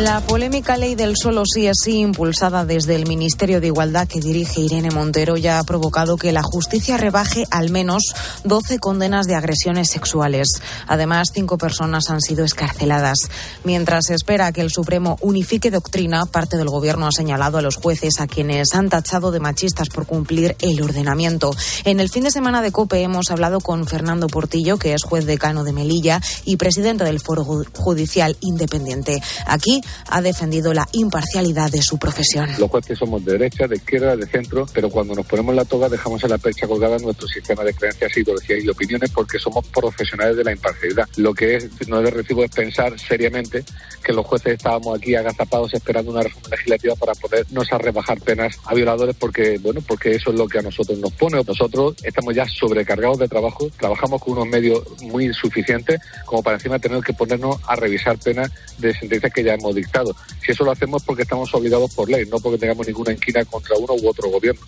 La 0.00 0.20
polémica 0.20 0.76
ley 0.76 0.96
del 0.96 1.14
solo 1.16 1.44
sí 1.46 1.68
es 1.68 1.76
sí, 1.84 2.00
impulsada 2.00 2.64
desde 2.64 2.96
el 2.96 3.06
Ministerio 3.06 3.60
de 3.60 3.68
Igualdad 3.68 4.08
que 4.08 4.18
dirige 4.18 4.60
Irene 4.60 4.90
Montero, 4.90 5.36
ya 5.36 5.60
ha 5.60 5.62
provocado 5.62 6.16
que 6.16 6.32
la 6.32 6.42
justicia 6.42 6.96
rebaje 6.96 7.44
al 7.52 7.70
menos 7.70 8.02
12 8.42 8.80
condenas 8.80 9.26
de 9.26 9.36
agresiones 9.36 9.90
sexuales. 9.90 10.48
Además, 10.88 11.28
cinco 11.32 11.58
personas 11.58 12.10
han 12.10 12.20
sido 12.20 12.44
escarceladas. 12.44 13.18
Mientras 13.62 14.06
se 14.06 14.14
espera 14.14 14.50
que 14.50 14.62
el 14.62 14.70
Supremo 14.72 15.16
unifique 15.20 15.70
doctrina, 15.70 16.26
parte 16.26 16.56
del 16.56 16.70
Gobierno 16.70 17.06
ha 17.06 17.12
señalado 17.12 17.58
a 17.58 17.62
los 17.62 17.76
jueces 17.76 18.18
a 18.18 18.26
quienes 18.26 18.74
han 18.74 18.88
tachado 18.88 19.30
de 19.30 19.38
machistas 19.38 19.90
por 19.90 20.06
cumplir 20.06 20.56
el 20.60 20.82
ordenamiento. 20.82 21.52
En 21.84 22.00
el 22.00 22.10
fin 22.10 22.24
de 22.24 22.32
semana 22.32 22.62
de 22.62 22.72
COPE 22.72 23.00
hemos 23.00 23.30
hablado 23.30 23.60
con 23.60 23.86
Fernando 23.86 24.26
Portillo, 24.26 24.76
que 24.76 24.92
es 24.92 25.04
juez 25.04 25.24
decano 25.24 25.62
de 25.62 25.72
Melilla 25.72 26.20
y 26.44 26.56
presidente 26.56 27.04
del 27.04 27.20
Foro 27.20 27.44
Judicial 27.44 28.36
Independiente. 28.40 29.22
Aquí 29.46 29.83
ha 30.08 30.22
defendido 30.22 30.72
la 30.72 30.86
imparcialidad 30.92 31.70
de 31.70 31.82
su 31.82 31.98
profesión. 31.98 32.48
Los 32.58 32.70
jueces 32.70 32.98
somos 32.98 33.24
de 33.24 33.32
derecha, 33.32 33.66
de 33.66 33.76
izquierda, 33.76 34.16
de 34.16 34.26
centro, 34.26 34.66
pero 34.72 34.90
cuando 34.90 35.14
nos 35.14 35.26
ponemos 35.26 35.54
la 35.54 35.64
toga 35.64 35.88
dejamos 35.88 36.22
en 36.24 36.30
la 36.30 36.38
percha 36.38 36.66
colgada 36.66 36.98
nuestro 36.98 37.28
sistema 37.28 37.64
de 37.64 37.74
creencias, 37.74 38.16
ideologías 38.16 38.64
y 38.64 38.68
opiniones 38.68 39.10
porque 39.10 39.38
somos 39.38 39.66
profesionales 39.68 40.36
de 40.36 40.44
la 40.44 40.52
imparcialidad. 40.52 41.08
Lo 41.16 41.34
que 41.34 41.56
es, 41.56 41.88
no 41.88 42.00
de 42.00 42.10
recibo 42.10 42.44
es 42.44 42.50
pensar 42.50 42.98
seriamente 42.98 43.64
que 44.02 44.12
los 44.12 44.26
jueces 44.26 44.54
estábamos 44.54 44.98
aquí 44.98 45.14
agazapados 45.14 45.72
esperando 45.74 46.12
una 46.12 46.22
reforma 46.22 46.48
legislativa 46.50 46.94
para 46.96 47.14
podernos 47.14 47.72
a 47.72 47.78
rebajar 47.78 48.20
penas 48.20 48.56
a 48.64 48.74
violadores 48.74 49.16
porque, 49.18 49.58
bueno, 49.58 49.80
porque 49.86 50.12
eso 50.12 50.30
es 50.30 50.36
lo 50.36 50.46
que 50.46 50.58
a 50.58 50.62
nosotros 50.62 50.98
nos 50.98 51.12
pone. 51.12 51.42
Nosotros 51.42 51.94
estamos 52.02 52.34
ya 52.34 52.46
sobrecargados 52.46 53.18
de 53.18 53.28
trabajo, 53.28 53.70
trabajamos 53.78 54.22
con 54.22 54.34
unos 54.34 54.48
medios 54.48 54.82
muy 55.02 55.26
insuficientes 55.26 56.00
como 56.24 56.42
para 56.42 56.56
encima 56.56 56.78
tener 56.78 57.02
que 57.02 57.12
ponernos 57.12 57.56
a 57.66 57.76
revisar 57.76 58.18
penas 58.18 58.50
de 58.78 58.94
sentencias 58.94 59.32
que 59.32 59.42
ya 59.42 59.54
hemos 59.54 59.73
dictado. 59.74 60.14
Si 60.44 60.52
eso 60.52 60.64
lo 60.64 60.72
hacemos 60.72 61.02
porque 61.02 61.22
estamos 61.22 61.52
obligados 61.54 61.94
por 61.94 62.08
ley, 62.08 62.26
no 62.26 62.38
porque 62.38 62.58
tengamos 62.58 62.86
ninguna 62.86 63.12
inquina 63.12 63.44
contra 63.44 63.76
uno 63.76 63.94
u 63.94 64.08
otro 64.08 64.30
gobierno. 64.30 64.62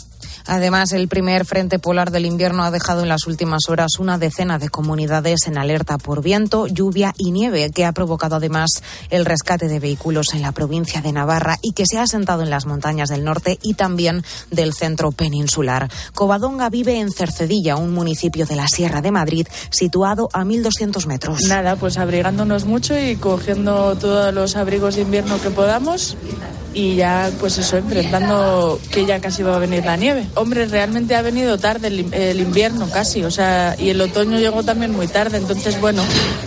Además, 0.46 0.92
el 0.92 1.08
primer 1.08 1.44
frente 1.44 1.78
polar 1.78 2.12
del 2.12 2.24
invierno 2.24 2.62
ha 2.62 2.70
dejado 2.70 3.02
en 3.02 3.08
las 3.08 3.26
últimas 3.26 3.62
horas 3.68 3.98
una 3.98 4.16
decena 4.16 4.58
de 4.58 4.68
comunidades 4.68 5.46
en 5.46 5.58
alerta 5.58 5.98
por 5.98 6.22
viento, 6.22 6.68
lluvia 6.68 7.14
y 7.18 7.32
nieve, 7.32 7.70
que 7.74 7.84
ha 7.84 7.92
provocado 7.92 8.36
además 8.36 8.82
el 9.10 9.24
rescate 9.24 9.66
de 9.66 9.80
vehículos 9.80 10.34
en 10.34 10.42
la 10.42 10.52
provincia 10.52 11.00
de 11.00 11.12
Navarra 11.12 11.58
y 11.62 11.72
que 11.72 11.84
se 11.84 11.98
ha 11.98 12.02
asentado 12.02 12.42
en 12.42 12.50
las 12.50 12.66
montañas 12.66 13.08
del 13.08 13.24
norte 13.24 13.58
y 13.60 13.74
también 13.74 14.24
del 14.50 14.72
centro 14.72 15.10
peninsular. 15.10 15.90
Covadonga 16.14 16.70
vive 16.70 17.00
en 17.00 17.10
Cercedilla, 17.10 17.76
un 17.76 17.92
municipio 17.92 18.46
de 18.46 18.56
la 18.56 18.68
Sierra 18.68 19.02
de 19.02 19.10
Madrid, 19.10 19.48
situado 19.70 20.28
a 20.32 20.44
1.200 20.44 21.06
metros. 21.06 21.42
Nada, 21.42 21.74
pues 21.74 21.98
abrigándonos 21.98 22.66
mucho 22.66 22.96
y 22.98 23.16
cogiendo 23.16 23.96
todos 23.96 24.32
los 24.32 24.54
abrigos 24.54 24.95
de 24.96 25.02
invierno 25.02 25.40
que 25.40 25.50
podamos 25.50 26.16
y 26.74 26.96
ya 26.96 27.30
pues 27.40 27.56
eso, 27.56 27.78
enfrentando 27.78 28.78
que 28.90 29.06
ya 29.06 29.18
casi 29.18 29.42
va 29.42 29.56
a 29.56 29.58
venir 29.58 29.84
la 29.84 29.96
nieve. 29.96 30.26
Hombre, 30.34 30.66
realmente 30.66 31.14
ha 31.14 31.22
venido 31.22 31.56
tarde 31.56 31.88
el, 31.88 32.40
invierno 32.40 32.90
casi, 32.90 33.24
o 33.24 33.30
sea, 33.30 33.76
y 33.78 33.88
el 33.88 34.00
otoño 34.00 34.38
llegó 34.38 34.62
también 34.62 34.92
muy 34.92 35.08
tarde, 35.08 35.38
entonces 35.38 35.80
bueno, 35.80 36.02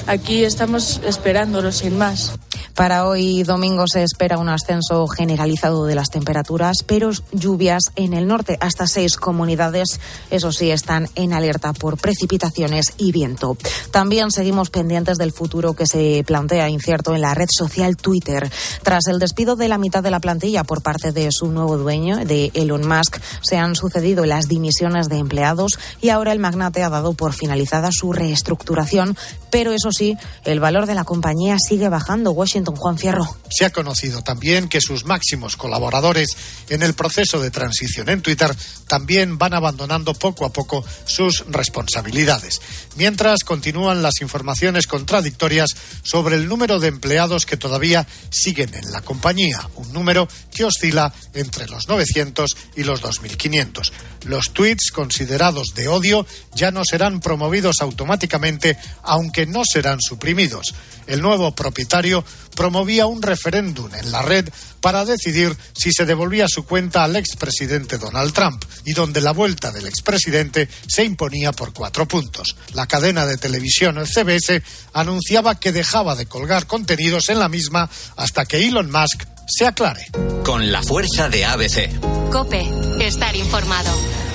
aquí 0.06 0.44
estamos 0.44 1.02
esperándolo 1.06 1.72
sin 1.72 1.98
más. 1.98 2.34
Para 2.76 3.08
hoy 3.08 3.44
domingo 3.44 3.86
se 3.88 4.04
espera 4.04 4.38
un 4.38 4.50
ascenso 4.50 5.08
generalizado 5.08 5.86
de 5.86 5.96
las 5.96 6.10
temperaturas, 6.10 6.78
pero 6.86 7.12
lluvias 7.32 7.84
en 7.96 8.14
el 8.14 8.28
norte. 8.28 8.58
Hasta 8.62 8.88
seis 8.88 9.16
comunidades, 9.16 10.00
eso 10.30 10.52
sí, 10.52 10.72
están 10.72 11.10
en 11.16 11.34
alerta 11.34 11.74
por 11.74 11.98
precipitaciones 11.98 12.94
y 12.98 13.12
viento. 13.12 13.58
También 13.92 14.32
seguimos 14.32 14.70
pendientes 14.70 15.18
del 15.18 15.32
futuro 15.32 15.74
que 15.74 15.88
se 15.88 16.24
plantea 16.26 16.70
incierto 16.70 17.16
en 17.16 17.22
la 17.22 17.34
red 17.34 17.50
social 17.50 17.98
Twitter. 17.98 18.52
Tras 18.84 19.08
el 19.08 19.20
despido 19.20 19.56
de 19.56 19.68
la 19.68 19.78
mitad 19.78 20.04
de 20.04 20.12
la 20.12 20.20
plantilla 20.20 20.64
por 20.64 20.82
parte 20.82 21.12
de 21.12 21.30
su 21.32 21.48
nuevo 21.48 21.78
dueño, 21.78 22.26
de 22.26 22.52
Elon 22.54 22.88
Musk, 22.88 23.18
se 23.42 23.58
han 23.58 23.76
sucedido 23.76 24.26
las 24.26 24.48
dimisiones 24.48 25.10
de 25.10 25.18
empleados 25.18 25.80
y 26.02 26.10
ahora 26.10 26.32
el 26.32 26.40
magnate 26.40 26.84
ha 26.84 26.90
dado 26.90 27.14
por 27.14 27.34
finalizada 27.34 27.90
su 27.92 28.14
reestructuración, 28.14 29.18
pero 29.50 29.72
eso 29.72 29.92
sí, 29.92 30.18
el 30.46 30.60
valor 30.60 30.86
de 30.86 30.96
la 30.96 31.04
compañía 31.04 31.58
sigue 31.60 31.90
bajando. 31.90 32.32
Washington 32.32 32.49
Juan 32.76 32.98
Fierro. 32.98 33.38
Se 33.50 33.66
ha 33.66 33.70
conocido 33.70 34.24
también 34.24 34.70
que 34.70 34.82
sus 34.82 35.06
máximos 35.06 35.56
colaboradores 35.56 36.36
en 36.70 36.82
el 36.82 36.94
proceso 36.94 37.40
de 37.40 37.52
transición 37.52 38.10
en 38.10 38.22
Twitter 38.22 38.56
también 38.88 39.38
van 39.38 39.54
abandonando 39.54 40.14
poco 40.14 40.46
a 40.46 40.52
poco 40.52 40.84
sus 41.06 41.46
responsabilidades. 41.48 42.60
Mientras 42.96 43.44
continúan 43.44 44.02
las 44.02 44.22
informaciones 44.22 44.88
contradictorias 44.88 45.70
sobre 46.02 46.36
el 46.36 46.48
número 46.48 46.80
de 46.80 46.88
empleados 46.88 47.46
que 47.46 47.58
todavía 47.58 48.08
siguen 48.32 48.74
en 48.74 48.92
la 48.92 49.02
compañía, 49.02 49.70
un 49.76 49.94
número 49.94 50.28
que 50.52 50.66
oscila 50.66 51.14
entre 51.34 51.68
los 51.68 51.88
900 51.88 52.58
y 52.76 52.84
los 52.84 53.02
2.500. 53.04 53.92
Los 54.26 54.54
tweets 54.54 54.92
considerados 54.92 55.74
de 55.76 55.88
odio 55.88 56.26
ya 56.54 56.72
no 56.72 56.84
serán 56.84 57.20
promovidos 57.20 57.78
automáticamente, 57.82 58.78
aunque 59.04 59.46
no 59.46 59.64
serán 59.66 60.00
suprimidos. 60.02 60.74
El 61.08 61.22
nuevo 61.22 61.56
propietario 61.56 62.24
promovía 62.56 63.08
un 63.08 63.22
referéndum 63.22 63.90
en 63.96 64.12
la 64.12 64.22
red 64.22 64.48
para 64.82 65.06
decidir 65.06 65.56
si 65.74 65.92
se 65.92 66.06
devolvía 66.06 66.46
su 66.48 66.66
cuenta 66.66 67.04
al 67.04 67.16
expresidente 67.16 67.98
Donald 67.98 68.34
Trump 68.34 68.64
y 68.86 68.94
donde 68.94 69.22
la 69.22 69.32
vuelta 69.32 69.72
del 69.72 69.88
expresidente 69.88 70.70
se 70.88 71.04
imponía 71.04 71.52
por 71.52 71.74
cuatro 71.74 72.08
puntos. 72.08 72.56
La 72.74 72.86
cadena 72.86 73.26
de 73.26 73.38
televisión 73.38 73.98
CBS 74.06 74.62
anunciaba 74.94 75.60
que 75.60 75.72
dejaba 75.72 76.16
de 76.16 76.28
colgar 76.28 76.68
contenidos 76.68 77.30
en 77.30 77.40
la 77.40 77.50
misma 77.50 77.90
hasta 78.16 78.46
que 78.46 78.68
Elon 78.68 78.92
Musk 78.92 79.24
se 79.50 79.66
aclare. 79.66 80.06
Con 80.44 80.72
la 80.72 80.82
fuerza 80.84 81.30
de 81.30 81.46
ABC. 81.46 82.30
Cope, 82.32 82.70
estar 83.00 83.36
informado. 83.36 83.92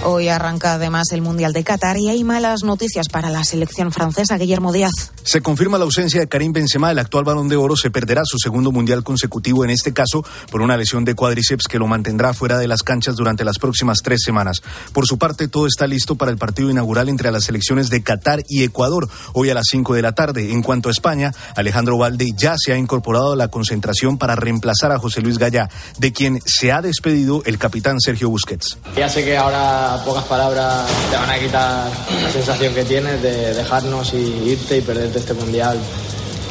Hoy 0.07 0.29
arranca 0.29 0.75
además 0.75 1.13
el 1.13 1.23
Mundial 1.23 1.55
de 1.55 1.65
Qatar 1.65 1.97
y 1.97 2.11
hay 2.11 2.25
malas 2.25 2.63
noticias 2.63 3.09
para 3.09 3.31
la 3.31 3.43
selección 3.43 3.91
francesa. 3.91 4.37
Guillermo 4.37 4.71
Díaz. 4.71 4.93
Se 5.23 5.41
confirma 5.41 5.79
la 5.79 5.85
ausencia 5.85 6.21
de 6.21 6.29
Karim 6.29 6.53
Benzema, 6.53 6.91
el 6.91 6.99
actual 6.99 7.25
balón 7.25 7.49
de 7.49 7.57
oro 7.57 7.75
se 7.75 7.91
perderá 7.91 8.21
su 8.27 8.37
segundo 8.37 8.71
Mundial 8.71 9.03
consecutivo, 9.03 9.65
en 9.65 9.71
este 9.71 9.95
caso 9.95 10.23
por 10.51 10.61
una 10.61 10.77
lesión 10.77 11.07
de 11.07 11.15
cuádriceps 11.15 11.69
que 11.69 11.79
lo 11.79 11.87
mantendrá 11.87 12.35
fuera 12.35 12.59
de 12.59 12.69
las 12.69 12.83
canchas 12.83 13.17
durante 13.17 13.45
las 13.45 13.59
próximas 13.59 14.01
tres 14.05 14.21
semanas. 14.23 14.61
Por 14.93 15.07
su 15.07 15.17
parte, 15.17 15.49
todo 15.49 15.67
está 15.67 15.87
listo 15.87 16.17
para 16.17 16.31
el 16.31 16.37
partido 16.37 16.69
inaugural 16.69 17.09
entre 17.09 17.33
las 17.33 17.45
selecciones 17.45 17.89
de 17.89 18.03
Qatar 18.03 18.43
y 18.47 18.63
Ecuador, 18.63 19.09
hoy 19.33 19.49
a 19.49 19.55
las 19.55 19.65
5 19.71 19.95
de 19.95 20.03
la 20.03 20.13
tarde. 20.13 20.53
En 20.53 20.61
cuanto 20.61 20.91
a 20.91 20.93
España, 20.93 21.33
Alejandro 21.57 21.97
Valde 21.97 22.33
ya 22.37 22.57
se 22.59 22.75
ha 22.75 22.77
incorporado 22.77 23.33
a 23.33 23.37
la 23.37 23.49
concentración 23.49 24.19
para 24.19 24.37
reemplazar 24.37 24.93
a 24.93 24.99
José 25.05 25.21
Luis 25.21 25.37
Gallá, 25.37 25.69
de 25.99 26.15
quien 26.15 26.41
se 26.47 26.73
ha 26.73 26.81
despedido 26.81 27.43
el 27.45 27.59
capitán 27.59 28.01
Sergio 28.01 28.31
Busquets. 28.31 28.79
Ya 28.97 29.07
sé 29.07 29.23
que 29.23 29.37
ahora 29.37 30.01
pocas 30.03 30.25
palabras 30.25 30.87
te 31.11 31.17
van 31.17 31.29
a 31.29 31.39
quitar 31.39 31.91
la 32.23 32.31
sensación 32.31 32.73
que 32.73 32.85
tienes 32.85 33.21
de 33.21 33.53
dejarnos 33.53 34.15
y 34.15 34.17
irte 34.47 34.79
y 34.79 34.81
perderte 34.81 35.19
este 35.19 35.35
mundial. 35.35 35.79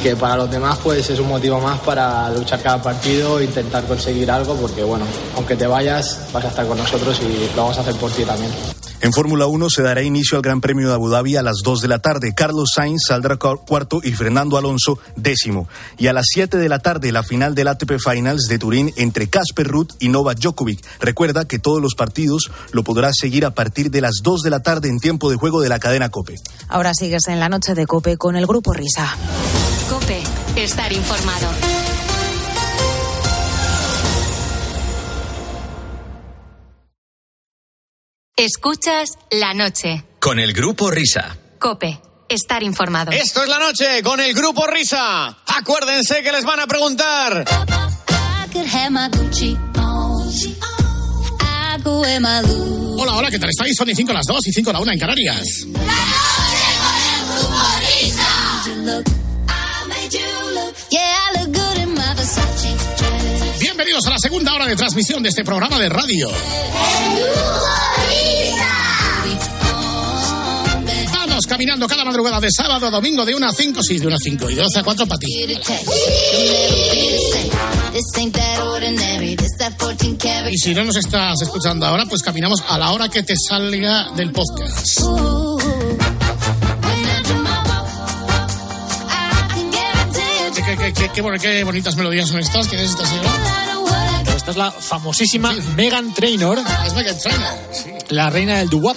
Que 0.04 0.14
para 0.14 0.36
los 0.36 0.50
demás 0.50 0.78
pues 0.84 1.10
es 1.10 1.18
un 1.18 1.28
motivo 1.28 1.58
más 1.60 1.80
para 1.80 2.30
luchar 2.30 2.62
cada 2.62 2.80
partido 2.80 3.42
intentar 3.42 3.84
conseguir 3.86 4.30
algo 4.30 4.54
porque 4.54 4.84
bueno, 4.84 5.04
aunque 5.34 5.56
te 5.56 5.66
vayas 5.66 6.20
vas 6.32 6.44
a 6.44 6.48
estar 6.48 6.64
con 6.64 6.78
nosotros 6.78 7.20
y 7.22 7.56
lo 7.56 7.62
vamos 7.62 7.78
a 7.78 7.80
hacer 7.80 7.94
por 7.96 8.12
ti 8.12 8.22
también. 8.22 8.52
En 9.04 9.12
Fórmula 9.12 9.44
1 9.44 9.68
se 9.68 9.82
dará 9.82 10.00
inicio 10.00 10.38
al 10.38 10.42
Gran 10.42 10.62
Premio 10.62 10.88
de 10.88 10.94
Abu 10.94 11.10
Dhabi 11.10 11.36
a 11.36 11.42
las 11.42 11.56
2 11.62 11.82
de 11.82 11.88
la 11.88 11.98
tarde. 11.98 12.32
Carlos 12.34 12.70
Sainz 12.74 13.02
saldrá 13.06 13.36
cuarto 13.36 14.00
y 14.02 14.12
Fernando 14.12 14.56
Alonso 14.56 14.98
décimo. 15.14 15.68
Y 15.98 16.06
a 16.06 16.14
las 16.14 16.24
7 16.32 16.56
de 16.56 16.70
la 16.70 16.78
tarde 16.78 17.12
la 17.12 17.22
final 17.22 17.54
del 17.54 17.68
ATP 17.68 17.98
Finals 17.98 18.46
de 18.48 18.58
Turín 18.58 18.94
entre 18.96 19.28
Casper 19.28 19.68
Ruth 19.68 19.90
y 19.98 20.08
Novak 20.08 20.38
Djokovic. 20.38 20.82
Recuerda 21.00 21.44
que 21.44 21.58
todos 21.58 21.82
los 21.82 21.94
partidos 21.94 22.50
lo 22.72 22.82
podrás 22.82 23.16
seguir 23.20 23.44
a 23.44 23.50
partir 23.50 23.90
de 23.90 24.00
las 24.00 24.20
2 24.22 24.40
de 24.40 24.48
la 24.48 24.62
tarde 24.62 24.88
en 24.88 24.98
tiempo 24.98 25.30
de 25.30 25.36
juego 25.36 25.60
de 25.60 25.68
la 25.68 25.78
cadena 25.78 26.08
Cope. 26.08 26.36
Ahora 26.68 26.94
sigues 26.94 27.28
en 27.28 27.40
la 27.40 27.50
noche 27.50 27.74
de 27.74 27.86
Cope 27.86 28.16
con 28.16 28.36
el 28.36 28.46
grupo 28.46 28.72
Risa. 28.72 29.14
Cope, 29.90 30.22
estar 30.56 30.90
informado. 30.94 31.48
Escuchas 38.36 39.10
la 39.30 39.54
noche. 39.54 40.02
Con 40.18 40.40
el 40.40 40.52
grupo 40.52 40.90
Risa. 40.90 41.38
Cope, 41.60 42.00
estar 42.28 42.64
informado. 42.64 43.12
Esto 43.12 43.44
es 43.44 43.48
la 43.48 43.60
noche 43.60 44.02
con 44.02 44.18
el 44.18 44.34
grupo 44.34 44.66
Risa. 44.66 45.38
Acuérdense 45.46 46.20
que 46.20 46.32
les 46.32 46.44
van 46.44 46.58
a 46.58 46.66
preguntar. 46.66 47.44
Hola, 52.98 53.14
hola, 53.14 53.30
¿qué 53.30 53.38
tal 53.38 53.50
estáis? 53.50 53.76
Son 53.76 53.88
y 53.88 53.94
5 53.94 54.12
las 54.12 54.26
2 54.26 54.48
y 54.48 54.52
5 54.52 54.72
la 54.72 54.80
1 54.80 54.90
en 54.90 54.98
Canarias. 54.98 55.44
¡La 55.66 55.78
noche 55.80 56.58
con 56.82 56.96
el 57.06 57.22
grupo 57.38 57.62
Risa! 57.78 58.26
Bienvenidos 63.60 64.04
a 64.08 64.10
la 64.10 64.18
segunda 64.18 64.54
hora 64.54 64.66
de 64.66 64.74
transmisión 64.74 65.22
de 65.22 65.28
este 65.28 65.44
programa 65.44 65.78
de 65.78 65.88
radio. 65.88 66.30
¡El 66.30 66.34
grupo 67.22 67.83
caminando 71.46 71.86
cada 71.86 72.04
madrugada 72.04 72.40
de 72.40 72.48
sábado 72.50 72.86
a 72.86 72.90
domingo 72.90 73.24
de 73.24 73.34
1 73.34 73.46
a 73.46 73.52
5, 73.52 73.82
sí, 73.82 73.98
de 73.98 74.06
1 74.06 74.16
a 74.16 74.18
5 74.18 74.50
y 74.50 74.54
de 74.54 74.62
12 74.62 74.78
a 74.78 74.82
4 74.82 75.06
para 75.06 75.18
ti. 75.18 75.26
Y 80.50 80.58
si 80.58 80.74
no 80.74 80.84
nos 80.84 80.96
estás 80.96 81.40
escuchando 81.42 81.86
ahora, 81.86 82.06
pues 82.06 82.22
caminamos 82.22 82.62
a 82.68 82.78
la 82.78 82.92
hora 82.92 83.08
que 83.08 83.22
te 83.22 83.34
salga 83.36 84.10
del 84.16 84.32
podcast. 84.32 85.00
¿Qué, 90.54 90.92
qué, 90.92 91.10
qué, 91.10 91.38
qué, 91.38 91.64
bonitas 91.64 91.96
melodías 91.96 92.28
son 92.28 92.40
estas? 92.40 92.68
¿Quién 92.68 92.80
es 92.80 92.90
esta 92.90 93.06
señora? 93.06 93.30
Esta 94.34 94.50
es 94.50 94.56
la 94.56 94.70
famosísima 94.70 95.52
Megan 95.76 96.12
Trainor, 96.14 96.58
Es 96.86 96.94
Megan 96.94 97.18
Trainor. 97.18 97.48
Sí. 97.72 97.90
la 98.10 98.30
reina 98.30 98.58
del 98.58 98.68
doo-wop, 98.68 98.96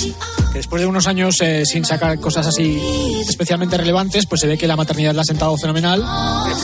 que 0.00 0.58
después 0.58 0.80
de 0.80 0.86
unos 0.86 1.06
años 1.06 1.36
eh, 1.40 1.64
sin 1.64 1.84
sacar 1.84 2.18
cosas 2.20 2.46
así 2.46 2.80
especialmente 3.28 3.76
relevantes, 3.76 4.26
pues 4.26 4.40
se 4.40 4.46
ve 4.46 4.58
que 4.58 4.66
la 4.66 4.76
maternidad 4.76 5.14
la 5.14 5.22
ha 5.22 5.24
sentado 5.24 5.56
fenomenal. 5.56 6.04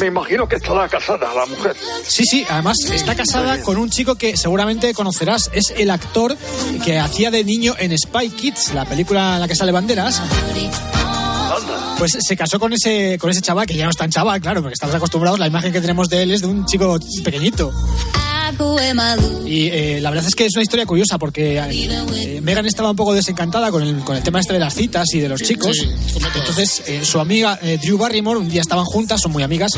Me 0.00 0.06
imagino 0.06 0.48
que 0.48 0.56
estará 0.56 0.88
casada 0.88 1.32
la 1.34 1.46
mujer. 1.46 1.76
Sí, 2.06 2.24
sí, 2.24 2.44
además 2.48 2.76
está 2.90 3.14
casada 3.14 3.62
con 3.62 3.76
un 3.76 3.90
chico 3.90 4.14
que 4.14 4.36
seguramente 4.36 4.92
conocerás. 4.94 5.50
Es 5.52 5.72
el 5.76 5.90
actor 5.90 6.36
que 6.84 6.98
hacía 6.98 7.30
de 7.30 7.44
niño 7.44 7.74
en 7.78 7.96
Spy 7.96 8.30
Kids, 8.30 8.74
la 8.74 8.84
película 8.84 9.34
en 9.34 9.40
la 9.40 9.48
que 9.48 9.54
sale 9.54 9.72
Banderas. 9.72 10.20
Pues 11.98 12.16
se 12.20 12.36
casó 12.36 12.58
con 12.58 12.72
ese, 12.72 13.18
con 13.18 13.30
ese 13.30 13.40
chaval, 13.40 13.66
que 13.66 13.74
ya 13.74 13.84
no 13.84 13.90
es 13.90 13.96
tan 13.96 14.10
chaval, 14.10 14.40
claro, 14.40 14.60
porque 14.60 14.74
estamos 14.74 14.94
acostumbrados, 14.94 15.38
la 15.38 15.46
imagen 15.46 15.72
que 15.72 15.80
tenemos 15.80 16.08
de 16.08 16.22
él 16.22 16.32
es 16.32 16.40
de 16.40 16.48
un 16.48 16.66
chico 16.66 16.98
pequeñito. 17.22 17.72
Y 19.46 19.68
eh, 19.68 20.00
la 20.00 20.10
verdad 20.10 20.26
es 20.26 20.34
que 20.34 20.46
es 20.46 20.54
una 20.54 20.62
historia 20.62 20.86
curiosa 20.86 21.18
porque 21.18 21.58
eh, 21.58 22.40
Megan 22.42 22.66
estaba 22.66 22.90
un 22.90 22.96
poco 22.96 23.14
desencantada 23.14 23.70
con 23.70 23.82
el, 23.82 23.98
con 24.00 24.16
el 24.16 24.22
tema 24.22 24.40
este 24.40 24.52
de 24.54 24.58
las 24.58 24.74
citas 24.74 25.06
y 25.12 25.20
de 25.20 25.28
los 25.28 25.42
chicos. 25.42 25.76
Entonces 26.34 26.82
eh, 26.86 27.04
su 27.04 27.20
amiga 27.20 27.58
eh, 27.62 27.78
Drew 27.82 27.98
Barrymore, 27.98 28.38
un 28.38 28.48
día 28.48 28.60
estaban 28.60 28.84
juntas, 28.84 29.20
son 29.20 29.32
muy 29.32 29.42
amigas, 29.42 29.72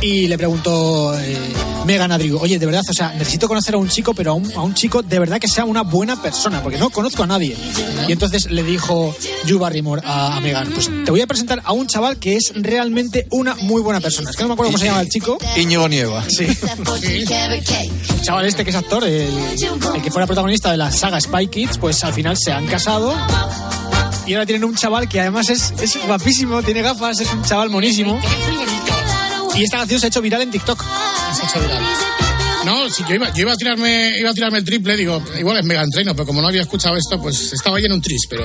y 0.00 0.28
le 0.28 0.36
preguntó 0.36 1.18
eh, 1.18 1.38
Megan 1.86 2.12
a 2.12 2.18
Drew, 2.18 2.38
oye, 2.38 2.58
de 2.58 2.66
verdad, 2.66 2.82
o 2.88 2.92
sea, 2.92 3.12
necesito 3.14 3.48
conocer 3.48 3.74
a 3.74 3.78
un 3.78 3.88
chico, 3.88 4.14
pero 4.14 4.32
a 4.32 4.34
un, 4.34 4.52
a 4.54 4.62
un 4.62 4.74
chico 4.74 5.02
de 5.02 5.18
verdad 5.18 5.38
que 5.38 5.48
sea 5.48 5.64
una 5.64 5.82
buena 5.82 6.20
persona, 6.20 6.62
porque 6.62 6.78
no 6.78 6.90
conozco 6.90 7.22
a 7.22 7.26
nadie. 7.26 7.56
Y 8.08 8.12
entonces 8.12 8.50
le 8.50 8.62
dijo 8.62 9.14
Drew 9.44 9.58
Barrymore 9.58 10.02
a, 10.04 10.36
a 10.36 10.40
Megan, 10.40 10.70
pues 10.72 10.90
te 11.04 11.10
voy 11.10 11.20
a 11.20 11.26
presentar 11.26 11.62
a 11.64 11.72
un 11.72 11.86
chaval 11.86 12.18
que 12.18 12.36
es 12.36 12.52
realmente 12.54 13.26
una 13.30 13.54
muy 13.56 13.80
buena 13.82 14.00
persona. 14.00 14.30
Es 14.30 14.36
que 14.36 14.42
no 14.42 14.48
me 14.48 14.54
acuerdo 14.54 14.72
cómo 14.72 14.78
se 14.78 14.86
llama 14.86 15.00
el 15.00 15.08
chico. 15.08 15.38
Íñigo 15.56 15.88
Nieva. 15.88 16.24
Sí. 16.28 16.44
El 16.44 18.22
chaval 18.22 18.46
este 18.46 18.64
que 18.64 18.70
es 18.70 18.76
actor, 18.76 19.04
el, 19.04 19.28
el 19.94 20.02
que 20.02 20.10
fuera 20.10 20.26
protagonista 20.26 20.70
de 20.70 20.76
la 20.76 20.90
saga 20.90 21.20
Spy 21.20 21.46
Kids, 21.48 21.78
pues 21.78 22.02
al 22.04 22.12
final 22.12 22.36
se 22.36 22.52
han 22.52 22.66
casado. 22.66 23.14
Y 24.26 24.34
ahora 24.34 24.44
tienen 24.44 24.64
un 24.64 24.74
chaval 24.74 25.08
que 25.08 25.20
además 25.20 25.48
es, 25.50 25.72
es 25.80 26.04
guapísimo, 26.04 26.60
tiene 26.62 26.82
gafas, 26.82 27.20
es 27.20 27.32
un 27.32 27.42
chaval 27.44 27.70
monísimo. 27.70 28.18
Y 29.56 29.64
esta 29.64 29.78
canción 29.78 30.00
se 30.00 30.06
ha 30.06 30.08
hecho 30.08 30.20
viral 30.20 30.42
en 30.42 30.50
TikTok. 30.50 30.84
No, 32.64 32.90
si 32.90 33.04
yo 33.04 33.14
iba, 33.14 33.32
yo 33.32 33.42
iba 33.42 33.52
a 33.52 33.56
tirarme, 33.56 34.18
iba 34.18 34.30
a 34.30 34.34
tirarme 34.34 34.58
el 34.58 34.64
triple, 34.64 34.96
digo, 34.96 35.22
igual 35.38 35.58
es 35.58 35.64
Megan 35.64 35.88
Trainor, 35.88 36.16
pero 36.16 36.26
como 36.26 36.42
no 36.42 36.48
había 36.48 36.62
escuchado 36.62 36.96
esto, 36.96 37.20
pues 37.20 37.52
estaba 37.52 37.76
ahí 37.76 37.84
en 37.84 37.92
un 37.92 38.02
tris, 38.02 38.26
pero. 38.28 38.44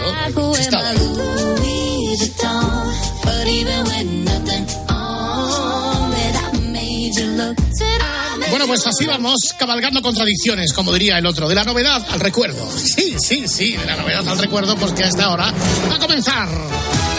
Bueno, 8.52 8.68
pues 8.68 8.86
así 8.86 9.06
vamos 9.06 9.40
cabalgando 9.58 10.02
contradicciones, 10.02 10.72
como 10.74 10.94
diría 10.94 11.18
el 11.18 11.25
otro, 11.25 11.50
de 11.50 11.56
la 11.56 11.63
novedad 11.63 12.06
al 12.12 12.19
recuerdo. 12.19 12.69
Sí, 12.78 13.16
sí, 13.18 13.48
sí, 13.48 13.75
de 13.75 13.86
la 13.86 13.96
novedad 13.96 14.28
al 14.28 14.38
recuerdo, 14.38 14.75
porque 14.75 15.04
hasta 15.04 15.25
ahora 15.25 15.52
va 15.90 15.96
a 15.96 16.00
comenzar 16.00 16.48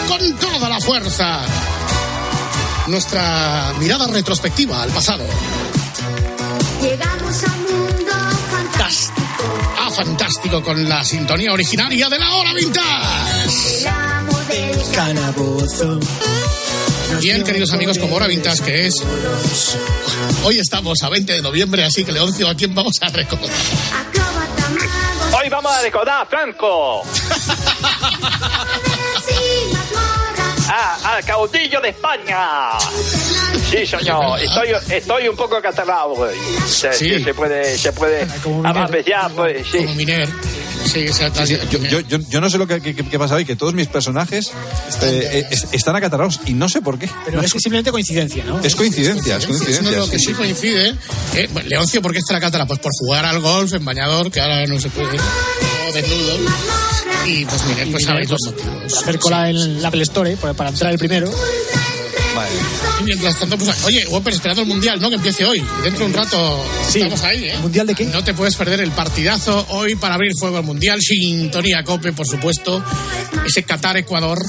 con 0.07 0.37
toda 0.37 0.69
la 0.69 0.79
fuerza 0.79 1.41
nuestra 2.87 3.73
mirada 3.79 4.07
retrospectiva 4.07 4.81
al 4.81 4.89
pasado. 4.89 5.23
Llegamos 6.81 7.43
a 7.43 7.53
un 7.53 7.63
mundo 7.63 8.13
fantástico. 8.51 9.21
Ah, 9.79 9.89
fantástico, 9.91 10.61
con 10.61 10.87
la 10.87 11.03
sintonía 11.03 11.53
originaria 11.53 12.09
de 12.09 12.19
la 12.19 12.31
hora 12.33 12.53
vintage. 12.53 13.79
El 13.79 13.87
amo 13.87 14.39
del 14.47 14.91
Calabozo. 14.93 15.99
Bien, 17.19 17.43
queridos 17.43 17.71
amigos, 17.71 17.97
como 17.99 18.15
hora 18.15 18.27
vintage 18.27 18.63
que 18.63 18.87
es, 18.87 18.95
hoy 20.43 20.57
estamos 20.59 21.01
a 21.03 21.09
20 21.09 21.33
de 21.33 21.41
noviembre, 21.41 21.83
así 21.85 22.03
que 22.03 22.11
Leoncio, 22.11 22.49
¿a 22.49 22.55
quién 22.55 22.73
vamos 22.73 22.97
a 23.01 23.07
recordar? 23.09 23.49
Hoy 25.39 25.49
vamos 25.49 25.71
a 25.71 25.81
recordar 25.81 26.23
a 26.23 26.25
Franco. 26.25 27.03
ah, 30.75 31.15
al 31.15 31.23
caudillo 31.25 31.79
de 31.81 31.89
España. 31.89 32.71
Sí, 33.69 33.85
señor. 33.85 34.39
Estoy, 34.39 34.69
estoy 34.89 35.27
un 35.27 35.35
poco 35.35 35.61
catalado 35.61 36.13
hoy. 36.13 36.35
Se, 36.67 36.91
Sí. 36.93 37.23
se 37.23 37.33
puede, 37.33 37.77
se 37.77 37.91
puede 37.93 38.27
Como 38.43 38.63
pues, 39.35 39.67
sí. 39.71 39.77
Como 39.79 39.95
Miner. 39.95 40.29
Sí, 40.85 40.99
exacto. 40.99 41.43
Yo, 41.45 41.57
yo, 41.79 41.99
yo, 42.01 42.17
yo 42.29 42.41
no 42.41 42.49
sé 42.49 42.57
lo 42.57 42.67
que, 42.67 42.81
que- 42.81 42.93
que 42.93 43.17
pasa 43.17 43.35
hoy, 43.35 43.45
que 43.45 43.55
todos 43.55 43.73
mis 43.73 43.87
personajes 43.87 44.51
eh, 45.01 45.29
eh, 45.33 45.47
es- 45.49 45.67
están 45.71 45.95
acatarrados 45.95 46.41
y 46.45 46.53
no 46.53 46.67
sé 46.67 46.81
por 46.81 46.99
qué. 46.99 47.09
Pero 47.25 47.37
No 47.37 47.43
es 47.43 47.51
sé- 47.51 47.59
simplemente 47.59 47.89
coincidencia, 47.91 48.43
¿no? 48.43 48.59
es 48.59 48.75
coincidencia, 48.75 49.37
es 49.37 49.43
Eso 49.45 49.53
es 49.53 49.59
coincidencia. 49.59 49.97
lo 49.99 50.09
que 50.09 50.19
sí, 50.19 50.33
coincide. 50.33 50.89
eh, 51.35 51.49
bueno, 51.53 51.69
Leoncio, 51.69 52.01
¿por 52.01 52.11
qué 52.11 52.17
está 52.19 52.33
la 52.33 52.41
cátara? 52.41 52.65
Pues 52.65 52.79
por 52.79 52.91
jugar 52.99 53.25
al 53.25 53.39
golf 53.39 53.73
en 53.73 53.85
bañador, 53.85 54.29
que 54.29 54.41
ahora 54.41 54.65
no 54.67 54.79
se 54.79 54.89
puede. 54.89 55.17
O 55.89 55.93
desnudo. 55.93 56.37
Y 57.25 57.45
pues 57.45 57.65
Miner, 57.65 57.91
pues 57.91 58.03
sabéis 58.03 58.29
los 58.29 58.39
motivos. 58.45 58.97
Hacer 58.97 59.19
cola 59.19 59.49
en 59.49 59.81
la 59.81 59.87
Apple 59.87 60.03
Store 60.03 60.31
¿eh? 60.31 60.37
para, 60.37 60.69
entrar 60.69 60.91
el 60.91 60.99
primero. 60.99 61.31
Y 62.99 63.03
mientras 63.03 63.37
tanto, 63.39 63.57
pues 63.57 63.83
oye, 63.85 64.05
Whopper 64.07 64.33
esperando 64.33 64.63
el 64.63 64.67
mundial, 64.67 64.99
¿no? 64.99 65.09
Que 65.09 65.15
empiece 65.15 65.45
hoy. 65.45 65.63
Dentro 65.83 65.99
de 65.99 66.05
un 66.05 66.13
rato 66.13 66.65
Sí. 66.89 66.99
estamos 66.99 67.23
ahí, 67.23 67.45
¿eh? 67.45 67.57
¿Mundial 67.61 67.87
de 67.87 67.95
qué? 67.95 68.05
No 68.05 68.23
te 68.23 68.33
puedes 68.33 68.55
perder 68.55 68.81
el 68.81 68.91
partidazo 68.91 69.65
hoy 69.69 69.95
para 69.95 70.15
abrir 70.15 70.31
fuego 70.39 70.57
al 70.57 70.63
mundial. 70.63 70.99
Sintonía 71.01 71.83
Cope, 71.83 72.11
por 72.13 72.27
supuesto. 72.27 72.83
Ese 73.45 73.63
Qatar-Ecuador 73.63 74.39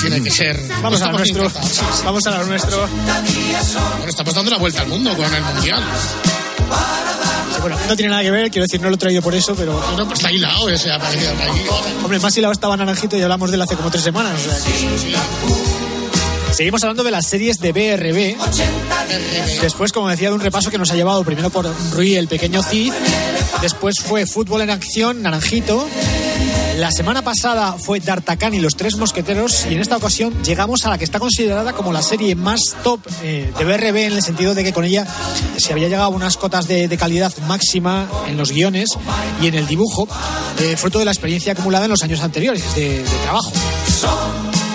tiene 0.00 0.22
que 0.22 0.30
ser. 0.30 0.58
Vamos 0.82 1.00
a 1.02 1.10
lo 1.10 1.22
Estamos 1.22 1.48
nuestro. 1.48 2.04
Vamos 2.04 2.26
a 2.26 2.30
lo 2.38 2.46
nuestro. 2.46 2.88
Bueno, 2.88 4.08
estamos 4.08 4.34
dando 4.34 4.50
la 4.50 4.58
vuelta 4.58 4.82
al 4.82 4.88
mundo 4.88 5.16
con 5.16 5.34
el 5.34 5.42
mundial. 5.42 5.82
Bueno, 7.60 7.76
no 7.88 7.94
tiene 7.96 8.10
nada 8.10 8.22
que 8.22 8.30
ver, 8.32 8.50
quiero 8.50 8.64
decir, 8.64 8.80
no 8.80 8.88
lo 8.88 8.96
he 8.96 8.98
traído 8.98 9.22
por 9.22 9.34
eso, 9.34 9.54
pero. 9.54 9.72
Bueno, 9.72 10.06
pues 10.06 10.18
está 10.18 10.32
hilado, 10.32 10.64
o 10.64 10.76
sea, 10.78 10.98
que 10.98 11.04
aquí. 11.06 11.60
Hombre, 12.02 12.18
más 12.18 12.36
hilado 12.36 12.52
estaba 12.52 12.76
Naranjito 12.76 13.16
y 13.16 13.22
hablamos 13.22 13.50
de 13.50 13.56
él 13.56 13.62
hace 13.62 13.76
como 13.76 13.90
tres 13.90 14.02
semanas. 14.02 14.32
o 14.34 14.50
sea 14.50 14.58
que- 14.64 15.81
Seguimos 16.52 16.82
hablando 16.84 17.02
de 17.02 17.10
las 17.10 17.26
series 17.26 17.58
de 17.58 17.72
BRB. 17.72 18.36
Después, 19.62 19.92
como 19.92 20.08
decía, 20.08 20.28
de 20.28 20.34
un 20.34 20.40
repaso 20.40 20.70
que 20.70 20.78
nos 20.78 20.90
ha 20.90 20.94
llevado 20.94 21.24
primero 21.24 21.50
por 21.50 21.66
Rui, 21.92 22.14
el 22.16 22.28
pequeño 22.28 22.62
Cid. 22.62 22.92
Después 23.60 23.96
fue 24.00 24.26
Fútbol 24.26 24.60
en 24.60 24.70
Acción, 24.70 25.22
Naranjito. 25.22 25.88
La 26.76 26.90
semana 26.90 27.22
pasada 27.22 27.76
fue 27.78 28.00
D'Artagnan 28.00 28.54
y 28.54 28.60
los 28.60 28.76
Tres 28.76 28.96
Mosqueteros. 28.96 29.66
Y 29.70 29.74
en 29.74 29.80
esta 29.80 29.96
ocasión 29.96 30.34
llegamos 30.42 30.84
a 30.84 30.90
la 30.90 30.98
que 30.98 31.04
está 31.04 31.18
considerada 31.18 31.72
como 31.72 31.92
la 31.92 32.02
serie 32.02 32.34
más 32.34 32.60
top 32.82 33.00
eh, 33.22 33.50
de 33.56 33.64
BRB, 33.64 33.96
en 33.96 34.12
el 34.14 34.22
sentido 34.22 34.54
de 34.54 34.62
que 34.62 34.72
con 34.72 34.84
ella 34.84 35.06
se 35.56 35.72
había 35.72 35.88
llegado 35.88 36.06
a 36.06 36.08
unas 36.08 36.36
cotas 36.36 36.68
de, 36.68 36.86
de 36.88 36.96
calidad 36.98 37.32
máxima 37.48 38.08
en 38.28 38.36
los 38.36 38.52
guiones 38.52 38.90
y 39.40 39.46
en 39.46 39.54
el 39.54 39.66
dibujo, 39.66 40.06
eh, 40.60 40.76
fruto 40.76 40.98
de 40.98 41.06
la 41.06 41.12
experiencia 41.12 41.52
acumulada 41.52 41.86
en 41.86 41.90
los 41.90 42.02
años 42.02 42.20
anteriores 42.20 42.74
de- 42.74 43.02
de 43.02 43.18
trabajo. 43.24 43.52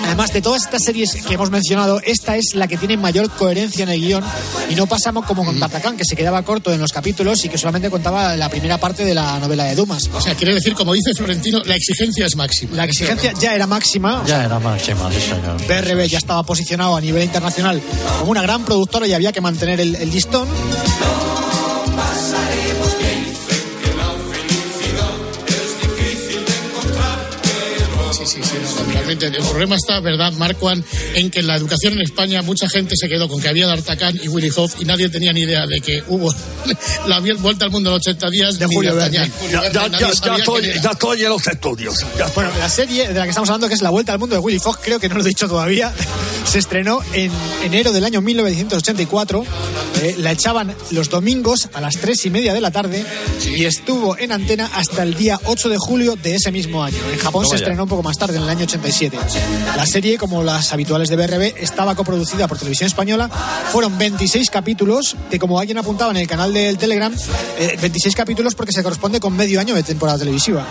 Además 0.08 0.34
de 0.34 0.42
todas 0.42 0.64
estas 0.64 0.84
series 0.84 1.14
que 1.14 1.34
hemos 1.34 1.52
mencionado, 1.52 2.00
esta 2.04 2.38
es 2.38 2.56
la 2.56 2.68
que 2.68 2.78
tiene 2.78 2.98
mayor 2.98 3.30
coherencia 3.30 3.84
en 3.84 3.90
el 3.90 4.02
guion 4.02 4.24
y 4.70 4.76
no 4.76 4.88
pasamos 4.88 5.26
como 5.26 5.46
con 5.46 5.60
Batacán, 5.60 5.98
que 5.98 6.06
se 6.06 6.16
quedaba 6.16 6.42
corto 6.44 6.74
en 6.74 6.80
los 6.80 6.92
capítulos 6.92 7.44
y 7.46 7.50
que 7.50 7.58
solamente 7.58 7.90
contaba 7.90 8.36
la 8.36 8.50
primera 8.50 8.78
parte 8.78 9.04
de 9.06 9.14
la 9.14 9.38
novela 9.40 9.66
de 9.66 9.76
Dumas. 9.76 10.04
O 10.14 10.22
sea, 10.22 10.34
quiere 10.36 10.54
decir, 10.54 10.74
como 10.74 10.94
dice 10.94 11.12
Florentino, 11.14 11.62
la 11.66 11.76
exigencia 11.76 12.26
es 12.26 12.36
máxima. 12.36 12.76
La 12.76 12.86
exigencia 12.86 13.34
ya 13.40 13.54
era 13.54 13.68
máxima. 13.68 14.24
Ya 14.26 14.46
era 14.46 14.60
máxima, 14.60 15.12
sí, 15.12 15.20
señor. 15.20 15.58
BRB 15.68 16.08
ya 16.08 16.18
estaba 16.18 16.44
posicionado 16.44 16.96
a 16.96 17.02
nivel 17.02 17.24
internacional 17.24 17.82
como 18.20 18.32
una 18.32 18.42
gran 18.42 18.64
productora 18.64 19.08
y 19.08 19.14
había 19.14 19.32
que 19.32 19.42
mantener 19.42 19.80
el, 19.80 19.96
el 19.96 20.10
listón. 20.10 20.48
Sí, 28.12 28.26
sí, 28.26 28.42
sí, 28.44 28.97
realmente 29.08 29.38
el 29.38 29.44
problema 29.44 29.76
está, 29.76 30.00
¿verdad, 30.00 30.34
Marcuan, 30.34 30.84
en 31.16 31.32
que 31.32 31.40
en 31.40 31.48
la 31.48 31.56
educación 31.56 31.94
en 31.94 32.02
España 32.02 32.42
mucha 32.42 32.68
gente 32.68 32.96
se 32.98 33.08
quedó 33.08 33.30
con 33.30 33.42
que 33.42 33.48
había 33.48 33.68
D'Artagnan 33.68 34.20
y 34.22 34.28
Willy 34.28 34.52
Hoff 34.56 34.76
y 34.80 34.86
nadie 34.86 35.08
tenía 35.10 35.32
ni 35.32 35.42
idea 35.42 35.66
de 35.66 35.80
que 35.80 36.04
hubo 36.08 36.34
la 37.08 37.20
vuelta 37.20 37.66
al 37.66 37.72
mundo 37.72 37.90
en 37.90 37.96
80 37.96 38.30
días 38.30 38.60
de 38.60 38.66
Julio 38.66 38.96
Verne. 38.96 39.32
Ya, 39.52 39.72
ya, 39.72 39.88
ya, 39.88 40.00
ya 40.00 40.10
estoy, 40.10 40.64
ya 40.82 40.92
estoy 40.92 41.24
en 41.24 41.30
los 41.30 41.48
estudios. 41.48 42.06
Ya 42.18 42.28
Bueno, 42.36 42.52
la 42.60 42.70
serie 42.70 43.08
de 43.08 43.14
la 43.14 43.24
que 43.24 43.30
estamos 43.30 43.50
hablando, 43.50 43.68
que 43.70 43.76
es 43.76 43.82
La 43.82 43.90
Vuelta 43.90 44.12
al 44.14 44.20
Mundo 44.20 44.36
de 44.36 44.42
Willy 44.42 44.60
Fogg, 44.60 44.80
creo 44.82 45.00
que 45.00 45.08
no 45.08 45.16
lo 45.16 45.22
he 45.22 45.28
dicho 45.28 45.48
todavía, 45.48 45.94
se 46.48 46.60
estrenó 46.60 47.02
en 47.14 47.32
enero 47.64 47.92
del 47.92 48.06
año 48.06 48.22
1984. 48.22 49.44
Eh, 50.02 50.16
la 50.20 50.32
echaban 50.32 50.74
los 50.92 51.10
domingos 51.10 51.70
a 51.74 51.82
las 51.82 51.98
tres 51.98 52.26
y 52.26 52.30
media 52.30 52.54
de 52.54 52.62
la 52.62 52.72
tarde 52.72 53.04
y 53.46 53.66
estuvo 53.66 54.18
en 54.18 54.32
antena 54.32 54.70
hasta 54.76 55.04
el 55.04 55.16
día 55.16 55.40
8 55.44 55.70
de 55.70 55.78
julio 55.78 56.16
de 56.16 56.36
ese 56.36 56.52
mismo 56.52 56.84
año. 56.84 56.98
En 57.12 57.20
Japón 57.20 57.44
Toma 57.44 57.50
se 57.50 57.56
estrenó 57.64 57.84
un 57.84 57.90
poco 57.90 58.04
más 58.04 58.18
tarde, 58.18 58.38
en 58.38 58.44
el 58.44 58.50
año 58.50 58.64
87. 58.64 59.18
La 59.76 59.86
serie, 59.86 60.18
como 60.18 60.44
las 60.44 60.72
habituales 60.72 61.10
de 61.10 61.16
BRB, 61.16 61.56
estaba 61.62 61.96
coproducida 61.96 62.48
por 62.48 62.58
Televisión 62.58 62.88
Española. 62.88 63.30
Fueron 63.72 63.98
26 63.98 64.50
capítulos, 64.50 65.18
que 65.30 65.40
como 65.40 65.60
alguien 65.60 65.78
apuntaba 65.78 66.12
en 66.12 66.18
el 66.18 66.28
canal 66.28 66.54
del 66.54 66.78
Telegram, 66.78 67.14
eh, 67.60 67.78
26 67.82 68.16
capítulos 68.16 68.56
porque 68.56 68.72
se 68.72 68.84
corresponde 68.84 69.20
con 69.20 69.36
medio 69.36 69.60
año 69.60 69.76
de 69.76 69.84
temporada 69.84 70.20
televisiva. 70.20 70.66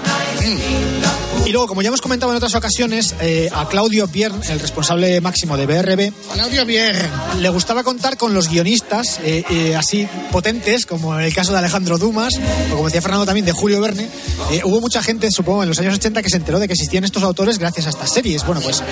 Y 1.44 1.52
luego, 1.52 1.68
como 1.68 1.82
ya 1.82 1.88
hemos 1.88 2.00
comentado 2.00 2.32
en 2.32 2.36
otras 2.36 2.54
ocasiones, 2.56 3.14
eh, 3.20 3.48
a 3.54 3.68
Claudio 3.68 4.08
Piern, 4.08 4.40
el 4.48 4.58
responsable 4.58 5.20
máximo 5.20 5.56
de 5.56 5.65
BRB, 5.66 6.12
Claudio 6.32 6.64
bien. 6.64 6.96
le 7.40 7.48
gustaba 7.50 7.82
contar 7.82 8.16
con 8.16 8.34
los 8.34 8.48
guionistas 8.48 9.20
eh, 9.24 9.44
eh, 9.50 9.76
así 9.76 10.08
potentes, 10.30 10.86
como 10.86 11.18
en 11.18 11.24
el 11.24 11.34
caso 11.34 11.52
de 11.52 11.58
Alejandro 11.58 11.98
Dumas, 11.98 12.34
o 12.70 12.76
como 12.76 12.84
decía 12.86 13.02
Fernando 13.02 13.26
también, 13.26 13.44
de 13.46 13.52
Julio 13.52 13.80
Verne. 13.80 14.08
Eh, 14.50 14.62
hubo 14.64 14.80
mucha 14.80 15.02
gente, 15.02 15.30
supongo, 15.30 15.62
en 15.62 15.68
los 15.68 15.78
años 15.78 15.94
80 15.94 16.22
que 16.22 16.30
se 16.30 16.36
enteró 16.36 16.58
de 16.58 16.66
que 16.66 16.74
existían 16.74 17.04
estos 17.04 17.22
autores 17.22 17.58
gracias 17.58 17.86
a 17.86 17.90
estas 17.90 18.12
series. 18.12 18.44
Bueno, 18.44 18.60
pues 18.60 18.82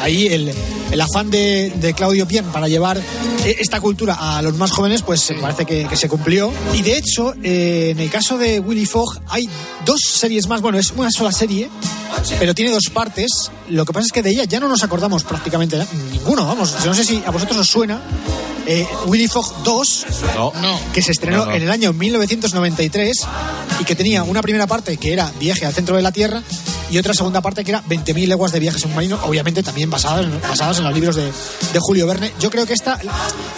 ahí 0.00 0.26
el, 0.28 0.52
el 0.90 1.00
afán 1.00 1.30
de, 1.30 1.72
de 1.76 1.94
Claudio 1.94 2.26
Piern 2.26 2.46
para 2.52 2.68
llevar 2.68 3.00
esta 3.44 3.80
cultura 3.80 4.14
a 4.14 4.42
los 4.42 4.56
más 4.56 4.70
jóvenes, 4.70 5.02
pues 5.02 5.32
parece 5.40 5.64
que, 5.64 5.86
que 5.86 5.96
se 5.96 6.08
cumplió. 6.08 6.52
Y 6.74 6.82
de 6.82 6.96
hecho, 6.96 7.34
en 7.42 7.98
el 7.98 8.10
caso 8.10 8.38
de 8.38 8.60
Willy 8.60 8.86
Fogg, 8.86 9.20
hay 9.28 9.48
dos 9.84 10.00
series 10.04 10.46
más. 10.46 10.60
Bueno, 10.60 10.78
es 10.78 10.92
una 10.96 11.10
sola 11.10 11.32
serie, 11.32 11.68
pero 12.38 12.54
tiene 12.54 12.70
dos 12.70 12.90
partes. 12.92 13.50
Lo 13.68 13.84
que 13.84 13.92
pasa 13.92 14.06
es 14.06 14.12
que 14.12 14.22
de 14.22 14.30
ella 14.30 14.44
ya 14.44 14.60
no 14.60 14.68
nos 14.68 14.82
acordamos 14.84 15.24
prácticamente 15.24 15.76
ninguno. 16.22 16.46
Vamos, 16.46 16.74
yo 16.82 16.86
no 16.86 16.94
sé 16.94 17.04
si 17.04 17.22
a 17.26 17.30
vosotros 17.30 17.58
os 17.58 17.68
suena. 17.68 18.00
eh, 18.64 18.86
Willy 19.06 19.26
Fogg 19.26 19.64
2, 19.64 20.06
No. 20.36 20.52
que 20.92 21.02
se 21.02 21.10
estrenó 21.10 21.38
No, 21.38 21.46
no. 21.46 21.52
en 21.52 21.62
el 21.62 21.70
año 21.70 21.92
1993 21.92 23.26
y 23.80 23.84
que 23.84 23.96
tenía 23.96 24.22
una 24.22 24.40
primera 24.40 24.68
parte 24.68 24.96
que 24.98 25.12
era 25.12 25.32
Viaje 25.40 25.66
al 25.66 25.72
centro 25.74 25.96
de 25.96 26.02
la 26.02 26.12
Tierra 26.12 26.40
y 26.92 26.98
otra 26.98 27.14
segunda 27.14 27.40
parte 27.40 27.64
que 27.64 27.70
era 27.72 27.82
20.000 27.84 28.26
leguas 28.28 28.52
de 28.52 28.60
viaje 28.60 28.78
submarino, 28.78 29.18
obviamente 29.24 29.62
también 29.62 29.90
basadas 29.90 30.24
en, 30.26 30.40
basadas 30.40 30.78
en 30.78 30.84
los 30.84 30.94
libros 30.94 31.16
de, 31.16 31.24
de 31.24 31.78
Julio 31.80 32.06
Verne. 32.06 32.30
Yo 32.38 32.50
creo 32.50 32.66
que 32.66 32.74
esta, 32.74 32.98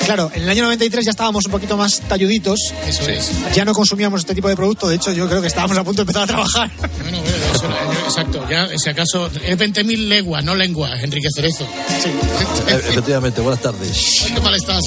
claro, 0.06 0.30
en 0.34 0.42
el 0.44 0.48
año 0.48 0.62
93 0.64 1.04
ya 1.04 1.10
estábamos 1.10 1.44
un 1.46 1.50
poquito 1.52 1.76
más 1.76 2.00
talluditos, 2.08 2.58
Eso 2.86 3.02
es. 3.08 3.30
ya 3.54 3.64
no 3.64 3.74
consumíamos 3.74 4.20
este 4.20 4.34
tipo 4.34 4.48
de 4.48 4.56
producto, 4.56 4.88
de 4.88 4.96
hecho 4.96 5.12
yo 5.12 5.28
creo 5.28 5.40
que 5.40 5.48
estábamos 5.48 5.76
a 5.76 5.84
punto 5.84 6.02
de 6.04 6.10
empezar 6.10 6.22
a 6.22 6.26
trabajar. 6.26 6.70
Bueno, 7.02 7.18
bueno, 7.20 7.36
eso, 7.54 7.66
eh, 7.66 8.04
exacto. 8.06 8.46
Ya, 8.48 8.68
si 8.78 8.88
acaso, 8.88 9.26
es 9.26 9.58
20.000 9.58 10.08
leguas, 10.08 10.44
no 10.44 10.54
lenguas, 10.54 11.02
Enrique 11.02 11.28
Cerezo. 11.34 11.64
E- 11.64 12.74
Efectivamente, 12.74 13.40
buenas 13.40 13.60
tardes. 13.60 13.98
¿Qué 14.32 14.40
mal 14.40 14.54
estás? 14.54 14.80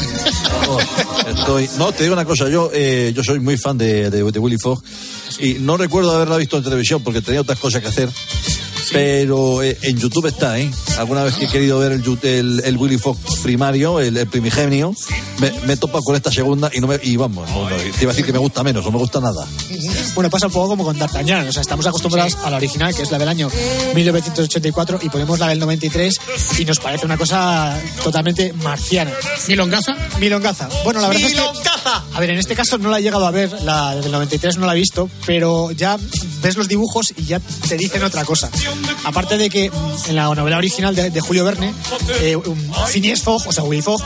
Oh, 0.67 0.79
estoy- 1.29 1.69
no, 1.77 1.91
te 1.91 2.03
digo 2.03 2.13
una 2.13 2.25
cosa, 2.25 2.47
yo, 2.49 2.69
eh, 2.73 3.11
yo 3.15 3.23
soy 3.23 3.39
muy 3.39 3.57
fan 3.57 3.77
de, 3.77 4.09
de, 4.09 4.23
de 4.31 4.39
Willy 4.39 4.57
Fogg 4.57 4.81
y 5.39 5.55
no 5.55 5.77
recuerdo 5.77 6.15
haberla 6.15 6.37
visto 6.37 6.57
en 6.57 6.63
televisión 6.63 7.03
porque 7.03 7.21
tenía 7.21 7.41
otras 7.41 7.59
cosas 7.59 7.81
que 7.81 7.87
hacer. 7.89 8.09
Pero 8.91 9.63
eh, 9.63 9.77
en 9.81 9.97
YouTube 9.97 10.27
está, 10.27 10.59
¿eh? 10.59 10.71
Alguna 10.97 11.23
vez 11.23 11.35
que 11.35 11.45
he 11.45 11.47
querido 11.47 11.79
ver 11.79 11.91
el, 11.91 12.19
el, 12.23 12.61
el 12.63 12.77
Willy 12.77 12.97
Fogg 12.97 13.17
primario, 13.43 13.99
el, 13.99 14.17
el 14.17 14.27
primigenio, 14.27 14.93
me, 15.39 15.51
me 15.65 15.73
he 15.73 15.77
topado 15.77 16.03
con 16.03 16.15
esta 16.15 16.31
segunda 16.31 16.69
y, 16.73 16.79
no 16.79 16.87
me, 16.87 16.99
y 17.01 17.15
vamos, 17.15 17.49
no, 17.49 17.69
no, 17.69 17.75
te 17.75 18.01
iba 18.01 18.11
a 18.11 18.13
decir 18.13 18.25
que 18.25 18.33
me 18.33 18.39
gusta 18.39 18.63
menos, 18.63 18.83
no 18.85 18.91
me 18.91 18.97
gusta 18.97 19.19
nada. 19.19 19.45
Bueno, 20.15 20.29
pasa 20.29 20.47
un 20.47 20.53
poco 20.53 20.69
como 20.69 20.83
con 20.83 20.97
D'Artagnan, 20.97 21.47
o 21.47 21.53
sea, 21.53 21.61
estamos 21.61 21.85
acostumbrados 21.85 22.35
a 22.43 22.49
la 22.49 22.57
original, 22.57 22.95
que 22.95 23.03
es 23.03 23.11
la 23.11 23.17
del 23.17 23.29
año 23.29 23.49
1984, 23.93 24.99
y 25.03 25.09
ponemos 25.09 25.39
la 25.39 25.47
del 25.47 25.59
93 25.59 26.19
y 26.59 26.65
nos 26.65 26.79
parece 26.79 27.05
una 27.05 27.17
cosa 27.17 27.79
totalmente 28.03 28.53
marciana. 28.53 29.11
¿Milongaza? 29.47 29.95
Milongaza. 30.19 30.69
Bueno, 30.83 31.01
la 31.01 31.09
verdad 31.09 31.29
es 31.29 31.33
que... 31.33 31.41
A 32.13 32.19
ver, 32.19 32.31
en 32.31 32.37
este 32.37 32.55
caso 32.55 32.77
no 32.77 32.89
la 32.89 32.99
he 32.99 33.01
llegado 33.01 33.25
a 33.25 33.31
ver, 33.31 33.51
la 33.63 33.95
del 33.95 34.11
93 34.11 34.57
no 34.57 34.65
la 34.65 34.73
he 34.73 34.77
visto, 34.77 35.09
pero 35.25 35.71
ya 35.71 35.97
ves 36.41 36.57
los 36.57 36.67
dibujos 36.67 37.13
y 37.15 37.25
ya 37.25 37.39
te 37.39 37.77
dicen 37.77 38.03
otra 38.03 38.25
cosa. 38.25 38.49
Aparte 39.03 39.37
de 39.37 39.49
que 39.49 39.71
en 40.07 40.15
la 40.15 40.23
novela 40.35 40.57
original 40.57 40.93
de, 40.95 41.09
de 41.09 41.21
Julio 41.21 41.45
Verne, 41.45 41.73
eh, 42.21 42.37
Phineas 42.91 43.21
Fogg, 43.21 43.47
o 43.47 43.51
sea, 43.53 43.63
Willy 43.63 43.81
Fogg, 43.81 44.01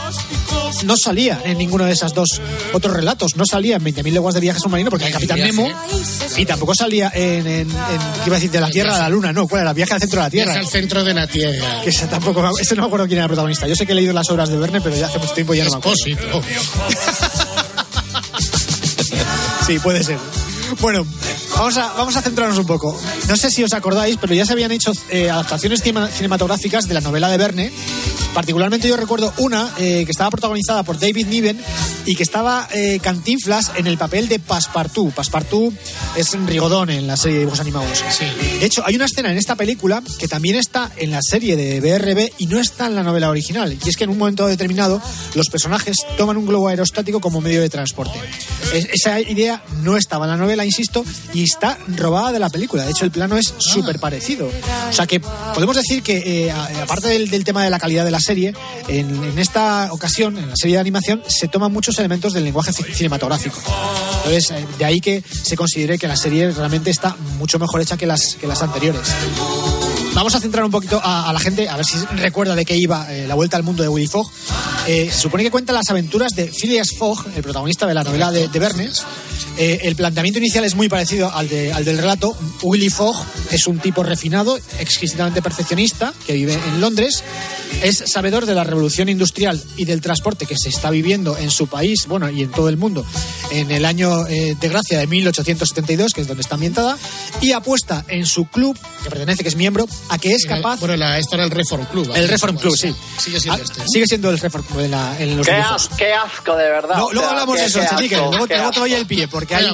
no 0.84 0.96
salía 0.96 1.42
en 1.44 1.58
ninguno 1.58 1.86
de 1.86 1.94
esos 1.94 2.14
dos 2.14 2.40
otros 2.74 2.94
relatos. 2.96 3.36
No 3.36 3.46
salía 3.46 3.78
en 3.78 3.84
20.000 3.84 4.12
leguas 4.12 4.34
de 4.36 4.40
viaje 4.42 4.60
submarino 4.60 4.90
porque 4.90 5.08
el 5.08 5.14
Capitán 5.14 5.36
Viaje. 5.38 5.52
Nemo 5.54 5.68
y 6.38 6.46
tampoco 6.46 6.76
salía 6.76 7.12
en, 7.14 7.48
en, 7.48 7.48
en- 7.48 7.68
¿qué 7.70 8.28
iba 8.28 8.36
a 8.36 8.40
decir? 8.40 8.52
De 8.52 8.62
la 8.62 8.70
Tierra 8.70 8.96
a 8.96 9.00
la 9.00 9.10
Luna, 9.10 9.34
no, 9.34 9.48
¿cuál 9.48 9.64
era? 9.64 9.74
Viaje 9.74 9.94
al 9.94 10.00
centro 10.00 10.20
de 10.20 10.24
la 10.26 10.30
Viaje 10.30 10.48
Tierra. 10.52 10.60
al 10.62 10.68
centro 10.72 11.04
de 11.04 11.14
la 11.14 11.28
Tierra. 11.28 11.82
Que 11.84 11.90
ese 11.90 12.06
tampoco, 12.08 12.48
ese 12.60 12.76
no 12.76 12.84
me 12.84 12.88
acuerdo 12.88 13.06
quién 13.08 13.18
era 13.18 13.26
el 13.26 13.30
protagonista. 13.30 13.68
Yo 13.68 13.76
sé 13.76 13.86
que 13.86 13.94
he 13.94 13.96
leído 13.96 14.14
las 14.14 14.30
obras 14.30 14.50
de 14.50 14.58
Verne, 14.58 14.82
pero 14.82 14.96
ya 14.96 15.08
hace 15.08 15.18
mucho 15.20 15.34
tiempo 15.34 15.54
ya 15.54 15.66
no 15.66 15.72
me 15.72 15.78
acuerdo. 15.78 15.98
Sí, 19.66 19.80
puede 19.80 20.04
ser. 20.04 20.18
Bueno, 20.82 21.06
vamos 21.62 21.78
a, 21.78 21.94
vamos 21.94 22.16
a 22.18 22.22
centrarnos 22.24 22.58
un 22.58 22.66
poco. 22.66 23.00
No 23.28 23.38
sé 23.38 23.52
si 23.52 23.64
os 23.64 23.74
acordáis, 23.74 24.18
pero 24.20 24.34
ya 24.34 24.46
se 24.46 24.54
habían 24.54 24.72
hecho 24.72 24.92
eh, 25.10 25.30
adaptaciones 25.30 25.84
cinematográficas 25.84 26.88
de 26.88 26.96
la 26.96 27.02
novela 27.02 27.30
de 27.30 27.38
Verne. 27.38 27.72
Particularmente 28.34 28.88
yo 28.88 28.96
recuerdo 28.98 29.34
una 29.38 29.70
eh, 29.78 30.04
que 30.06 30.12
estaba 30.12 30.30
protagonizada 30.30 30.84
por 30.84 30.98
David 30.98 31.28
Niven 31.28 31.60
y 32.06 32.16
que 32.16 32.24
estaba 32.24 32.68
eh, 32.74 33.00
Cantinflas 33.02 33.72
en 33.76 33.88
el 33.88 33.98
papel 33.98 34.30
de 34.30 34.40
Passepartout. 34.40 35.14
Passepartout 35.14 35.74
es 36.16 36.32
Rigodón 36.46 36.90
en 36.90 37.08
la 37.08 37.18
serie 37.18 37.34
de 37.36 37.40
dibujos 37.42 37.60
animados. 37.60 38.04
De 38.60 38.66
hecho, 38.66 38.84
hay 38.86 38.96
una 38.96 39.06
escena 39.06 39.32
en 39.32 39.38
esta 39.38 39.56
película 39.56 40.02
que 40.18 40.28
también 40.30 40.56
está 40.56 40.90
en 40.98 41.12
la 41.12 41.20
serie 41.22 41.58
de 41.58 41.82
BRB 41.82 42.32
y 42.38 42.48
no 42.48 42.60
está 42.60 42.86
en 42.88 42.96
la 42.96 43.04
novela 43.04 43.30
original. 43.30 43.78
Y 43.86 43.90
es 43.90 43.98
que 43.98 44.06
en 44.06 44.10
un 44.12 44.18
momento 44.18 44.48
determinado 44.48 45.02
los 45.36 45.50
personajes 45.50 45.98
toman 46.18 46.38
un 46.38 46.46
globo 46.46 46.70
aerostático 46.70 47.20
como 47.20 47.42
medio 47.42 47.62
de 47.62 47.70
transporte. 47.70 48.18
Es- 48.74 48.88
esa 48.94 49.20
idea 49.20 49.62
no 49.84 49.98
estaba 49.98 50.26
en 50.26 50.32
la 50.32 50.38
novela, 50.38 50.64
insisto, 50.66 51.04
y 51.34 51.44
está 51.44 51.78
robada 51.98 52.32
de 52.32 52.40
la 52.40 52.50
película. 52.50 52.86
De 52.86 52.92
hecho, 52.92 53.04
el 53.04 53.12
plano 53.12 53.38
es 53.38 53.54
súper 53.58 54.00
parecido. 54.00 54.50
O 54.90 54.94
sea 54.94 55.06
que 55.06 55.20
podemos 55.20 55.76
decir 55.76 56.02
que, 56.02 56.46
eh, 56.48 56.52
aparte 56.52 57.10
del, 57.10 57.30
del 57.30 57.44
tema 57.44 57.64
de 57.64 57.70
la 57.70 57.80
calidad 57.80 58.06
de 58.06 58.12
la 58.12 58.21
serie, 58.22 58.54
en, 58.88 59.24
en 59.24 59.40
esta 59.40 59.90
ocasión, 59.92 60.38
en 60.38 60.50
la 60.50 60.56
serie 60.56 60.76
de 60.76 60.82
animación, 60.82 61.22
se 61.28 61.48
toman 61.48 61.72
muchos 61.72 61.98
elementos 62.00 62.34
del 62.34 62.44
lenguaje 62.44 62.72
ci- 62.72 62.94
cinematográfico. 62.94 63.58
Entonces, 64.26 64.52
eh, 64.52 64.66
de 64.78 64.86
ahí 64.86 65.02
que 65.02 65.24
se 65.44 65.56
considere 65.58 65.98
que 65.98 66.08
la 66.08 66.16
serie 66.16 66.52
realmente 66.52 66.90
está 66.90 67.16
mucho 67.38 67.60
mejor 67.60 67.82
hecha 67.82 67.98
que 67.98 68.06
las, 68.06 68.36
que 68.36 68.48
las 68.48 68.62
anteriores. 68.62 69.02
Vamos 70.14 70.36
a 70.36 70.40
centrar 70.42 70.66
un 70.66 70.72
poquito 70.72 71.00
a, 71.02 71.30
a 71.30 71.34
la 71.34 71.40
gente, 71.40 71.70
a 71.70 71.78
ver 71.78 71.86
si 71.86 71.98
recuerda 72.18 72.54
de 72.54 72.66
qué 72.66 72.76
iba 72.76 73.12
eh, 73.14 73.26
la 73.28 73.36
vuelta 73.36 73.56
al 73.58 73.64
mundo 73.64 73.82
de 73.82 73.90
Willy 73.90 74.08
Fogg. 74.08 74.30
Eh, 74.86 75.10
se 75.12 75.20
supone 75.20 75.44
que 75.44 75.52
cuenta 75.52 75.72
las 75.72 75.90
aventuras 75.90 76.34
de 76.36 76.48
Phileas 76.48 76.90
Fogg, 76.98 77.26
el 77.36 77.42
protagonista 77.42 77.88
de 77.88 77.94
la 77.94 78.04
novela 78.04 78.30
de, 78.30 78.50
de 78.50 78.60
Verne. 78.60 78.90
Eh, 79.58 79.80
el 79.84 79.96
planteamiento 79.96 80.40
inicial 80.40 80.64
es 80.64 80.76
muy 80.76 80.90
parecido 80.90 81.32
al, 81.34 81.48
de- 81.50 81.72
al 81.74 81.86
del 81.86 81.98
relato. 81.98 82.36
Willy 82.62 82.90
Fogg 82.90 83.16
es 83.52 83.68
un 83.68 83.80
tipo 83.80 84.04
refinado, 84.04 84.58
exquisitamente 84.80 85.42
perfeccionista, 85.42 86.14
que 86.26 86.34
vive 86.34 86.54
en 86.54 86.82
Londres. 86.82 87.24
Es 87.84 88.04
sabedor 88.08 88.46
de 88.46 88.54
la 88.54 88.64
revolución 88.64 89.10
industrial 89.10 89.62
y 89.78 89.86
del 89.86 90.02
transporte 90.02 90.46
que 90.46 90.56
se 90.58 90.70
está 90.70 90.90
viviendo 90.92 91.38
en 91.38 91.50
su 91.52 91.68
país, 91.68 92.06
bueno, 92.08 92.30
y 92.30 92.42
en 92.44 92.52
todo 92.52 92.70
el 92.70 92.78
mundo, 92.78 93.06
en 93.52 93.72
el 93.72 93.86
año 93.86 94.28
eh, 94.28 94.56
de 94.60 94.70
gracia 94.70 95.00
de 95.00 95.08
1872, 95.08 96.14
que 96.14 96.22
es 96.22 96.28
donde 96.28 96.42
está 96.42 96.56
ambientada, 96.56 96.98
y 97.40 97.54
apuesta 97.54 98.06
en 98.08 98.26
su 98.26 98.46
club, 98.46 98.78
que 99.04 99.10
pertenece, 99.10 99.44
que 99.44 99.50
es 99.50 99.56
miembro, 99.56 99.88
a 100.10 100.18
que 100.18 100.34
es 100.34 100.46
capaz... 100.46 100.80
Bueno, 100.80 100.96
la, 100.98 101.18
esto 101.18 101.36
era 101.36 101.44
el 101.46 101.52
Reform 101.52 101.86
Club. 101.86 102.12
El 102.16 102.28
Reform 102.28 102.58
Club, 102.58 102.76
sí. 102.78 102.94
Sigue 103.18 103.40
siendo 103.40 103.62
Ah, 103.62 103.64
este. 103.64 103.80
¿no? 103.80 103.86
Sigue 103.88 104.08
siendo 104.08 104.30
el 104.30 104.38
Reform 104.40 104.64
Club 104.66 104.80
en, 104.82 104.92
la- 104.92 105.20
en 105.20 105.38
los 105.38 105.48
Qué, 105.48 105.54
as- 105.54 105.90
qué 105.98 106.14
asco, 106.14 106.56
de 106.56 106.70
verdad. 106.70 106.96
No, 106.98 107.12
luego 107.12 107.30
hablamos 107.30 107.58
de 107.58 107.66
eso, 107.66 107.80
Chenique. 107.90 108.16
Luego, 108.18 108.46
luego 108.48 108.72
te 108.72 108.80
doy 108.80 108.94
el 108.94 109.06
pie, 109.06 109.28
porque 109.32 109.56
hay, 109.56 109.66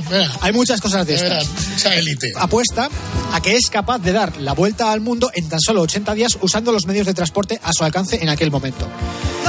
hay 0.42 0.54
muchas 0.54 0.80
cosas 0.80 1.06
de 1.06 1.16
estas. 1.16 1.48
Esa 1.76 1.96
élite. 1.96 2.32
Apuesta 2.36 2.90
a 3.34 3.42
que 3.42 3.56
es 3.56 3.68
capaz 3.70 4.00
de 4.00 4.14
dar 4.14 4.38
la 4.38 4.54
vuelta 4.54 4.92
al 4.92 5.02
mundo 5.02 5.32
en 5.34 5.50
tan 5.50 5.60
solo 5.60 5.82
80 5.82 6.14
días 6.14 6.38
usando 6.42 6.72
los 6.72 6.86
medios 6.86 7.06
de 7.06 7.14
transporte 7.14 7.60
a 7.64 7.74
su 7.74 7.84
alcance 7.84 8.22
en 8.22 8.30
aquel 8.30 8.52
momento. 8.52 8.88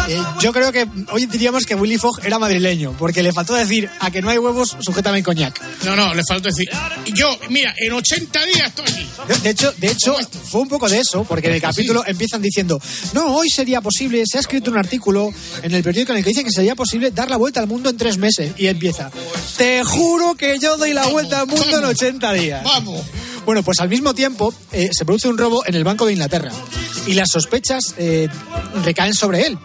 Eh, 0.09 0.17
yo 0.41 0.53
creo 0.53 0.73
que 0.73 0.89
hoy 1.13 1.27
diríamos 1.27 1.67
que 1.67 1.75
Willy 1.75 1.99
Fogg 1.99 2.25
era 2.25 2.39
madrileño, 2.39 2.95
porque 2.99 3.23
le 3.23 3.33
faltó 3.33 3.55
decir 3.55 3.91
a 4.01 4.11
que 4.11 4.23
no 4.23 4.31
hay 4.31 4.39
huevos, 4.39 4.77
sujétame 4.81 5.19
en 5.19 5.25
coñac. 5.25 5.61
No, 5.85 5.95
no, 5.97 6.15
le 6.15 6.23
falta 6.27 6.49
decir. 6.49 6.69
Yo, 7.15 7.29
mira, 7.51 7.75
en 7.77 7.93
80 7.93 8.47
días 8.47 8.69
estoy 8.69 8.87
aquí. 8.87 9.09
De, 9.29 9.39
de 9.41 9.51
hecho, 9.51 9.73
de 9.77 9.89
hecho, 9.89 10.17
fue 10.51 10.63
un 10.63 10.69
poco 10.69 10.89
de 10.89 11.01
eso, 11.01 11.25
porque 11.25 11.49
en 11.49 11.55
el 11.55 11.61
capítulo 11.61 12.05
empiezan 12.07 12.41
diciendo, 12.41 12.81
no, 13.13 13.35
hoy 13.35 13.51
sería 13.51 13.83
posible, 13.83 14.23
se 14.27 14.39
ha 14.39 14.41
escrito 14.41 14.71
un 14.71 14.79
artículo 14.79 15.31
en 15.63 15.75
el 15.75 15.83
periódico 15.83 16.13
en 16.13 16.19
el 16.19 16.25
que 16.25 16.31
dice 16.31 16.45
que 16.45 16.53
sería 16.53 16.75
posible 16.75 17.11
dar 17.11 17.29
la 17.29 17.37
vuelta 17.37 17.61
al 17.61 17.67
mundo 17.67 17.91
en 17.91 17.97
tres 17.99 18.17
meses. 18.17 18.53
Y 18.57 18.69
empieza, 18.69 19.11
te 19.59 19.85
juro 19.99 20.35
que 20.37 20.59
yo 20.59 20.77
doy 20.77 20.93
la 20.93 21.07
vuelta 21.09 21.41
al 21.41 21.47
mundo 21.47 21.79
en 21.79 21.85
80 21.85 22.33
días. 22.35 22.65
Vamos. 22.65 23.05
Bueno, 23.45 23.63
pues 23.63 23.81
al 23.81 23.89
mismo 23.89 24.15
tiempo 24.15 24.55
eh, 24.73 24.91
se 24.93 25.05
produce 25.05 25.29
un 25.29 25.39
robo 25.39 25.65
en 25.67 25.75
el 25.75 25.83
Banco 25.83 26.07
de 26.07 26.13
Inglaterra 26.13 26.53
y 27.07 27.15
las 27.15 27.31
sospechas 27.31 27.95
eh, 27.97 28.29
recaen 28.85 29.15
sobre 29.15 29.47
él. 29.47 29.59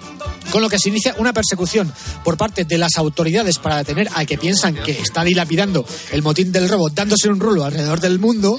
Con 0.51 0.62
lo 0.62 0.70
que 0.70 0.77
se 0.77 0.89
inicia 0.89 1.15
una 1.18 1.34
persecución 1.34 1.92
por 2.24 2.38
parte 2.38 2.65
de 2.65 2.77
las 2.77 2.98
autoridades 2.98 3.58
para 3.58 3.77
detener 3.77 4.10
al 4.13 4.25
que 4.25 4.38
piensan 4.38 4.75
que 4.75 4.92
está 4.92 5.24
dilapidando 5.24 5.86
el 6.12 6.22
motín 6.22 6.51
del 6.51 6.70
robo, 6.70 6.89
dándose 6.89 7.30
un 7.30 7.39
rulo 7.39 7.65
alrededor 7.65 8.00
del 8.00 8.20
mundo. 8.20 8.58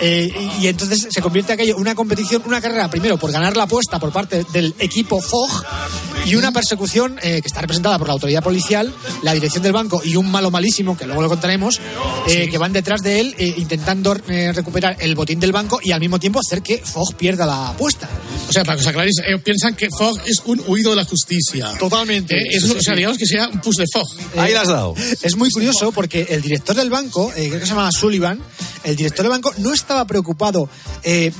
Eh, 0.00 0.32
y, 0.60 0.66
entonces 0.68 1.08
se 1.10 1.20
convierte 1.20 1.52
aquello 1.52 1.74
en 1.74 1.80
una 1.80 1.94
competición, 1.94 2.42
una 2.46 2.60
carrera, 2.60 2.88
primero 2.88 3.18
por 3.18 3.32
ganar 3.32 3.56
la 3.56 3.64
apuesta 3.64 3.98
por 3.98 4.12
parte 4.12 4.44
del 4.52 4.74
equipo 4.78 5.20
FOG 5.20 5.64
y 6.26 6.36
una 6.36 6.52
persecución 6.52 7.18
eh, 7.22 7.40
que 7.42 7.48
está 7.48 7.60
representada 7.60 7.98
por 7.98 8.06
la 8.06 8.14
autoridad 8.14 8.42
policial, 8.42 8.94
la 9.22 9.32
dirección 9.34 9.62
del 9.62 9.72
banco 9.72 10.00
y 10.04 10.16
un 10.16 10.30
malo 10.30 10.50
malísimo, 10.50 10.96
que 10.96 11.06
luego 11.06 11.22
lo 11.22 11.28
contaremos, 11.28 11.80
eh, 12.28 12.48
que 12.48 12.58
van 12.58 12.72
detrás 12.72 13.02
de 13.02 13.20
él 13.20 13.34
intentando 13.56 14.14
recuperar 14.14 14.96
el 15.00 15.14
botín 15.14 15.40
del 15.40 15.52
banco 15.52 15.80
y 15.82 15.92
al 15.92 16.00
mismo 16.00 16.18
tiempo 16.18 16.40
hacer 16.40 16.62
que 16.62 16.78
Fogg 16.78 17.14
pierda 17.14 17.46
la 17.46 17.70
apuesta. 17.70 18.08
O 18.50 18.52
sea, 18.52 18.64
para 18.64 18.76
que 18.76 18.82
os 18.82 18.86
aclaréis, 18.88 19.14
ellos 19.24 19.42
piensan 19.42 19.76
que 19.76 19.88
Fogg 19.96 20.20
es 20.26 20.42
un 20.44 20.60
huido 20.66 20.90
de 20.90 20.96
la 20.96 21.04
justicia. 21.04 21.72
Totalmente. 21.78 22.36
Eh, 22.36 22.48
es, 22.50 22.64
Sí, 22.64 22.72
o 22.76 22.80
sea, 22.80 22.96
digamos 22.96 23.16
que 23.16 23.26
sea 23.26 23.46
un 23.46 23.60
puzzle 23.60 23.84
Fogg. 23.92 24.08
Ahí 24.36 24.52
la 24.52 24.62
has 24.62 24.68
dado. 24.68 24.94
Es 25.22 25.36
muy 25.36 25.50
curioso 25.50 25.92
porque 25.92 26.26
el 26.28 26.42
director 26.42 26.74
del 26.74 26.90
banco, 26.90 27.32
eh, 27.36 27.46
creo 27.46 27.60
que 27.60 27.66
se 27.66 27.72
llama 27.72 27.92
Sullivan, 27.92 28.40
el 28.82 28.96
director 28.96 29.22
del 29.22 29.30
banco 29.30 29.54
no 29.58 29.72
estaba 29.72 30.04
preocupado 30.04 30.68
eh, 31.04 31.30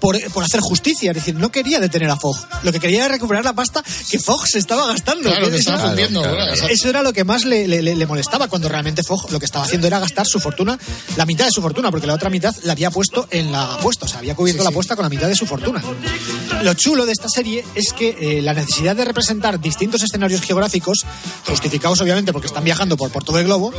por, 0.00 0.20
por 0.32 0.44
hacer 0.44 0.60
justicia, 0.60 1.10
es 1.10 1.16
decir, 1.16 1.34
no 1.34 1.50
quería 1.50 1.80
detener 1.80 2.10
a 2.10 2.16
Fogg. 2.16 2.36
Lo 2.62 2.72
que 2.72 2.80
quería 2.80 3.04
era 3.06 3.08
recuperar 3.14 3.44
la 3.44 3.52
pasta 3.52 3.82
que 4.10 4.18
Fogg 4.18 4.46
se 4.46 4.58
estaba 4.58 4.86
gastando. 4.86 5.28
Claro, 5.30 5.50
que 5.50 5.56
Eso- 5.56 5.70
estaba 5.70 5.88
fundiendo. 5.88 6.22
claro, 6.22 6.36
claro. 6.36 6.68
Eso 6.68 6.88
era 6.88 7.02
lo 7.02 7.12
que 7.12 7.24
más 7.24 7.44
le, 7.44 7.66
le- 7.66 7.82
le 7.82 8.06
molestaba 8.06 8.48
cuando 8.48 8.68
realmente 8.68 9.02
Fogg 9.02 9.30
lo 9.30 9.38
que 9.38 9.44
estaba 9.46 9.64
haciendo 9.64 9.86
era 9.86 9.98
gastar 9.98 10.26
su 10.26 10.40
fortuna, 10.40 10.78
la 11.16 11.26
mitad 11.26 11.44
de 11.46 11.50
su 11.52 11.62
fortuna, 11.62 11.90
porque 11.90 12.06
la 12.06 12.14
otra 12.14 12.30
mitad 12.30 12.54
la 12.64 12.72
había 12.72 12.90
puesto 12.90 13.26
en 13.30 13.52
la 13.52 13.74
apuesta, 13.74 14.06
o 14.06 14.08
sea, 14.08 14.18
había 14.18 14.34
cubierto 14.34 14.62
la 14.62 14.70
apuesta 14.70 14.96
con 14.96 15.02
la 15.04 15.08
mitad 15.08 15.28
de 15.28 15.34
su 15.36 15.46
fortuna. 15.46 15.82
Lo 16.62 16.74
chulo 16.74 17.06
de 17.06 17.12
esta 17.12 17.28
serie 17.28 17.64
es 17.74 17.92
que 17.92 18.16
eh, 18.38 18.42
la 18.42 18.54
necesidad 18.54 18.96
de 18.96 19.04
representar 19.04 19.60
distintos 19.60 20.02
escenarios 20.02 20.40
geográficos, 20.42 21.04
justificados 21.46 22.00
obviamente 22.00 22.32
porque 22.32 22.46
están 22.46 22.64
viajando 22.64 22.96
por, 22.96 23.10
por 23.10 23.24
todo 23.24 23.38
el 23.38 23.44
globo, 23.46 23.72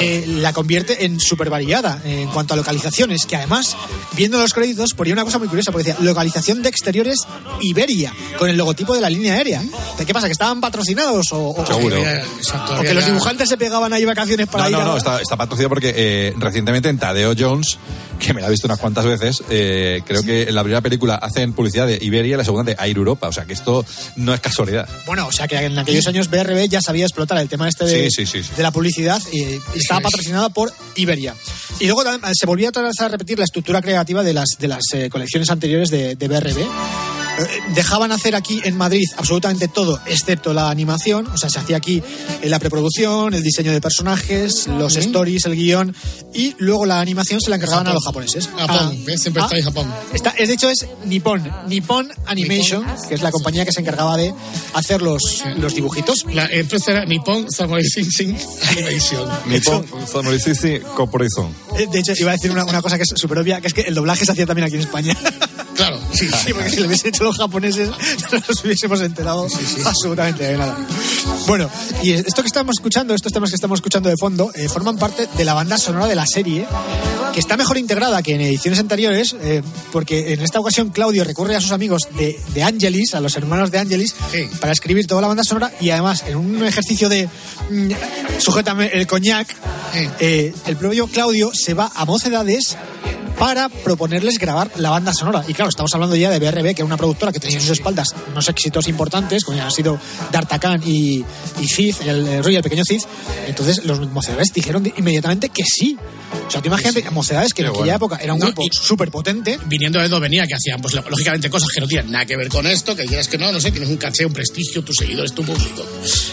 eh, 0.00 0.24
la 0.26 0.52
convierte 0.52 1.04
en 1.04 1.20
súper 1.20 1.50
variada 1.50 2.00
en 2.04 2.28
cuanto 2.30 2.54
a 2.54 2.56
localizaciones, 2.56 3.26
que 3.26 3.36
además, 3.36 3.76
viendo 4.12 4.38
los 4.40 4.52
créditos, 4.52 4.94
ponía 4.94 5.12
una 5.12 5.24
cosa 5.24 5.38
muy 5.38 5.48
curiosa, 5.48 5.61
porque 5.70 5.90
decía 5.92 6.02
localización 6.04 6.62
de 6.62 6.68
exteriores 6.70 7.20
Iberia, 7.60 8.12
con 8.38 8.48
el 8.48 8.56
logotipo 8.56 8.94
de 8.94 9.00
la 9.00 9.10
línea 9.10 9.34
aérea. 9.34 9.62
¿Qué 10.04 10.12
pasa? 10.12 10.26
¿Que 10.26 10.32
estaban 10.32 10.60
patrocinados 10.60 11.30
o, 11.32 11.50
o- 11.50 11.66
Seguro. 11.66 12.00
O 12.78 12.82
que 12.82 12.94
los 12.94 13.04
dibujantes 13.06 13.48
se 13.48 13.56
pegaban 13.56 13.92
ahí 13.92 14.04
vacaciones 14.04 14.46
para 14.48 14.64
No, 14.64 14.70
ir 14.70 14.76
no, 14.76 14.80
a... 14.82 14.84
no, 14.86 14.96
está, 14.96 15.20
está 15.20 15.36
patrocinado 15.36 15.68
porque 15.68 15.92
eh, 15.94 16.34
recientemente 16.38 16.88
en 16.88 16.98
Tadeo 16.98 17.34
Jones, 17.38 17.78
que 18.22 18.32
me 18.32 18.40
la 18.40 18.46
he 18.46 18.50
visto 18.50 18.66
unas 18.68 18.78
cuantas 18.78 19.04
veces, 19.04 19.42
eh, 19.50 20.00
creo 20.06 20.22
que 20.22 20.42
en 20.44 20.54
la 20.54 20.62
primera 20.62 20.80
película 20.80 21.16
hacen 21.16 21.52
publicidad 21.52 21.86
de 21.88 21.98
Iberia 22.00 22.34
y 22.34 22.36
la 22.36 22.44
segunda 22.44 22.72
de 22.72 22.76
Air 22.80 22.96
Europa. 22.96 23.26
O 23.28 23.32
sea 23.32 23.44
que 23.44 23.52
esto 23.52 23.84
no 24.16 24.32
es 24.32 24.40
casualidad. 24.40 24.88
Bueno, 25.06 25.26
o 25.26 25.32
sea 25.32 25.48
que 25.48 25.56
en 25.56 25.76
aquellos 25.76 26.06
años 26.06 26.30
BRB 26.30 26.68
ya 26.68 26.80
sabía 26.80 27.04
explotar 27.04 27.38
el 27.38 27.48
tema 27.48 27.68
este 27.68 27.84
de, 27.84 28.10
Sí, 28.10 28.24
sí, 28.24 28.26
sí, 28.26 28.42
sí. 28.44 28.50
de 28.56 28.62
la 28.62 28.70
publicidad 28.70 29.20
y, 29.32 29.40
y 29.42 29.60
estaba 29.74 29.98
es. 30.00 30.04
patrocinada 30.04 30.48
por 30.50 30.72
Iberia. 30.94 31.34
Y 31.80 31.86
luego 31.86 32.04
eh, 32.04 32.18
se 32.32 32.46
volvía 32.46 32.70
a 32.74 33.08
repetir 33.08 33.38
la 33.38 33.44
estructura 33.44 33.82
creativa 33.82 34.22
de 34.22 34.32
las, 34.34 34.50
de 34.58 34.68
las 34.68 34.82
eh, 34.94 35.10
colecciones 35.10 35.50
anteriores 35.50 35.90
de, 35.90 36.14
de 36.14 36.28
BRB. 36.28 37.21
Eh, 37.38 37.46
Dejaban 37.74 38.12
hacer 38.12 38.34
aquí 38.34 38.60
en 38.64 38.76
Madrid 38.76 39.04
absolutamente 39.16 39.68
todo, 39.68 40.00
excepto 40.06 40.52
la 40.52 40.70
animación. 40.70 41.26
O 41.28 41.36
sea, 41.38 41.48
se 41.48 41.58
hacía 41.58 41.76
aquí 41.76 42.02
eh, 42.42 42.48
la 42.48 42.58
preproducción, 42.58 43.34
el 43.34 43.42
diseño 43.42 43.72
de 43.72 43.80
personajes, 43.80 44.66
los 44.66 44.96
stories, 44.96 45.44
el 45.46 45.56
guion. 45.56 45.94
Y 46.34 46.54
luego 46.58 46.86
la 46.86 47.00
animación 47.00 47.40
se 47.40 47.50
la 47.50 47.56
encargaban 47.56 47.86
a 47.88 47.92
los 47.94 48.04
japoneses. 48.04 48.48
Japón, 48.56 48.76
Ah, 49.08 49.16
siempre 49.16 49.42
ah, 49.42 49.46
está 49.46 49.56
ahí 49.56 49.62
Japón. 49.62 49.92
Está, 50.12 50.30
es, 50.30 50.48
de 50.48 50.54
hecho, 50.54 50.68
es 50.68 50.86
Nippon. 51.04 51.50
Nippon 51.68 52.10
Animation, 52.26 52.84
que 53.08 53.14
es 53.14 53.22
la 53.22 53.30
compañía 53.30 53.64
que 53.64 53.72
se 53.72 53.80
encargaba 53.80 54.16
de 54.16 54.34
hacer 54.74 55.02
los, 55.02 55.42
los 55.56 55.74
dibujitos. 55.74 56.24
La 56.32 56.46
empresa 56.46 56.92
era 56.92 57.04
Nippon 57.04 57.50
Samurai 57.50 57.84
Sing 57.84 58.36
Animation. 58.70 59.28
Nippon 59.46 59.84
Sonoricici 60.10 60.80
Corporation. 60.94 61.54
Eh, 61.78 61.86
De 61.90 62.00
hecho, 62.00 62.12
iba 62.18 62.30
a 62.30 62.34
decir 62.34 62.50
una, 62.50 62.64
una 62.64 62.82
cosa 62.82 62.96
que 62.96 63.04
es 63.04 63.12
súper 63.14 63.38
obvia, 63.38 63.60
que 63.60 63.68
es 63.68 63.74
que 63.74 63.82
el 63.82 63.94
doblaje 63.94 64.24
se 64.24 64.32
hacía 64.32 64.46
también 64.46 64.66
aquí 64.66 64.74
en 64.76 64.82
España. 64.82 65.16
Claro, 65.74 65.98
sí. 66.12 66.28
Sí, 66.44 66.52
porque 66.52 66.70
si 66.70 66.76
lo 66.80 66.86
hubiesen 66.86 67.08
hecho 67.08 67.21
los 67.24 67.36
japoneses, 67.36 67.88
no 68.32 68.38
nos 68.48 68.64
hubiésemos 68.64 69.00
enterado 69.00 69.46
absolutamente 69.84 70.44
de 70.44 70.56
nada. 70.58 70.76
Bueno, 71.46 71.68
y 72.02 72.12
esto 72.12 72.42
que 72.42 72.46
estamos 72.48 72.76
escuchando, 72.78 73.14
estos 73.14 73.32
temas 73.32 73.50
que 73.50 73.56
estamos 73.56 73.78
escuchando 73.78 74.08
de 74.08 74.16
fondo, 74.16 74.50
eh, 74.54 74.68
forman 74.68 74.96
parte 74.98 75.28
de 75.36 75.44
la 75.44 75.54
banda 75.54 75.78
sonora 75.78 76.06
de 76.06 76.14
la 76.14 76.26
serie, 76.26 76.66
que 77.32 77.40
está 77.40 77.56
mejor 77.56 77.78
integrada 77.78 78.22
que 78.22 78.34
en 78.34 78.40
ediciones 78.42 78.78
anteriores, 78.80 79.34
eh, 79.40 79.62
porque 79.90 80.32
en 80.34 80.42
esta 80.42 80.60
ocasión 80.60 80.90
Claudio 80.90 81.24
recurre 81.24 81.56
a 81.56 81.60
sus 81.60 81.72
amigos 81.72 82.02
de, 82.16 82.38
de 82.54 82.62
Angelis, 82.62 83.14
a 83.14 83.20
los 83.20 83.36
hermanos 83.36 83.70
de 83.70 83.78
Angelis, 83.78 84.14
Sí. 84.30 84.44
para 84.60 84.72
escribir 84.72 85.06
toda 85.06 85.20
la 85.22 85.28
banda 85.28 85.42
sonora 85.44 85.72
y 85.80 85.90
además 85.90 86.24
en 86.26 86.36
un 86.36 86.64
ejercicio 86.64 87.08
de 87.08 87.28
mm, 87.70 87.90
sujétame 88.38 88.86
el 88.92 89.06
coñac, 89.06 89.48
Sí. 89.92 90.08
eh, 90.20 90.54
el 90.66 90.76
propio 90.76 91.06
Claudio 91.06 91.50
se 91.54 91.74
va 91.74 91.90
a 91.94 92.04
mocedades 92.04 92.76
para 93.38 93.68
proponerles 93.68 94.38
grabar 94.38 94.70
la 94.76 94.90
banda 94.90 95.12
sonora. 95.12 95.44
Y 95.48 95.54
claro, 95.54 95.68
estamos 95.70 95.92
hablando 95.94 96.14
ya 96.16 96.30
de 96.30 96.38
BRB, 96.38 96.64
que 96.74 96.82
era 96.82 96.84
una 96.84 96.96
productora 96.96 97.32
que 97.32 97.40
tenía 97.40 97.56
en 97.56 97.62
sus 97.62 97.70
espaldas 97.72 98.08
unos 98.30 98.48
éxitos 98.48 98.88
importantes, 98.88 99.44
como 99.44 99.56
ya 99.58 99.64
han 99.64 99.70
sido 99.70 99.98
D'Artagnan 100.30 100.82
y, 100.84 101.24
y 101.60 101.66
Cid, 101.66 101.96
el, 102.06 102.26
el 102.28 102.44
Roy 102.44 102.56
el 102.56 102.62
pequeño 102.62 102.84
Cid. 102.86 103.00
Entonces 103.46 103.84
los 103.84 104.00
mocedades 104.10 104.52
dijeron 104.52 104.90
inmediatamente 104.96 105.48
que 105.48 105.62
sí. 105.64 105.96
O 106.46 106.50
sea, 106.50 106.60
tú 106.62 106.68
imagínate, 106.68 107.08
mocedades 107.10 107.52
que 107.52 107.62
en 107.62 107.66
Qué 107.66 107.70
aquella 107.70 107.98
bueno. 107.98 108.06
época 108.14 108.16
era 108.22 108.32
un 108.34 108.38
No, 108.40 108.46
grupo 108.46 108.62
súper 108.70 109.10
potente. 109.10 109.58
Viniendo 109.66 109.98
de 110.00 110.08
donde 110.08 110.28
venía, 110.28 110.46
que 110.46 110.54
hacían, 110.54 110.80
pues 110.80 110.94
lógicamente, 110.94 111.50
cosas 111.50 111.68
que 111.74 111.80
no 111.80 111.86
tienen 111.86 112.10
nada 112.10 112.24
que 112.24 112.36
ver 112.36 112.48
con 112.48 112.66
esto, 112.66 112.94
que 112.96 113.02
digas 113.02 113.28
que 113.28 113.38
no, 113.38 113.50
no 113.52 113.60
sé, 113.60 113.70
tienes 113.70 113.88
un 113.90 113.96
caché, 113.96 114.24
un 114.24 114.32
prestigio, 114.32 114.82
tus 114.82 114.96
seguidores, 114.96 115.32
tu 115.34 115.44
público. 115.44 115.84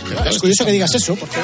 Pero 0.03 0.15
claro, 0.15 0.29
Es 0.31 0.39
curioso 0.39 0.65
que 0.65 0.71
digas 0.71 0.93
eso, 0.95 1.15
porque 1.15 1.35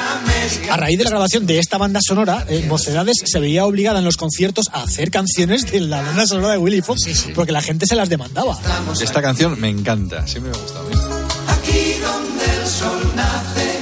a 0.72 0.78
raíz 0.78 0.98
de 0.98 1.04
la 1.04 1.10
grabación 1.10 1.46
de 1.46 1.60
esta 1.60 1.78
banda 1.78 2.00
sonora, 2.06 2.46
eh, 2.50 2.66
Mocedades 2.68 3.16
se 3.26 3.40
veía 3.40 3.66
obligada 3.66 4.00
en 4.00 4.06
los 4.06 4.18
conciertos 4.18 4.68
a 4.72 4.84
hacer 4.84 5.12
canciones 5.12 5.45
de 5.48 5.80
la 5.82 6.02
banda 6.02 6.26
sonora 6.26 6.54
de 6.54 6.58
Willy 6.58 6.82
Fox, 6.82 7.28
porque 7.36 7.52
la 7.52 7.62
gente 7.62 7.86
se 7.86 7.96
las 7.96 8.10
demandaba. 8.10 8.58
Esta 9.00 9.22
canción 9.22 9.60
me 9.60 9.70
encanta, 9.70 10.26
siempre 10.26 10.52
me 10.52 10.58
ha 10.58 10.62
gustado. 10.62 10.90
Aquí 10.90 11.94
donde 12.02 12.46
el 12.46 12.68
sol 12.68 13.12
nace, 13.16 13.80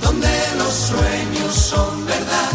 donde 0.00 0.28
los 0.56 0.72
sueños 0.72 1.54
son 1.56 2.06
verdad, 2.06 2.50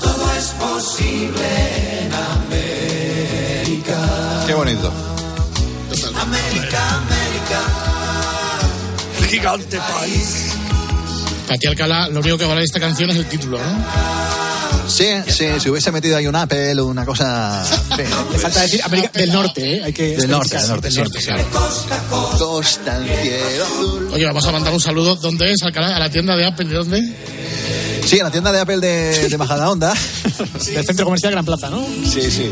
todo 0.00 0.32
es 0.38 0.46
posible 0.50 2.04
en 2.04 2.12
América. 2.14 3.98
Qué 4.46 4.54
bonito. 4.54 4.92
América, 6.20 6.94
América. 6.94 7.60
Gigante 9.28 9.78
país. 9.78 10.54
Para 11.48 11.58
ti, 11.58 11.66
Alcalá, 11.66 12.08
lo 12.08 12.20
único 12.20 12.38
que 12.38 12.44
vale 12.44 12.60
de 12.60 12.66
esta 12.66 12.78
canción 12.78 13.10
es 13.10 13.16
el 13.16 13.26
título, 13.26 13.58
¿no? 13.58 13.64
Sí, 15.00 15.32
sí, 15.32 15.46
si 15.60 15.70
hubiese 15.70 15.90
metido 15.92 16.16
ahí 16.18 16.26
un 16.26 16.36
Apple 16.36 16.78
o 16.80 16.86
una 16.86 17.06
cosa. 17.06 17.64
Le 17.96 18.38
falta 18.38 18.60
decir 18.60 18.82
América 18.84 19.10
del 19.18 19.32
Norte, 19.32 19.76
¿eh? 19.76 19.82
Hay 19.84 19.92
que 19.94 20.16
Del 20.16 20.30
norte, 20.30 20.56
del 20.58 20.68
norte, 20.68 20.82
Del 20.88 20.92
sí. 20.92 21.00
norte, 21.00 21.18
claro. 21.20 21.44
Costa 22.38 22.96
en 22.98 23.04
cielo 23.22 23.64
azul. 23.64 24.10
Oye, 24.12 24.26
vamos 24.26 24.46
a 24.46 24.52
mandar 24.52 24.72
un 24.74 24.80
saludo. 24.80 25.16
¿Dónde 25.16 25.52
es? 25.52 25.62
¿A 25.62 25.70
la 25.70 26.10
tienda 26.10 26.36
de 26.36 26.44
Apple? 26.44 26.66
¿De 26.66 26.74
dónde? 26.74 27.16
Sí, 28.04 28.18
en 28.18 28.24
la 28.24 28.30
tienda 28.30 28.52
de 28.52 28.60
Apple 28.60 28.78
de, 28.78 29.28
de 29.28 29.38
Majadahonda. 29.38 29.92
Del 30.72 30.84
centro 30.84 31.04
comercial 31.04 31.32
Gran 31.32 31.44
Plaza, 31.44 31.70
¿no? 31.70 31.84
Sí, 32.04 32.30
sí. 32.30 32.50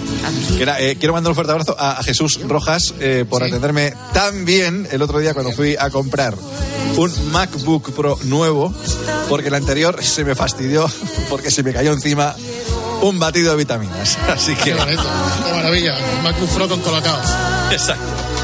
Era, 0.59 0.81
eh, 0.81 0.97
quiero 0.97 1.15
mandar 1.15 1.31
un 1.31 1.35
fuerte 1.35 1.53
abrazo 1.53 1.77
a, 1.79 1.99
a 1.99 2.03
Jesús 2.03 2.41
Rojas 2.47 2.95
eh, 3.01 3.25
por 3.29 3.43
atenderme 3.43 3.95
tan 4.13 4.45
bien 4.45 4.89
el 4.91 5.03
otro 5.03 5.19
día 5.19 5.35
cuando 5.35 5.53
fui 5.53 5.77
a 5.79 5.91
comprar 5.91 6.35
un 6.97 7.33
MacBook 7.33 7.93
Pro 7.93 8.19
nuevo, 8.25 8.75
porque 9.29 9.49
el 9.49 9.55
anterior 9.55 10.03
se 10.03 10.25
me 10.25 10.35
fastidió 10.35 10.91
porque 11.31 11.51
se 11.51 11.63
me 11.63 11.73
cayó 11.73 11.93
encima 11.93 12.35
un 13.03 13.19
batido 13.19 13.53
de 13.53 13.59
vitaminas. 13.59 14.19
Así 14.29 14.55
que. 14.55 14.65
Qué 14.65 14.75
bonito, 14.75 15.03
qué 15.47 15.53
maravilla. 15.55 15.97
MacBook 16.23 16.51
Pro 16.51 16.69
con 16.69 16.81
colocado. 16.81 17.21
Exacto. 17.71 18.38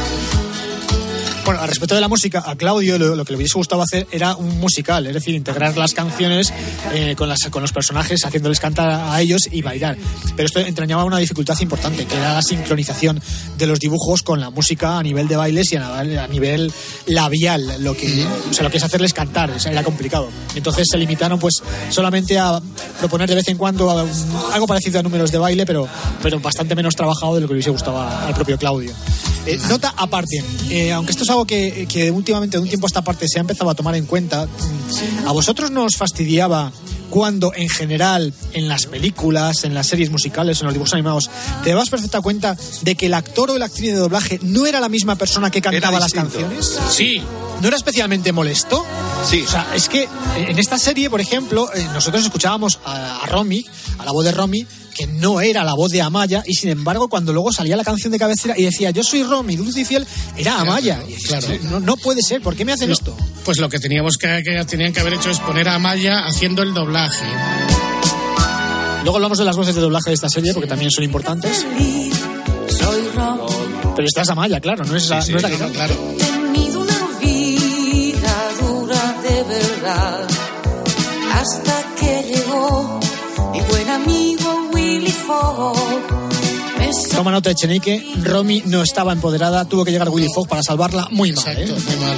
Bueno, 1.45 1.61
al 1.61 1.69
respecto 1.69 1.95
de 1.95 2.01
la 2.01 2.09
música, 2.09 2.43
a 2.47 2.57
Claudio 2.57 2.99
lo, 2.99 3.15
lo 3.15 3.25
que 3.27 3.33
le 3.33 3.37
hubiese 3.37 3.59
gustado 3.59 3.83
hacer 3.83 4.07
era 4.11 4.35
un 4.35 4.59
musical, 4.61 5.07
es 5.07 5.13
decir, 5.13 5.35
integrar 5.35 5.77
las 5.77 5.93
canciones 5.93 6.51
eh, 6.95 7.15
con, 7.19 7.29
las, 7.29 7.41
con 7.51 7.61
los 7.61 7.71
personajes, 7.71 8.25
haciéndoles 8.25 8.61
cantar 8.61 8.89
a 8.89 9.21
ellos 9.21 9.43
y 9.51 9.61
bailar. 9.61 9.99
Pero 10.37 10.47
esto 10.47 10.61
entrañaba 10.61 11.05
una 11.05 11.19
dificultad 11.19 11.61
importante, 11.61 12.07
que 12.07 12.15
era 12.17 12.33
la 12.33 12.41
sincronización 12.43 13.21
de 13.59 13.67
los 13.67 13.79
dibujos 13.79 14.23
con 14.23 14.41
la 14.41 14.49
música 14.49 14.97
a 14.99 15.03
nivel 15.03 15.29
de 15.29 15.37
bailes 15.37 15.71
y 15.73 15.77
a, 15.77 15.99
a 15.99 16.27
nivel 16.29 16.73
labial, 17.09 17.75
lo 17.85 17.95
que, 17.95 18.27
o 18.51 18.55
sea, 18.55 18.65
lo 18.65 18.71
que 18.71 18.79
es 18.79 18.83
hacerles 18.85 19.13
cantar, 19.13 19.51
o 19.51 19.59
sea, 19.61 19.71
era 19.71 19.83
complicado. 19.83 20.31
Entonces 20.55 20.87
se 20.91 20.97
limitaron 20.97 21.39
pues 21.39 21.57
solamente 21.91 22.39
a 22.39 22.59
proponer 22.99 23.29
de 23.29 23.35
vez 23.35 23.49
en 23.49 23.59
cuando 23.59 23.91
a- 23.91 24.07
algo 24.55 24.67
parecido 24.67 24.99
a 24.99 25.03
números 25.03 25.31
de 25.31 25.37
baile, 25.37 25.67
pero, 25.67 25.87
pero 26.23 26.41
bastante 26.41 26.75
menos 26.75 26.97
trabajado 26.97 27.35
de 27.35 27.43
lo 27.43 27.49
que 27.49 27.53
le 27.53 27.59
hubiese 27.59 27.71
gustado 27.71 28.01
al 28.01 28.35
propio 28.35 28.57
Claudio. 28.57 28.93
Eh, 29.47 29.59
nota 29.69 29.93
aparte, 29.99 30.43
eh, 30.71 30.91
aunque 30.91 31.13
esto 31.13 31.23
es 31.25 31.29
algo 31.35 31.47
que, 31.47 31.87
que 31.89 32.11
últimamente, 32.11 32.57
de 32.57 32.63
un 32.63 32.69
tiempo 32.69 32.87
a 32.87 32.89
esta 32.89 33.03
parte, 33.03 33.29
se 33.29 33.39
ha 33.39 33.43
empezado 33.43 33.71
a 33.71 33.75
tomar 33.75 33.95
en 33.97 34.07
cuenta, 34.07 34.49
¿a 35.27 35.33
vosotros 35.33 35.71
no 35.71 35.85
os 35.85 35.97
fastidiaba 35.97 36.73
cuando 37.11 37.53
en 37.55 37.69
general 37.69 38.33
en 38.55 38.69
las 38.69 38.87
películas, 38.87 39.65
en 39.65 39.75
las 39.75 39.87
series 39.87 40.11
musicales, 40.11 40.61
en 40.61 40.67
los 40.67 40.75
dibujos 40.75 40.95
animados, 40.95 41.31
te 41.63 41.71
dabas 41.71 41.91
perfecta 41.91 42.21
cuenta 42.21 42.57
de 42.83 42.95
que 42.97 43.07
el 43.07 43.15
actor 43.15 43.51
o 43.51 43.59
la 43.59 43.67
actriz 43.67 43.93
de 43.93 43.99
doblaje 43.99 44.41
no 44.43 44.67
era 44.67 44.81
la 44.81 44.89
misma 44.89 45.17
persona 45.17 45.51
que 45.51 45.61
cantaba 45.61 46.01
las 46.01 46.13
canciones? 46.13 46.79
Sí. 46.91 47.23
¿No 47.61 47.69
era 47.69 47.77
especialmente 47.77 48.33
molesto? 48.33 48.85
Sí. 49.29 49.45
O 49.47 49.51
sea, 49.51 49.75
es 49.75 49.89
que 49.89 50.09
en 50.37 50.59
esta 50.59 50.79
serie, 50.79 51.09
por 51.09 51.21
ejemplo, 51.21 51.73
eh, 51.73 51.87
nosotros 51.93 52.25
escuchábamos 52.25 52.81
a, 52.85 53.23
a 53.23 53.27
Romy, 53.27 53.65
a 53.99 54.05
la 54.05 54.11
voz 54.11 54.25
de 54.25 54.33
Romy, 54.33 54.67
que 54.95 55.07
no 55.07 55.41
era 55.41 55.65
la 55.65 55.75
voz 55.75 55.91
de 55.91 56.01
Amaya, 56.01 56.43
y 56.47 56.55
sin 56.55 56.71
embargo, 56.71 57.09
cuando 57.09 57.33
luego 57.33 57.53
salía 57.53 57.77
la 57.77 57.85
canción 57.85 58.13
de 58.13 58.19
cabecera 58.19 58.55
y 58.57 58.63
decía, 58.63 58.91
yo 58.91 59.03
soy 59.03 59.23
Romy, 59.25 59.57
dulce 59.57 59.81
y 59.81 59.85
fiel, 59.85 60.07
era 60.37 60.61
Amaya. 60.61 61.03
Y 61.09 61.15
claro. 61.25 61.47
no, 61.65 61.81
no 61.81 61.97
puede 61.97 62.23
ser, 62.23 62.41
¿por 62.41 62.55
qué 62.57 62.65
me 62.65 62.73
hacen 62.73 62.89
No, 62.89 62.95
esto? 62.95 63.17
Pues 63.45 63.59
lo 63.59 63.69
que 63.69 63.79
teníamos 63.81 64.17
que, 64.17 64.43
que 64.45 64.65
tenían 64.65 64.93
que 64.93 65.01
haber 65.01 65.15
hecho 65.15 65.31
es 65.31 65.41
poner 65.41 65.69
a 65.69 65.79
Maya 65.79 66.27
haciendo 66.27 66.63
el 66.63 66.73
doblaje. 66.73 67.27
Luego 69.03 69.17
hablamos 69.17 69.37
de 69.39 69.45
las 69.45 69.57
voces 69.57 69.75
de 69.75 69.81
doblaje 69.83 70.11
de 70.11 70.15
esta 70.15 70.29
serie, 70.31 70.55
porque 70.55 70.69
también 70.69 70.91
son 70.91 71.05
importantes. 71.05 71.59
Soy 71.59 73.09
Romy, 73.15 73.43
Pero 73.97 74.07
esta 74.09 74.23
es 74.23 74.29
Amaya, 74.31 74.61
claro, 74.61 74.85
no 74.85 74.97
es, 74.97 75.05
esa- 75.05 75.17
no 75.17 75.37
es 75.37 75.43
la 75.43 75.51
que 75.51 75.57
canta. 75.59 75.87
claro. 75.87 75.95
he 76.13 76.17
tenido 76.17 76.81
una 76.81 77.19
vida 77.21 78.35
dura 78.61 79.15
de 79.23 79.43
verdad. 79.43 80.27
Hasta 81.35 81.83
que 82.01 82.33
llegó 82.35 83.01
mi 83.53 83.61
buen 83.61 83.91
amigo 83.91 84.24
Toma 87.15 87.31
nota 87.31 87.49
de 87.51 87.55
Chenique, 87.55 88.05
Romy 88.23 88.63
no 88.67 88.83
estaba 88.83 89.13
empoderada, 89.13 89.65
tuvo 89.65 89.85
que 89.85 89.93
llegar 89.93 90.09
Willy 90.09 90.29
Fogg 90.35 90.49
para 90.49 90.63
salvarla 90.63 91.07
muy 91.11 91.33
mal. 91.33 91.57
¿eh? 91.59 91.67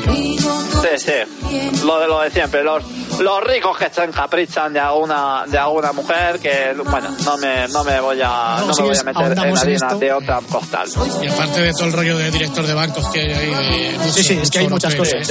Sí, 0.06 0.88
sí. 0.96 1.85
Lo 1.85 2.00
de 2.00 2.09
lo 2.09 2.20
de 2.20 2.30
siempre. 2.30 2.64
Los, 2.64 2.82
los 3.20 3.44
ricos 3.44 3.76
que 3.76 3.90
se 3.90 4.04
encaprichan 4.04 4.72
de 4.72 4.80
alguna, 4.80 5.44
de 5.46 5.59
alguna 5.59 5.92
mujer 5.92 6.38
que, 6.40 6.74
bueno, 6.88 7.14
no 7.24 7.37
me, 7.37 7.68
no 7.68 7.85
me 7.85 8.00
voy 8.00 8.20
a, 8.22 8.56
No, 8.61 8.66
no, 8.68 8.74
si 8.74 8.82
me 8.82 8.88
voy 8.88 8.96
a 8.96 9.02
meter 9.04 9.32
en 9.32 9.59
harina 9.59 9.94
de 9.94 10.12
otra 10.12 10.40
costal. 10.50 10.88
Y 11.22 11.26
aparte 11.26 11.61
de 11.61 11.72
todo 11.72 11.85
el 11.85 11.92
rollo 11.92 12.16
de 12.16 12.30
director 12.30 12.66
de 12.66 12.74
bancos 12.74 13.06
que 13.09 13.20
hay 13.20 13.32
ahí. 13.32 13.98
De 13.98 14.12
Sí, 14.12 14.22
sí, 14.24 14.38
es 14.42 14.50
que 14.50 14.61
hay 14.61 14.68
muchas 14.68 14.94
cosas. 14.94 15.30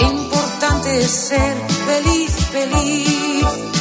Importante 0.00 0.98
es 1.00 1.10
ser 1.10 1.54
feliz, 1.86 2.30
feliz. 2.50 3.75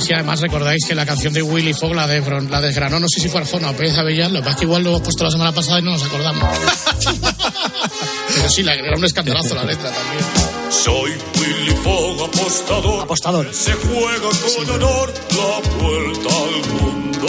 si 0.00 0.12
además 0.12 0.40
recordáis 0.40 0.84
que 0.86 0.94
la 0.94 1.06
canción 1.06 1.32
de 1.32 1.42
Willy 1.42 1.72
Fogg 1.74 1.94
la, 1.94 2.06
de, 2.06 2.20
la 2.50 2.60
desgranó, 2.60 2.98
no 3.00 3.06
sé 3.08 3.20
si 3.20 3.28
fue 3.28 3.40
Arjona 3.40 3.70
o 3.70 3.74
Pérez 3.76 3.96
Avellán, 3.96 4.32
lo 4.32 4.40
que 4.40 4.44
pasa 4.44 4.54
es 4.54 4.58
que 4.58 4.64
igual 4.64 4.82
lo 4.82 4.90
hemos 4.90 5.02
puesto 5.02 5.24
la 5.24 5.30
semana 5.30 5.52
pasada 5.52 5.78
y 5.78 5.82
no 5.82 5.92
nos 5.92 6.02
acordamos. 6.04 6.48
Pero 8.34 8.48
sí, 8.50 8.62
la- 8.62 8.74
era 8.74 8.96
un 8.96 9.04
escandalazo 9.04 9.54
la 9.54 9.64
letra 9.64 9.90
también. 9.92 10.24
Soy 10.70 11.12
Willy 11.40 11.76
Fogg, 11.82 12.22
apostador. 12.24 13.02
Apostador. 13.04 13.54
Se 13.54 13.72
juega 13.72 14.28
con 14.66 14.70
honor 14.74 15.14
la 15.30 15.60
vuelta 15.82 16.28
al 16.28 16.82
mundo. 16.82 17.28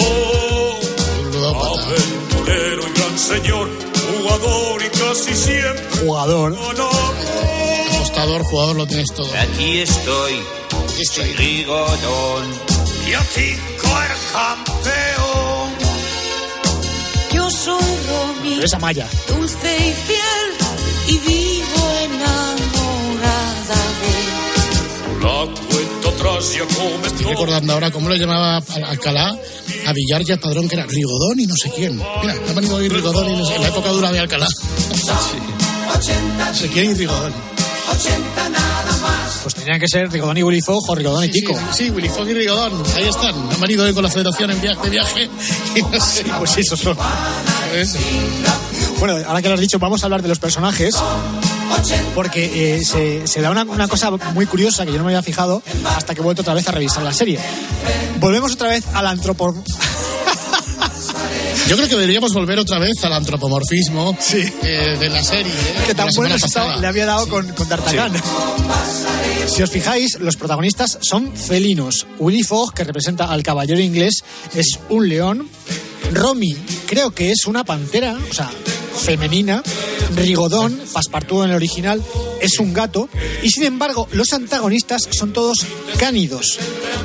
Aventurero 1.45 2.81
y 2.87 2.99
gran 2.99 3.19
señor, 3.19 3.69
jugador 4.17 4.81
y 4.83 4.89
casi 4.97 5.35
siempre 5.35 5.83
Jugador. 6.01 6.57
Apostador, 7.95 8.43
jugador, 8.43 8.75
lo 8.75 8.87
tienes 8.87 9.07
todo. 9.13 9.29
Aquí 9.37 9.79
estoy, 9.79 10.41
soy 11.03 11.33
Rigodón. 11.33 12.45
y 13.07 13.13
a 13.13 13.19
Tico 13.21 13.87
el 13.87 14.17
campeón. 14.31 15.73
Yo 17.33 17.49
soy 17.51 17.83
Romy, 18.07 18.53
Pero 18.55 18.65
es 18.65 18.73
Amaya. 18.73 19.07
dulce 19.27 19.77
y 19.77 19.93
fiel, 19.93 20.55
y 21.07 21.17
vivo 21.19 21.97
enamorada 22.03 23.77
de 24.01 24.13
La 25.21 25.45
cuenta 25.67 26.09
atrás 26.09 26.51
ya 26.53 26.63
Estoy 26.63 26.91
comenzó. 26.91 27.29
recordando 27.29 27.73
ahora 27.73 27.91
cómo 27.91 28.09
lo 28.09 28.15
llamaba 28.15 28.57
Alcalá, 28.87 29.37
a 29.87 29.93
Villar 29.93 30.21
y 30.27 30.31
a 30.31 30.37
Padrón, 30.39 30.67
que 30.67 30.75
era 30.75 30.85
Rigodón 30.85 31.39
y 31.39 31.45
no 31.45 31.55
sé 31.55 31.69
quién. 31.75 31.95
Mira, 31.97 32.33
me 32.45 32.49
ha 32.49 32.53
venido 32.53 32.75
hoy 32.75 32.89
Rigodón 32.89 33.29
y 33.29 33.35
no 33.37 33.45
sé, 33.45 33.55
en 33.55 33.61
la 33.63 33.67
época 33.67 33.89
dura 33.89 34.11
de 34.11 34.19
Alcalá. 34.19 34.47
No 34.47 34.55
sé 36.55 36.67
quién 36.69 36.91
y 36.91 36.93
Rigodón. 36.93 37.33
Pues 39.43 39.55
tenían 39.55 39.79
que 39.79 39.87
ser 39.87 40.11
Rigodón 40.11 40.37
y 40.37 40.43
Willy 40.43 40.61
Fogg 40.61 40.89
o 40.89 40.95
Rigodón 40.95 41.25
y 41.25 41.29
Tico. 41.29 41.53
Sí, 41.71 41.85
sí, 41.85 41.89
Willy 41.89 42.09
Fogg 42.09 42.29
y 42.29 42.33
Rigodón, 42.33 42.83
ahí 42.95 43.07
están. 43.07 43.47
Me 43.47 43.53
han 43.55 43.61
venido 43.61 43.83
hoy 43.83 43.93
con 43.93 44.03
la 44.03 44.09
federación 44.09 44.51
en 44.51 44.61
viaje, 44.61 44.81
de 44.83 44.89
viaje 44.89 45.29
y 45.75 45.81
no 45.81 46.01
sé. 46.01 46.25
Pues 46.37 46.51
sí, 46.51 46.61
esos 46.61 46.79
son. 46.79 46.97
Eso. 47.75 47.97
Bueno, 48.99 49.17
ahora 49.27 49.41
que 49.41 49.49
lo 49.49 49.55
has 49.55 49.59
dicho, 49.59 49.79
vamos 49.79 50.03
a 50.03 50.05
hablar 50.05 50.21
de 50.21 50.29
los 50.29 50.39
personajes. 50.39 50.95
Porque 52.13 52.75
eh, 52.77 52.85
se, 52.85 53.27
se 53.27 53.41
da 53.41 53.49
una, 53.51 53.63
una 53.63 53.87
cosa 53.87 54.11
muy 54.33 54.45
curiosa 54.45 54.85
que 54.85 54.91
yo 54.91 54.97
no 54.97 55.03
me 55.03 55.11
había 55.11 55.23
fijado 55.23 55.61
hasta 55.95 56.13
que 56.13 56.21
he 56.21 56.23
vuelto 56.23 56.41
otra 56.41 56.53
vez 56.53 56.67
a 56.69 56.71
revisar 56.71 57.03
la 57.03 57.13
serie. 57.13 57.39
Volvemos 58.19 58.53
otra 58.53 58.69
vez 58.69 58.85
al 58.93 59.07
antropo... 59.07 59.55
Yo 61.67 61.75
creo 61.75 61.89
que 61.89 61.95
deberíamos 61.95 62.31
volver 62.33 62.59
otra 62.59 62.77
vez 62.77 63.03
al 63.03 63.13
antropomorfismo 63.13 64.15
eh, 64.33 64.97
de 64.99 65.09
la 65.09 65.23
serie. 65.23 65.51
eh, 65.51 65.83
que 65.87 65.95
tan 65.95 66.05
la 66.07 66.11
buen 66.11 66.13
semana 66.13 66.33
resultado 66.35 66.65
pasada. 66.67 66.81
le 66.81 66.87
había 66.87 67.05
dado 67.07 67.27
con, 67.27 67.47
con 67.53 67.67
D'Artagnan. 67.67 68.11
Si 69.47 69.63
os 69.63 69.71
fijáis, 69.71 70.19
los 70.19 70.35
protagonistas 70.35 70.99
son 71.01 71.35
felinos. 71.35 72.05
Willy 72.19 72.43
Fogg, 72.43 72.73
que 72.73 72.83
representa 72.83 73.25
al 73.31 73.41
caballero 73.41 73.79
inglés, 73.79 74.23
es 74.53 74.79
un 74.89 75.09
león. 75.09 75.49
Romy, 76.11 76.55
creo 76.85 77.11
que 77.11 77.31
es 77.31 77.45
una 77.47 77.63
pantera, 77.63 78.15
o 78.29 78.33
sea, 78.33 78.51
femenina. 78.97 79.63
Rigodón, 80.15 80.79
Passepartout 80.93 81.43
en 81.43 81.49
el 81.49 81.55
original, 81.55 82.01
es 82.39 82.59
un 82.59 82.73
gato. 82.73 83.09
Y 83.43 83.49
sin 83.49 83.63
embargo, 83.63 84.07
los 84.11 84.33
antagonistas 84.33 85.07
son 85.11 85.33
todos 85.33 85.57
cánidos. 85.97 86.59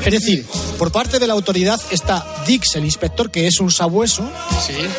Es 0.04 0.12
decir, 0.12 0.46
por 0.78 0.92
parte 0.92 1.18
de 1.18 1.26
la 1.26 1.32
autoridad 1.34 1.80
está 1.90 2.26
Dix, 2.46 2.74
el 2.74 2.84
inspector, 2.84 3.30
que 3.30 3.46
es 3.46 3.60
un 3.60 3.70
sabueso. 3.70 4.28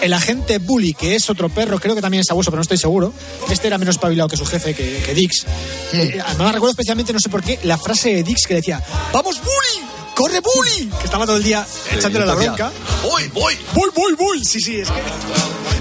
El 0.01 0.13
agente 0.13 0.57
Bully, 0.59 0.93
que 0.93 1.15
es 1.15 1.29
otro 1.29 1.49
perro, 1.49 1.79
creo 1.79 1.95
que 1.95 2.01
también 2.01 2.21
es 2.21 2.27
sabueso, 2.27 2.51
pero 2.51 2.57
no 2.57 2.63
estoy 2.63 2.77
seguro. 2.77 3.13
Este 3.49 3.67
era 3.67 3.77
menos 3.77 3.95
espabilado 3.95 4.29
que 4.29 4.37
su 4.37 4.45
jefe, 4.45 4.73
que, 4.73 5.01
que 5.05 5.13
Dix. 5.13 5.45
Eh, 5.93 6.19
además, 6.25 6.53
recuerdo 6.53 6.71
especialmente, 6.71 7.13
no 7.13 7.19
sé 7.19 7.29
por 7.29 7.43
qué, 7.43 7.59
la 7.63 7.77
frase 7.77 8.13
de 8.13 8.23
Dix 8.23 8.45
que 8.47 8.55
decía: 8.55 8.83
¡Vamos, 9.13 9.39
Bully! 9.39 9.90
¡Corre, 10.15 10.39
Bully! 10.39 10.87
Que 10.99 11.05
estaba 11.05 11.25
todo 11.25 11.37
el 11.37 11.43
día 11.43 11.65
echándole 11.91 12.25
la 12.25 12.35
bronca. 12.35 12.71
Voy, 13.03 13.27
voy. 13.33 13.55
¡Voy, 13.73 13.89
voy, 13.95 14.13
voy! 14.15 14.43
Sí, 14.45 14.59
sí, 14.59 14.77
es 14.77 14.89
que. 14.89 15.01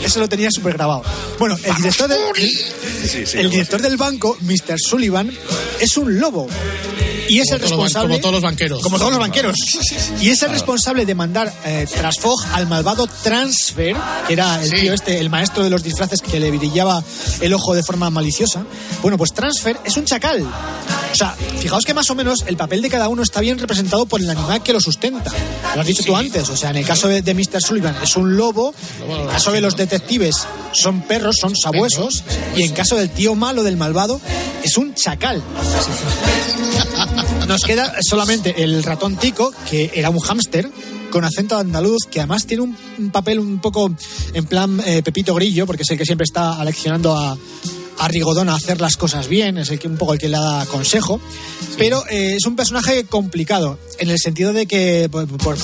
Eso 0.06 0.18
lo 0.20 0.28
tenía 0.28 0.50
súper 0.50 0.74
grabado. 0.74 1.02
Bueno, 1.38 1.58
el 1.62 1.74
director, 1.76 2.08
del, 2.08 2.20
el 3.34 3.50
director 3.50 3.82
del 3.82 3.96
banco, 3.98 4.36
Mr. 4.40 4.78
Sullivan, 4.78 5.30
es 5.78 5.96
un 5.98 6.18
lobo. 6.18 6.48
Y 7.28 7.38
es 7.38 7.44
Como 7.48 7.54
el 7.56 7.60
responsable. 7.62 8.08
como 8.08 8.20
todos 8.20 8.32
los 8.34 8.42
banqueros. 8.42 8.82
Como 8.82 8.98
todos 8.98 9.10
los 9.12 9.20
banqueros. 9.20 9.54
Y 10.20 10.30
es 10.30 10.42
el 10.42 10.50
responsable 10.50 11.04
de 11.06 11.14
mandar 11.14 11.52
eh, 11.64 11.86
tras 11.94 12.18
Fogg 12.18 12.40
al 12.54 12.66
malvado 12.66 13.06
Transfer, 13.06 13.94
que 14.26 14.32
era 14.32 14.60
el 14.62 14.70
tío 14.70 14.92
este, 14.94 15.20
el 15.20 15.30
maestro 15.30 15.62
de 15.62 15.70
los 15.70 15.82
disfraces 15.82 16.22
que 16.22 16.40
le 16.40 16.50
brillaba 16.50 17.04
el 17.40 17.52
ojo 17.52 17.74
de 17.74 17.82
forma 17.84 18.10
maliciosa. 18.10 18.64
Bueno, 19.02 19.16
pues 19.18 19.32
Transfer 19.32 19.78
es 19.84 19.96
un 19.96 20.06
chacal. 20.06 20.44
O 21.12 21.14
sea, 21.14 21.34
fijaos 21.58 21.84
que 21.84 21.94
más 21.94 22.08
o 22.10 22.14
menos 22.14 22.44
el 22.46 22.56
papel 22.56 22.82
de 22.82 22.88
cada 22.88 23.08
uno 23.08 23.22
está 23.22 23.40
bien 23.40 23.58
representado 23.58 24.06
por 24.06 24.20
el 24.20 24.30
animal 24.30 24.62
que 24.62 24.72
lo 24.72 24.80
sustenta. 24.80 25.30
Lo 25.74 25.80
has 25.80 25.86
dicho 25.86 26.02
tú 26.04 26.16
antes. 26.16 26.48
O 26.48 26.56
sea, 26.56 26.70
en 26.70 26.76
el 26.76 26.86
caso 26.86 27.08
de, 27.08 27.22
de 27.22 27.34
Mr. 27.34 27.60
Sullivan 27.60 27.96
es 28.02 28.16
un 28.16 28.36
lobo. 28.36 28.74
En 29.08 29.20
el 29.20 29.28
caso 29.28 29.52
de 29.52 29.60
los 29.60 29.76
detectives 29.76 30.46
son 30.72 31.02
perros, 31.02 31.36
son 31.40 31.56
sabuesos. 31.56 32.22
Y 32.56 32.62
en 32.62 32.72
caso 32.72 32.96
del 32.96 33.10
tío 33.10 33.34
malo, 33.34 33.62
del 33.62 33.76
malvado, 33.76 34.20
es 34.62 34.76
un 34.76 34.94
chacal. 34.94 35.42
Nos 37.48 37.62
queda 37.62 37.94
solamente 38.08 38.62
el 38.62 38.82
ratón 38.82 39.16
Tico, 39.16 39.52
que 39.68 39.90
era 39.94 40.10
un 40.10 40.20
hámster 40.20 40.70
con 41.10 41.24
acento 41.24 41.58
andaluz, 41.58 42.04
que 42.08 42.20
además 42.20 42.46
tiene 42.46 42.62
un, 42.62 42.76
un 42.98 43.10
papel 43.10 43.40
un 43.40 43.60
poco 43.60 43.90
en 44.32 44.46
plan 44.46 44.80
eh, 44.86 45.02
Pepito 45.02 45.34
Grillo, 45.34 45.66
porque 45.66 45.82
es 45.82 45.90
el 45.90 45.98
que 45.98 46.04
siempre 46.04 46.24
está 46.24 46.60
aleccionando 46.60 47.16
a, 47.16 47.36
a 48.00 48.08
Rigodón 48.08 48.48
a 48.48 48.54
hacer 48.54 48.80
las 48.80 48.96
cosas 48.96 49.28
bien, 49.28 49.58
es 49.58 49.70
el 49.70 49.78
que 49.78 49.86
un 49.86 49.96
poco 49.96 50.14
el 50.14 50.18
que 50.18 50.28
le 50.28 50.36
da 50.38 50.66
consejo, 50.66 51.20
pero 51.78 52.02
eh, 52.08 52.34
es 52.36 52.46
un 52.46 52.56
personaje 52.56 53.04
complicado, 53.04 53.78
en 53.98 54.10
el 54.10 54.18
sentido 54.18 54.52
de 54.52 54.66
que 54.66 55.08
por, 55.10 55.26
por- 55.38 55.58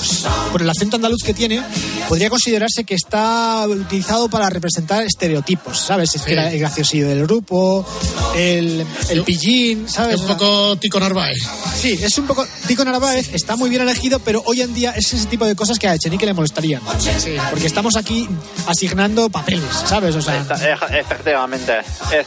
por 0.51 0.61
el 0.61 0.69
acento 0.69 0.95
andaluz 0.95 1.21
que 1.25 1.33
tiene, 1.33 1.61
podría 2.07 2.29
considerarse 2.29 2.83
que 2.83 2.95
está 2.95 3.65
utilizado 3.67 4.29
para 4.29 4.49
representar 4.49 5.03
estereotipos, 5.03 5.79
¿sabes? 5.79 6.15
Es 6.15 6.21
que 6.21 6.27
Sí. 6.27 6.33
era 6.33 6.51
el 6.51 6.59
graciosillo 6.59 7.07
del 7.07 7.23
grupo, 7.23 7.85
el, 8.35 8.85
el 9.09 9.23
pillín, 9.23 9.89
¿sabes? 9.89 10.15
Es 10.15 10.21
un 10.21 10.27
poco 10.27 10.77
Tico 10.77 10.99
Narváez. 10.99 11.37
Sí, 11.79 11.97
es 12.01 12.17
un 12.17 12.27
poco. 12.27 12.45
Tico 12.67 12.83
Narváez 12.85 13.33
está 13.33 13.55
muy 13.55 13.69
bien 13.69 13.81
elegido, 13.81 14.19
pero 14.19 14.41
hoy 14.45 14.61
en 14.61 14.73
día 14.73 14.91
es 14.91 15.13
ese 15.13 15.25
tipo 15.27 15.45
de 15.45 15.55
cosas 15.55 15.77
que 15.79 15.87
a 15.87 15.95
Echenique 15.95 16.25
le 16.25 16.33
molestarían. 16.33 16.81
Porque 17.49 17.65
estamos 17.67 17.95
aquí 17.95 18.27
asignando 18.67 19.29
papeles, 19.29 19.63
¿sabes? 19.85 20.15
O 20.15 20.21
sea, 20.21 20.45
Efectivamente, 20.91 21.73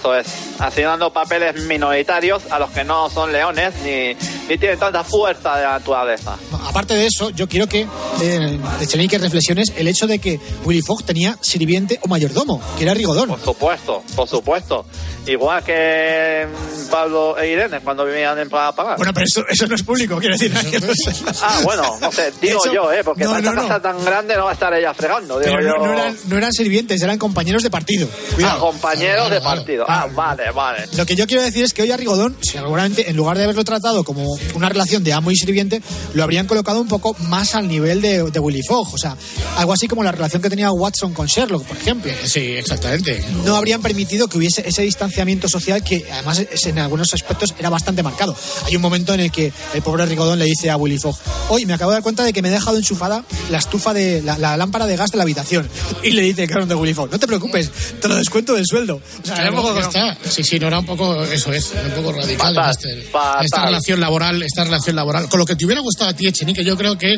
eso 0.00 0.14
es. 0.14 0.26
Asignando 0.58 1.12
papeles 1.12 1.54
minoritarios 1.64 2.42
a 2.50 2.58
los 2.58 2.70
que 2.70 2.84
no 2.84 3.10
son 3.10 3.32
leones 3.32 3.74
ni, 3.84 4.16
y 4.52 4.58
tiene 4.58 4.76
tanta 4.76 5.04
fuerza 5.04 5.56
de 5.56 5.64
la 5.64 5.72
naturaleza. 5.72 6.36
Aparte 6.66 6.94
de 6.94 7.06
eso, 7.06 7.30
yo 7.30 7.48
quiero 7.48 7.66
que 7.66 7.86
eh, 8.22 8.58
Echenique 8.80 9.18
reflexiones 9.18 9.72
el 9.76 9.88
hecho 9.88 10.06
de 10.06 10.18
que 10.18 10.40
Willy 10.64 10.82
Fogg 10.82 11.04
tenía 11.04 11.36
sirviente 11.40 12.00
o 12.02 12.08
mayordomo, 12.08 12.60
que 12.76 12.84
era 12.84 12.94
Rigodón. 12.94 13.28
Por 13.28 13.40
supuesto, 13.40 14.02
por 14.16 14.28
supuesto. 14.28 14.86
Igual 15.30 15.62
que 15.62 16.46
mm, 16.46 16.90
Pablo 16.90 17.38
e 17.38 17.48
Irene 17.52 17.80
cuando 17.80 18.04
vivían 18.04 18.38
en 18.38 18.48
Praga 18.48 18.72
Pagar. 18.72 18.96
Bueno, 18.96 19.12
pero 19.14 19.26
eso, 19.26 19.44
eso 19.48 19.66
no 19.66 19.74
es 19.76 19.82
público, 19.82 20.18
quiero 20.18 20.36
decir. 20.36 20.52
que 20.52 20.80
no 20.80 20.92
sé. 20.94 21.12
Ah, 21.42 21.60
bueno, 21.64 21.82
no 22.00 22.12
sé, 22.12 22.32
digo 22.40 22.60
yo, 22.72 22.92
¿eh? 22.92 23.02
Porque 23.04 23.24
no, 23.24 23.30
para 23.30 23.40
no, 23.42 23.48
esta 23.50 23.62
no. 23.62 23.68
casa 23.68 23.82
tan 23.82 24.04
grande 24.04 24.36
no 24.36 24.44
va 24.44 24.50
a 24.50 24.54
estar 24.54 24.74
ella 24.74 24.92
fregando, 24.92 25.38
digo 25.38 25.54
Pero 25.56 25.84
yo. 25.84 25.92
eran, 25.92 26.16
no 26.28 26.36
eran 26.36 26.52
sirvientes, 26.52 27.00
eran 27.02 27.18
compañeros 27.18 27.62
de 27.62 27.70
partido. 27.70 28.08
Ah, 28.44 28.56
compañeros 28.58 29.30
de 29.30 29.40
partido. 29.40 29.84
Ah, 29.88 30.06
vale, 30.12 30.50
vale. 30.50 30.86
Lo 30.96 31.06
que 31.06 31.14
yo 31.14 31.26
quiero 31.26 31.42
decir 31.42 31.64
es 31.64 31.72
que 31.72 31.82
hoy 31.82 31.92
a 31.92 31.96
Rigodón, 31.96 32.36
seguramente 32.42 33.08
en 33.08 33.16
lugar 33.16 33.38
de 33.38 33.44
haberlo 33.44 33.64
tratado 33.64 34.04
como 34.04 34.26
una 34.54 34.68
relación 34.68 35.04
de 35.04 35.12
amo 35.12 35.30
y 35.30 35.36
sirviente, 35.36 35.80
lo 36.14 36.22
habrían 36.24 36.46
colocado 36.46 36.80
un 36.80 36.88
poco 36.88 37.14
más 37.20 37.54
al 37.54 37.68
nivel 37.68 38.02
de, 38.02 38.30
de 38.30 38.38
Willy 38.40 38.62
Fogg. 38.62 38.92
O 38.94 38.98
sea, 38.98 39.16
algo 39.56 39.72
así 39.72 39.86
como 39.88 40.02
la 40.02 40.12
relación 40.12 40.42
que 40.42 40.50
tenía 40.50 40.70
Watson 40.72 41.14
con 41.14 41.26
Sherlock, 41.26 41.64
por 41.64 41.76
ejemplo. 41.76 42.12
Sí, 42.24 42.40
exactamente. 42.56 43.24
No 43.44 43.56
habrían 43.56 43.80
permitido 43.82 44.28
que 44.28 44.38
hubiese 44.38 44.68
ese 44.68 44.84
distanciamiento 45.20 45.48
social 45.48 45.82
que 45.84 46.06
además 46.12 46.38
es- 46.38 46.66
en 46.66 46.78
algunos 46.78 47.12
aspectos 47.12 47.54
era 47.58 47.68
bastante 47.68 48.02
marcado. 48.02 48.34
Hay 48.66 48.74
un 48.76 48.82
momento 48.82 49.12
en 49.14 49.20
el 49.20 49.30
que 49.30 49.52
el 49.74 49.82
pobre 49.82 50.06
Rigodón 50.06 50.38
le 50.38 50.44
dice 50.46 50.70
a 50.70 50.76
Willy 50.76 50.98
Fogg, 50.98 51.16
hoy 51.50 51.66
me 51.66 51.74
acabo 51.74 51.90
de 51.90 51.96
dar 51.96 52.02
cuenta 52.02 52.24
de 52.24 52.32
que 52.32 52.40
me 52.42 52.48
he 52.48 52.52
dejado 52.52 52.76
enchufada 52.78 53.24
la 53.50 53.58
estufa 53.58 53.92
de 53.92 54.22
la, 54.22 54.38
la 54.38 54.56
lámpara 54.56 54.86
de 54.86 54.96
gas 54.96 55.10
de 55.10 55.18
la 55.18 55.24
habitación. 55.24 55.68
Y 56.02 56.12
le 56.12 56.22
dice 56.22 56.44
el 56.44 56.48
cabrón 56.48 56.68
de 56.68 56.74
Willy 56.74 56.94
Fogg, 56.94 57.10
no 57.10 57.18
te 57.18 57.26
preocupes, 57.26 57.70
te 58.00 58.08
lo 58.08 58.14
descuento 58.16 58.54
del 58.54 58.64
sueldo. 58.66 58.96
O 59.22 59.26
sea, 59.26 59.36
era 59.36 59.50
un 59.50 59.56
Claro, 59.60 59.68
poco 59.74 59.80
está. 59.80 60.16
Sí, 60.28 60.42
sí, 60.42 60.58
no 60.58 60.68
era 60.68 60.78
un 60.78 60.86
poco, 60.86 61.22
eso 61.24 61.52
es, 61.52 61.72
era 61.72 61.86
un 61.88 62.02
poco 62.02 62.12
radical 62.12 62.56
este- 62.70 63.06
esta 63.42 63.64
relación 63.66 64.00
laboral, 64.00 64.42
esta 64.42 64.64
relación 64.64 64.96
laboral. 64.96 65.28
Con 65.28 65.38
lo 65.40 65.44
que 65.46 65.56
te 65.56 65.66
hubiera 65.66 65.82
gustado 65.82 66.10
a 66.10 66.14
ti, 66.14 66.26
Echenique, 66.26 66.64
yo 66.64 66.76
creo 66.76 66.96
que 66.96 67.16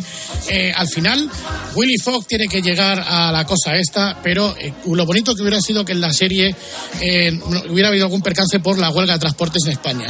eh, 0.48 0.72
al 0.74 0.88
final 0.88 1.30
Willy 1.74 1.96
Fogg 1.98 2.26
tiene 2.26 2.48
que 2.48 2.60
llegar 2.60 3.04
a 3.06 3.30
la 3.30 3.44
cosa 3.46 3.76
esta, 3.76 4.18
pero 4.22 4.54
eh, 4.58 4.72
lo 4.86 5.06
bonito 5.06 5.34
que 5.34 5.42
hubiera 5.42 5.60
sido 5.60 5.84
que 5.84 5.92
en 5.92 6.00
la 6.00 6.12
serie 6.12 6.54
eh, 7.00 7.30
no- 7.32 7.62
hubiera 7.82 7.88
habido 7.88 8.06
algún 8.06 8.22
percance 8.22 8.60
por 8.60 8.78
la 8.78 8.90
huelga 8.90 9.14
de 9.14 9.18
transportes 9.18 9.62
en 9.66 9.72
España. 9.72 10.06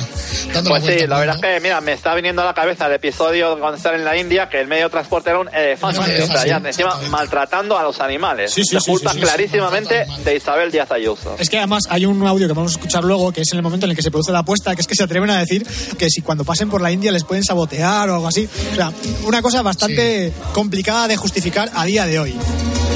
Pues 0.66 0.84
sí, 0.84 1.06
la 1.06 1.18
verdad 1.18 1.36
es 1.36 1.40
que, 1.40 1.60
mira, 1.60 1.80
me 1.80 1.92
está 1.92 2.14
viniendo 2.14 2.42
a 2.42 2.44
la 2.44 2.54
cabeza 2.54 2.86
el 2.86 2.92
episodio 2.92 3.58
cuando 3.58 3.76
están 3.76 3.94
en 3.94 4.04
la 4.04 4.16
India, 4.16 4.48
que 4.48 4.60
el 4.60 4.68
medio 4.68 4.84
de 4.84 4.90
transporte 4.90 5.30
era 5.30 5.38
un 5.40 5.48
elefante. 5.48 5.98
Elefante, 5.98 6.22
o 6.22 6.26
sea, 6.26 6.42
sí, 6.42 6.48
ya 6.48 6.56
encima 6.56 6.98
maltratando 7.10 7.78
a 7.78 7.82
los 7.82 8.00
animales. 8.00 8.52
Sí, 8.52 8.62
sí, 8.64 8.74
La 8.74 8.80
sí, 8.80 8.90
culpa 8.90 9.12
sí, 9.12 9.18
sí, 9.18 9.24
clarísimamente 9.24 10.06
de 10.24 10.36
Isabel 10.36 10.70
Díaz 10.70 10.90
Ayuso. 10.90 11.36
Es 11.38 11.48
que 11.48 11.58
además 11.58 11.84
hay 11.88 12.06
un 12.06 12.26
audio 12.26 12.46
que 12.46 12.52
vamos 12.52 12.72
a 12.72 12.76
escuchar 12.76 13.04
luego, 13.04 13.32
que 13.32 13.40
es 13.40 13.52
en 13.52 13.58
el 13.58 13.62
momento 13.62 13.86
en 13.86 13.90
el 13.90 13.96
que 13.96 14.02
se 14.02 14.10
produce 14.10 14.32
la 14.32 14.40
apuesta, 14.40 14.74
que 14.74 14.82
es 14.82 14.86
que 14.86 14.94
se 14.94 15.02
atreven 15.04 15.30
a 15.30 15.38
decir 15.38 15.66
que 15.98 16.10
si 16.10 16.20
cuando 16.20 16.44
pasen 16.44 16.68
por 16.68 16.80
la 16.80 16.92
India 16.92 17.10
les 17.12 17.24
pueden 17.24 17.44
sabotear 17.44 18.10
o 18.10 18.14
algo 18.14 18.28
así. 18.28 18.48
O 18.72 18.74
sea, 18.74 18.92
una 19.24 19.40
cosa 19.40 19.62
bastante 19.62 20.32
complicada 20.52 21.08
de 21.08 21.16
justificar 21.16 21.70
a 21.74 21.84
día 21.84 22.06
de 22.06 22.18
hoy. 22.18 22.34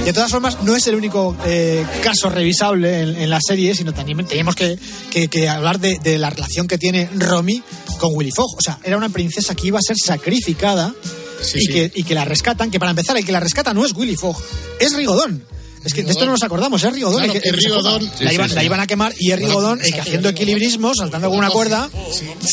De 0.04 0.12
todas 0.12 0.30
formas, 0.30 0.62
no 0.62 0.76
es 0.76 0.86
el 0.86 0.94
único 0.94 1.36
eh, 1.46 1.84
caso 2.00 2.30
revisable 2.30 3.00
en, 3.00 3.16
en 3.16 3.30
la 3.30 3.40
serie, 3.40 3.74
sino 3.74 3.92
también 3.92 4.24
tenemos 4.24 4.54
que, 4.54 4.65
que- 5.10 5.28
que 5.28 5.48
hablar 5.48 5.78
de, 5.80 5.98
de 6.02 6.18
la 6.18 6.30
relación 6.30 6.66
que 6.66 6.78
tiene 6.78 7.08
Romy 7.14 7.62
con 7.98 8.14
Willy 8.14 8.32
Fogg. 8.32 8.56
O 8.58 8.60
sea, 8.62 8.78
era 8.84 8.96
una 8.96 9.08
princesa 9.08 9.54
que 9.54 9.68
iba 9.68 9.78
a 9.78 9.82
ser 9.82 9.96
sacrificada 10.02 10.94
Sí, 11.42 11.58
y, 11.58 11.60
sí. 11.66 11.66
Que, 11.72 11.92
y 11.94 12.02
que 12.02 12.14
la 12.14 12.24
rescatan, 12.24 12.70
que 12.70 12.78
para 12.78 12.90
empezar, 12.90 13.16
el 13.16 13.24
que 13.24 13.30
la 13.32 13.40
rescata 13.40 13.74
no 13.74 13.84
es 13.84 13.92
Willy 13.92 14.16
Fogg, 14.16 14.36
es 14.80 14.94
Rigodón. 14.96 15.44
Es 15.86 15.94
que 15.94 16.02
de 16.02 16.10
esto 16.10 16.26
no 16.26 16.32
nos 16.32 16.42
acordamos, 16.42 16.82
es 16.82 16.92
Rigodón. 16.92 17.22
Claro, 17.24 17.40
que, 17.40 18.24
la, 18.24 18.32
iban, 18.32 18.48
sí. 18.48 18.54
la 18.54 18.64
iban 18.64 18.80
a 18.80 18.86
quemar 18.86 19.14
y 19.18 19.30
es 19.30 19.38
Rigodón 19.38 19.80
el 19.82 19.92
que 19.92 20.00
haciendo 20.00 20.28
equilibrismo, 20.28 20.94
saltando 20.94 21.28
con 21.28 21.38
una 21.38 21.50
cuerda, 21.50 21.88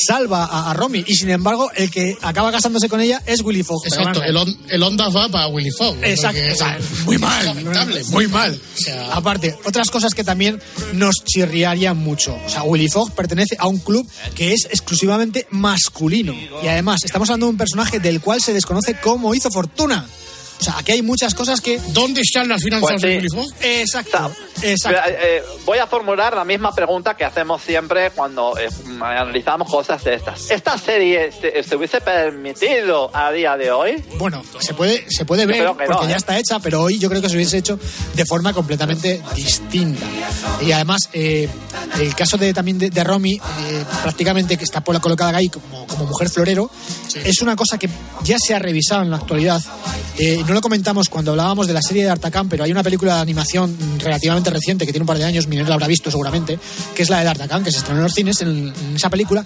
salva 0.08 0.46
a, 0.46 0.72
a 0.72 0.74
Romy. 0.74 1.04
Y 1.08 1.16
sin 1.16 1.30
embargo, 1.30 1.72
el 1.76 1.90
que 1.92 2.16
acaba 2.22 2.52
casándose 2.52 2.90
con 2.90 3.02
ella 3.02 3.22
es 3.26 3.42
Willy 3.42 3.64
Fogg. 3.64 3.86
Exacto, 3.86 4.24
el, 4.24 4.36
on- 4.38 4.58
el 4.70 4.84
Ondas 4.84 5.16
va 5.16 5.28
para 5.30 5.48
Willy 5.48 5.72
Fogg. 5.72 5.98
Exacto, 6.04 6.40
o 6.52 6.56
sea, 6.56 6.78
muy 7.06 7.18
mal, 7.18 7.46
lamentable, 7.46 8.04
muy 8.06 8.28
mal. 8.28 8.54
O 8.54 8.82
sea, 8.82 9.14
Aparte, 9.14 9.56
otras 9.66 9.90
cosas 9.90 10.14
que 10.14 10.24
también 10.24 10.62
nos 10.94 11.16
chirriarían 11.26 11.98
mucho. 11.98 12.38
O 12.46 12.50
sea, 12.50 12.64
Willy 12.64 12.90
Fogg 12.90 13.12
pertenece 13.14 13.56
a 13.60 13.68
un 13.68 13.80
club 13.80 14.08
que 14.36 14.54
es 14.54 14.66
exclusivamente 14.66 15.48
masculino. 15.50 16.34
Y 16.64 16.68
además, 16.68 17.04
estamos 17.04 17.30
hablando 17.30 17.48
de 17.48 17.52
un 17.52 17.58
personaje 17.58 18.00
del 18.00 18.22
cual 18.22 18.42
se 18.42 18.54
desconoce 18.54 18.96
cómo 19.02 19.34
hizo 19.36 19.50
fortuna. 19.50 20.06
O 20.60 20.64
sea, 20.64 20.78
aquí 20.78 20.94
hay 20.94 21.02
muchas 21.02 21.34
cosas 21.36 21.60
que. 21.62 21.80
¿Dónde 21.90 22.22
están 22.22 22.48
las 22.48 22.62
finanzas 22.64 22.92
Pues 22.92 23.02
de 23.02 23.10
sí. 23.10 23.16
Willy 23.18 23.28
Fogg? 23.30 23.54
Exacto, 23.62 24.32
exacto. 24.62 25.10
Eh, 25.10 25.18
eh, 25.22 25.44
voy 25.66 25.78
a 25.80 25.88
formular 25.88 26.36
la 26.36 26.46
misma 26.46 26.74
pregunta 26.74 27.16
que 27.16 27.26
hacemos 27.26 27.62
siempre 27.62 28.12
cuando 28.12 28.58
eh, 28.58 28.70
analizamos 29.02 29.70
cosas 29.70 30.04
de 30.04 30.16
estas. 30.16 30.50
¿Esta 30.52 30.78
serie 30.78 31.32
se, 31.32 31.64
se 31.64 31.76
hubiese 31.76 32.00
permitido 32.02 33.10
a 33.14 33.32
día 33.32 33.58
de 33.58 33.72
hoy? 33.72 34.04
Bueno, 34.18 34.44
se 34.60 34.74
puede, 34.74 35.06
se 35.10 35.26
puede 35.26 35.46
ver 35.46 35.58
creo 35.58 35.78
que 35.78 35.86
no, 35.86 35.92
porque 35.94 36.08
ya 36.08 36.14
¿eh? 36.16 36.18
está 36.18 36.38
hecha, 36.40 36.60
pero 36.60 36.82
hoy 36.84 36.98
yo 37.00 37.10
creo 37.10 37.22
que 37.22 37.30
se 37.30 37.36
hubiese 37.36 37.58
hecho 37.58 37.80
de 38.14 38.26
forma 38.26 38.54
completamente 38.54 39.22
distinta. 39.36 40.06
Y 40.62 40.72
además, 40.72 41.10
eh, 41.14 41.50
el 42.00 42.16
caso 42.16 42.38
de 42.38 42.54
también 42.54 42.78
de, 42.80 42.90
de 42.90 43.04
Romy, 43.04 43.34
eh, 43.34 43.84
prácticamente 44.02 44.58
que 44.58 44.64
está 44.64 44.82
por- 44.82 45.00
colocada 45.02 45.36
ahí 45.38 45.50
como, 45.50 45.86
como 45.88 46.06
mujer 46.06 46.30
florero, 46.30 46.70
es 47.16 47.42
una 47.42 47.56
cosa 47.56 47.78
que 47.78 47.90
ya 48.24 48.38
se 48.40 48.54
ha 48.56 48.60
revisado 48.60 49.02
en 49.04 49.10
la 49.12 49.18
actualidad. 49.18 49.62
Eh, 50.18 50.44
no 50.54 50.58
lo 50.60 50.62
comentamos 50.62 51.10
cuando 51.10 51.32
hablábamos 51.32 51.66
de 51.66 51.74
la 51.74 51.82
serie 51.82 52.04
de 52.04 52.10
D'Artagnan, 52.10 52.48
pero 52.48 52.64
hay 52.64 52.72
una 52.72 52.84
película 52.84 53.16
de 53.16 53.22
animación 53.22 53.76
relativamente 53.98 54.52
reciente 54.52 54.86
que 54.86 54.92
tiene 54.92 55.02
un 55.02 55.08
par 55.08 55.18
de 55.18 55.24
años, 55.24 55.48
Miguel 55.48 55.68
la 55.68 55.74
habrá 55.74 55.88
visto 55.88 56.12
seguramente, 56.12 56.60
que 56.94 57.02
es 57.02 57.10
la 57.10 57.18
de 57.18 57.26
D'Artagnan, 57.26 57.64
que 57.64 57.72
se 57.72 57.80
estrenó 57.80 58.02
en 58.02 58.04
los 58.04 58.14
cines. 58.14 58.40
En, 58.42 58.50
en 58.68 58.96
esa 58.96 59.10
película, 59.10 59.44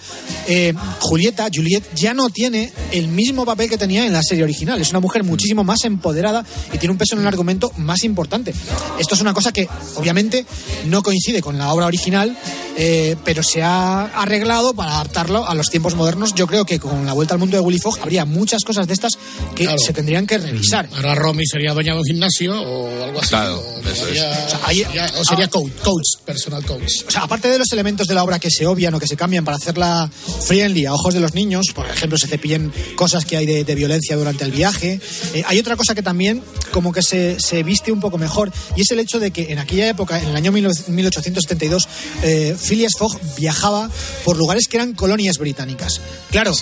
eh, 0.49 0.73
Julieta, 0.99 1.47
Juliet, 1.53 1.81
ya 1.95 2.13
no 2.13 2.29
tiene 2.29 2.73
el 2.91 3.07
mismo 3.07 3.45
papel 3.45 3.69
que 3.69 3.77
tenía 3.77 4.05
en 4.05 4.11
la 4.11 4.21
serie 4.21 4.43
original. 4.43 4.81
Es 4.81 4.89
una 4.89 4.99
mujer 4.99 5.23
muchísimo 5.23 5.63
más 5.63 5.85
empoderada 5.85 6.43
y 6.73 6.77
tiene 6.77 6.91
un 6.91 6.97
peso 6.97 7.15
en 7.15 7.21
el 7.21 7.27
argumento 7.27 7.71
más 7.77 8.03
importante. 8.03 8.53
Esto 8.99 9.15
es 9.15 9.21
una 9.21 9.33
cosa 9.33 9.53
que, 9.53 9.69
obviamente, 9.95 10.45
no 10.87 11.01
coincide 11.03 11.41
con 11.41 11.57
la 11.57 11.71
obra 11.71 11.85
original, 11.85 12.37
eh, 12.75 13.15
pero 13.23 13.43
se 13.43 13.63
ha 13.63 14.07
arreglado 14.07 14.73
para 14.73 14.95
adaptarlo 14.95 15.47
a 15.47 15.55
los 15.55 15.69
tiempos 15.69 15.95
modernos. 15.95 16.35
Yo 16.35 16.47
creo 16.47 16.65
que 16.65 16.79
con 16.79 17.05
la 17.05 17.13
vuelta 17.13 17.33
al 17.33 17.39
mundo 17.39 17.55
de 17.55 17.61
Willy 17.61 17.79
Fogg 17.79 17.97
habría 18.01 18.25
muchas 18.25 18.65
cosas 18.65 18.87
de 18.87 18.93
estas 18.93 19.17
que 19.55 19.63
Claro. 19.63 19.79
se 19.79 19.93
tendrían 19.93 20.27
que 20.27 20.37
revisar. 20.37 20.86
Ahora 20.95 21.13
Romy 21.15 21.45
sería 21.45 21.73
dueña 21.73 21.93
de 21.93 21.99
un 21.99 22.05
gimnasio 22.05 22.59
o 22.61 23.03
algo 23.03 23.19
así. 23.19 23.29
Claro, 23.29 23.59
o, 23.59 23.79
eso 23.81 23.89
es. 23.91 23.97
sería, 23.99 24.29
O 24.45 24.49
sea, 24.49 24.59
ahí- 24.63 24.83
sería- 24.83 25.11
o 25.19 25.23
sería 25.25 25.45
ah. 25.45 25.49
coach, 25.49 25.71
coach, 25.83 26.07
personal 26.25 26.65
coach. 26.65 26.91
O 27.07 27.11
sea, 27.11 27.21
aparte 27.23 27.49
de 27.49 27.57
los 27.59 27.71
elementos 27.71 28.07
de 28.07 28.13
la 28.15 28.23
obra 28.23 28.39
que 28.39 28.49
se 28.49 28.65
obvian 28.65 28.93
o 28.95 28.99
que 28.99 29.07
se 29.07 29.15
cambian 29.15 29.45
para 29.45 29.57
hacerla 29.57 30.09
friendly 30.45 30.85
a 30.85 30.93
ojos 30.93 31.13
de 31.13 31.19
los 31.19 31.33
niños, 31.33 31.67
por 31.75 31.87
ejemplo, 31.87 32.17
se 32.17 32.27
cepillen 32.27 32.71
cosas 32.95 33.25
que 33.25 33.37
hay 33.37 33.45
de, 33.45 33.63
de 33.63 33.75
violencia 33.75 34.15
durante 34.15 34.43
el 34.43 34.51
viaje, 34.51 34.99
eh, 35.33 35.43
hay 35.45 35.59
otra 35.59 35.75
cosa 35.75 35.93
que 35.93 36.01
también 36.03 36.43
como 36.71 36.91
que 36.91 37.01
se, 37.01 37.37
se 37.39 37.63
viste 37.63 37.91
un 37.91 37.99
poco 37.99 38.17
mejor 38.17 38.51
y 38.75 38.81
es 38.81 38.91
el 38.91 38.99
hecho 38.99 39.19
de 39.19 39.31
que 39.31 39.51
en 39.51 39.59
aquella 39.59 39.87
época, 39.89 40.19
en 40.21 40.29
el 40.29 40.35
año 40.35 40.51
19- 40.51 40.87
1872, 40.87 41.87
eh, 42.23 42.55
Phileas 42.59 42.93
Fogg 42.97 43.19
viajaba 43.37 43.89
por 44.23 44.37
lugares 44.37 44.67
que 44.67 44.77
eran 44.77 44.93
colonias 44.93 45.37
británicas. 45.37 46.01
Claro, 46.31 46.53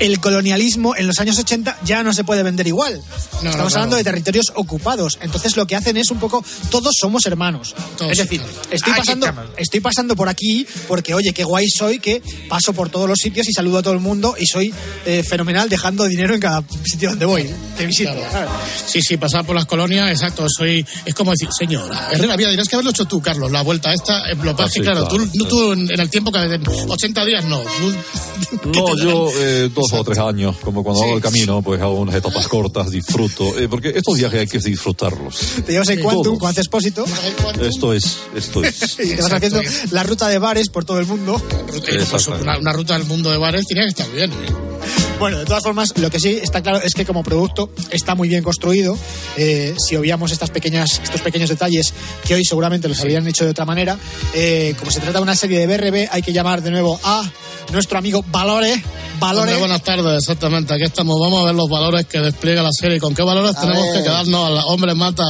el 0.00 0.20
colonialismo 0.20 0.94
en 0.96 1.06
los 1.06 1.18
años 1.18 1.38
80 1.38 1.78
ya 1.84 2.02
no 2.02 2.12
se 2.12 2.24
puede 2.24 2.42
vender 2.42 2.66
igual. 2.66 3.00
no, 3.42 3.50
Estamos 3.50 3.65
claro. 3.72 3.84
hablando 3.84 3.96
de 3.96 4.04
territorios 4.04 4.52
ocupados. 4.54 5.18
Entonces 5.20 5.56
lo 5.56 5.66
que 5.66 5.76
hacen 5.76 5.96
es 5.96 6.10
un 6.10 6.18
poco, 6.18 6.44
todos 6.70 6.94
somos 6.98 7.26
hermanos. 7.26 7.74
Todos 7.96 8.12
es 8.12 8.18
decir, 8.18 8.42
estoy 8.70 8.92
pasando, 8.94 9.26
estoy 9.56 9.80
pasando 9.80 10.16
por 10.16 10.28
aquí 10.28 10.66
porque, 10.88 11.14
oye, 11.14 11.32
qué 11.32 11.44
guay 11.44 11.66
soy 11.68 11.98
que 11.98 12.22
paso 12.48 12.72
por 12.72 12.88
todos 12.90 13.08
los 13.08 13.18
sitios 13.18 13.48
y 13.48 13.52
saludo 13.52 13.78
a 13.78 13.82
todo 13.82 13.94
el 13.94 14.00
mundo 14.00 14.34
y 14.38 14.46
soy 14.46 14.72
eh, 15.04 15.22
fenomenal 15.22 15.68
dejando 15.68 16.04
dinero 16.04 16.34
en 16.34 16.40
cada 16.40 16.62
sitio 16.84 17.10
donde 17.10 17.26
voy. 17.26 17.50
Te 17.76 17.86
visito. 17.86 18.12
Claro. 18.30 18.50
Sí, 18.86 19.00
sí, 19.02 19.16
pasar 19.16 19.44
por 19.44 19.54
las 19.54 19.66
colonias, 19.66 20.10
exacto. 20.10 20.46
Soy, 20.48 20.84
es 21.04 21.14
como 21.14 21.30
decir, 21.32 21.48
señora, 21.56 22.08
Herrera, 22.10 22.36
mira, 22.36 22.50
tienes 22.50 22.68
que 22.68 22.76
haberlo 22.76 22.90
hecho 22.90 23.04
tú, 23.04 23.20
Carlos, 23.20 23.50
la 23.50 23.62
vuelta 23.62 23.92
esta. 23.92 24.22
Lo 24.34 24.56
que 24.56 24.62
pasa 24.62 24.64
que, 24.64 24.70
sí, 24.70 24.80
claro, 24.80 25.06
claro, 25.08 25.28
tú, 25.32 25.44
tú 25.46 25.72
en, 25.72 25.90
en 25.90 26.00
el 26.00 26.10
tiempo 26.10 26.32
que 26.32 26.38
en 26.38 26.62
80 26.66 27.24
días 27.24 27.44
no. 27.44 27.60
Tú- 27.60 27.94
¿qué 28.72 28.80
No, 28.80 28.96
yo 28.96 29.30
eh, 29.36 29.70
dos 29.74 29.92
o 29.92 30.04
tres 30.04 30.18
años, 30.18 30.56
como 30.62 30.82
cuando 30.82 31.02
hago 31.02 31.16
el 31.16 31.22
camino, 31.22 31.62
pues 31.62 31.80
hago 31.80 31.94
unas 31.94 32.14
etapas 32.14 32.46
cortas, 32.48 32.90
disfruto, 32.90 33.55
eh, 33.56 33.68
porque 33.68 33.92
estos 33.94 34.16
viajes 34.16 34.40
hay 34.40 34.46
que 34.46 34.58
disfrutarlos. 34.58 35.38
Te 35.64 35.72
llevas 35.72 35.88
el. 35.88 36.00
Quantum 36.00 36.38
con 36.38 36.50
Expósito 36.50 37.04
Esto 37.60 37.92
es, 37.92 38.18
esto 38.34 38.62
es. 38.62 38.98
y 38.98 39.16
te 39.16 39.22
vas 39.22 39.32
haciendo 39.32 39.60
la 39.90 40.02
ruta 40.02 40.28
de 40.28 40.38
bares 40.38 40.68
por 40.68 40.84
todo 40.84 40.98
el 40.98 41.06
mundo. 41.06 41.40
Pues, 41.66 42.28
una, 42.28 42.58
una 42.58 42.72
ruta 42.72 42.98
del 42.98 43.06
mundo 43.06 43.30
de 43.30 43.38
bares 43.38 43.64
tenía 43.66 43.84
que 43.84 43.90
estar 43.90 44.10
bien. 44.10 44.30
¿eh? 44.30 45.05
Bueno, 45.18 45.38
de 45.38 45.46
todas 45.46 45.62
formas, 45.62 45.94
lo 45.96 46.10
que 46.10 46.20
sí 46.20 46.38
está 46.42 46.62
claro 46.62 46.78
es 46.82 46.92
que 46.94 47.06
como 47.06 47.22
producto 47.24 47.70
está 47.90 48.14
muy 48.14 48.28
bien 48.28 48.42
construido. 48.44 48.98
Eh, 49.38 49.74
si 49.78 49.96
obviamos 49.96 50.30
estas 50.30 50.50
pequeñas, 50.50 51.00
estos 51.02 51.22
pequeños 51.22 51.48
detalles 51.48 51.94
que 52.26 52.34
hoy 52.34 52.44
seguramente 52.44 52.86
los 52.86 53.00
habrían 53.00 53.26
hecho 53.26 53.44
de 53.44 53.50
otra 53.52 53.64
manera, 53.64 53.96
eh, 54.34 54.74
como 54.78 54.90
se 54.90 55.00
trata 55.00 55.18
de 55.18 55.22
una 55.22 55.34
serie 55.34 55.58
de 55.58 55.66
BRB, 55.66 56.08
hay 56.12 56.20
que 56.20 56.34
llamar 56.34 56.62
de 56.62 56.70
nuevo 56.70 57.00
a 57.02 57.24
nuestro 57.72 57.96
amigo 57.98 58.22
Valore. 58.30 58.82
Valore. 59.18 59.52
Hombre, 59.52 59.58
buenas 59.60 59.82
tardes, 59.82 60.18
exactamente. 60.18 60.74
Aquí 60.74 60.82
estamos. 60.84 61.16
Vamos 61.18 61.40
a 61.42 61.46
ver 61.46 61.54
los 61.54 61.70
valores 61.70 62.04
que 62.06 62.20
despliega 62.20 62.62
la 62.62 62.68
serie. 62.70 63.00
¿Con 63.00 63.14
qué 63.14 63.22
valores 63.22 63.56
A 63.56 63.60
tenemos 63.62 63.84
ver. 63.84 63.96
que 63.96 64.02
quedarnos? 64.02 64.46
A 64.46 64.50
la 64.50 64.66
hombre 64.66 64.94
mata. 64.94 65.24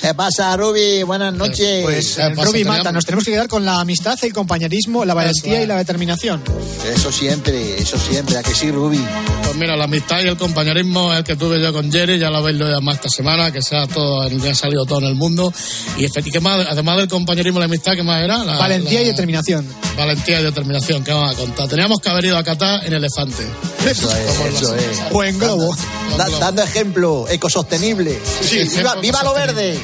¿Qué 0.00 0.14
pasa, 0.14 0.56
Ruby? 0.56 1.02
Buenas 1.02 1.34
noches. 1.34 1.82
Pues 1.82 2.14
¿Qué 2.14 2.22
pasa? 2.30 2.44
Ruby 2.44 2.58
Teníamos- 2.60 2.78
Mata, 2.78 2.92
nos 2.92 3.04
tenemos 3.04 3.24
que 3.24 3.32
quedar 3.32 3.48
con 3.48 3.64
la 3.64 3.80
amistad, 3.80 4.16
el 4.22 4.32
compañerismo, 4.32 5.04
la 5.04 5.14
valentía 5.14 5.58
es. 5.58 5.64
y 5.64 5.66
la 5.66 5.76
determinación. 5.76 6.40
Eso 6.88 7.10
siempre, 7.10 7.78
eso 7.82 7.98
siempre. 7.98 8.36
¿A 8.38 8.42
que 8.44 8.54
sí, 8.54 8.70
Ruby? 8.70 9.00
Pues 9.44 9.56
mira, 9.56 9.76
la 9.76 9.84
amistad 9.84 10.20
y 10.22 10.28
el 10.28 10.36
compañerismo 10.36 11.12
es 11.12 11.18
el 11.18 11.24
que 11.24 11.36
tuve 11.36 11.60
yo 11.60 11.72
con 11.72 11.90
Jerry, 11.92 12.18
ya 12.18 12.30
lo 12.30 12.38
habéis 12.38 12.56
leído 12.58 12.80
más 12.80 12.96
esta 12.96 13.08
semana, 13.10 13.52
que 13.52 13.60
sea 13.62 13.86
todo, 13.86 14.28
que 14.40 14.50
ha 14.50 14.54
salido 14.54 14.84
todo 14.86 15.00
en 15.00 15.06
el 15.06 15.14
mundo. 15.14 15.52
Y, 15.98 16.04
efecti- 16.06 16.32
¿qué 16.32 16.40
más? 16.40 16.66
además 16.68 16.96
del 16.96 17.08
compañerismo 17.08 17.58
y 17.58 17.60
la 17.60 17.66
amistad, 17.66 17.94
¿qué 17.94 18.02
más 18.02 18.22
era? 18.22 18.38
La- 18.44 18.56
Valentía 18.58 19.00
la- 19.00 19.06
y 19.06 19.08
determinación. 19.10 19.66
Valentía 19.96 20.40
y 20.40 20.44
determinación, 20.44 21.04
¿qué 21.04 21.12
vamos 21.12 21.32
a 21.34 21.36
contar? 21.36 21.68
Teníamos 21.68 21.98
que 22.00 22.08
haber 22.08 22.24
ido 22.24 22.38
a 22.38 22.42
Qatar 22.44 22.86
en 22.86 22.94
elefante. 22.94 23.46
Eso 23.84 24.10
es, 24.10 24.54
eso 24.54 24.74
es. 24.74 25.00
O 25.12 25.22
en 25.22 25.38
globo. 25.38 25.76
Da- 26.16 26.28
dando 26.38 26.62
ejemplo, 26.62 27.26
ecosostenible. 27.28 28.18
Sí, 28.42 28.56
viva, 28.58 28.70
ejemplo 28.70 29.00
viva 29.02 29.22
lo 29.22 29.34
verde. 29.34 29.78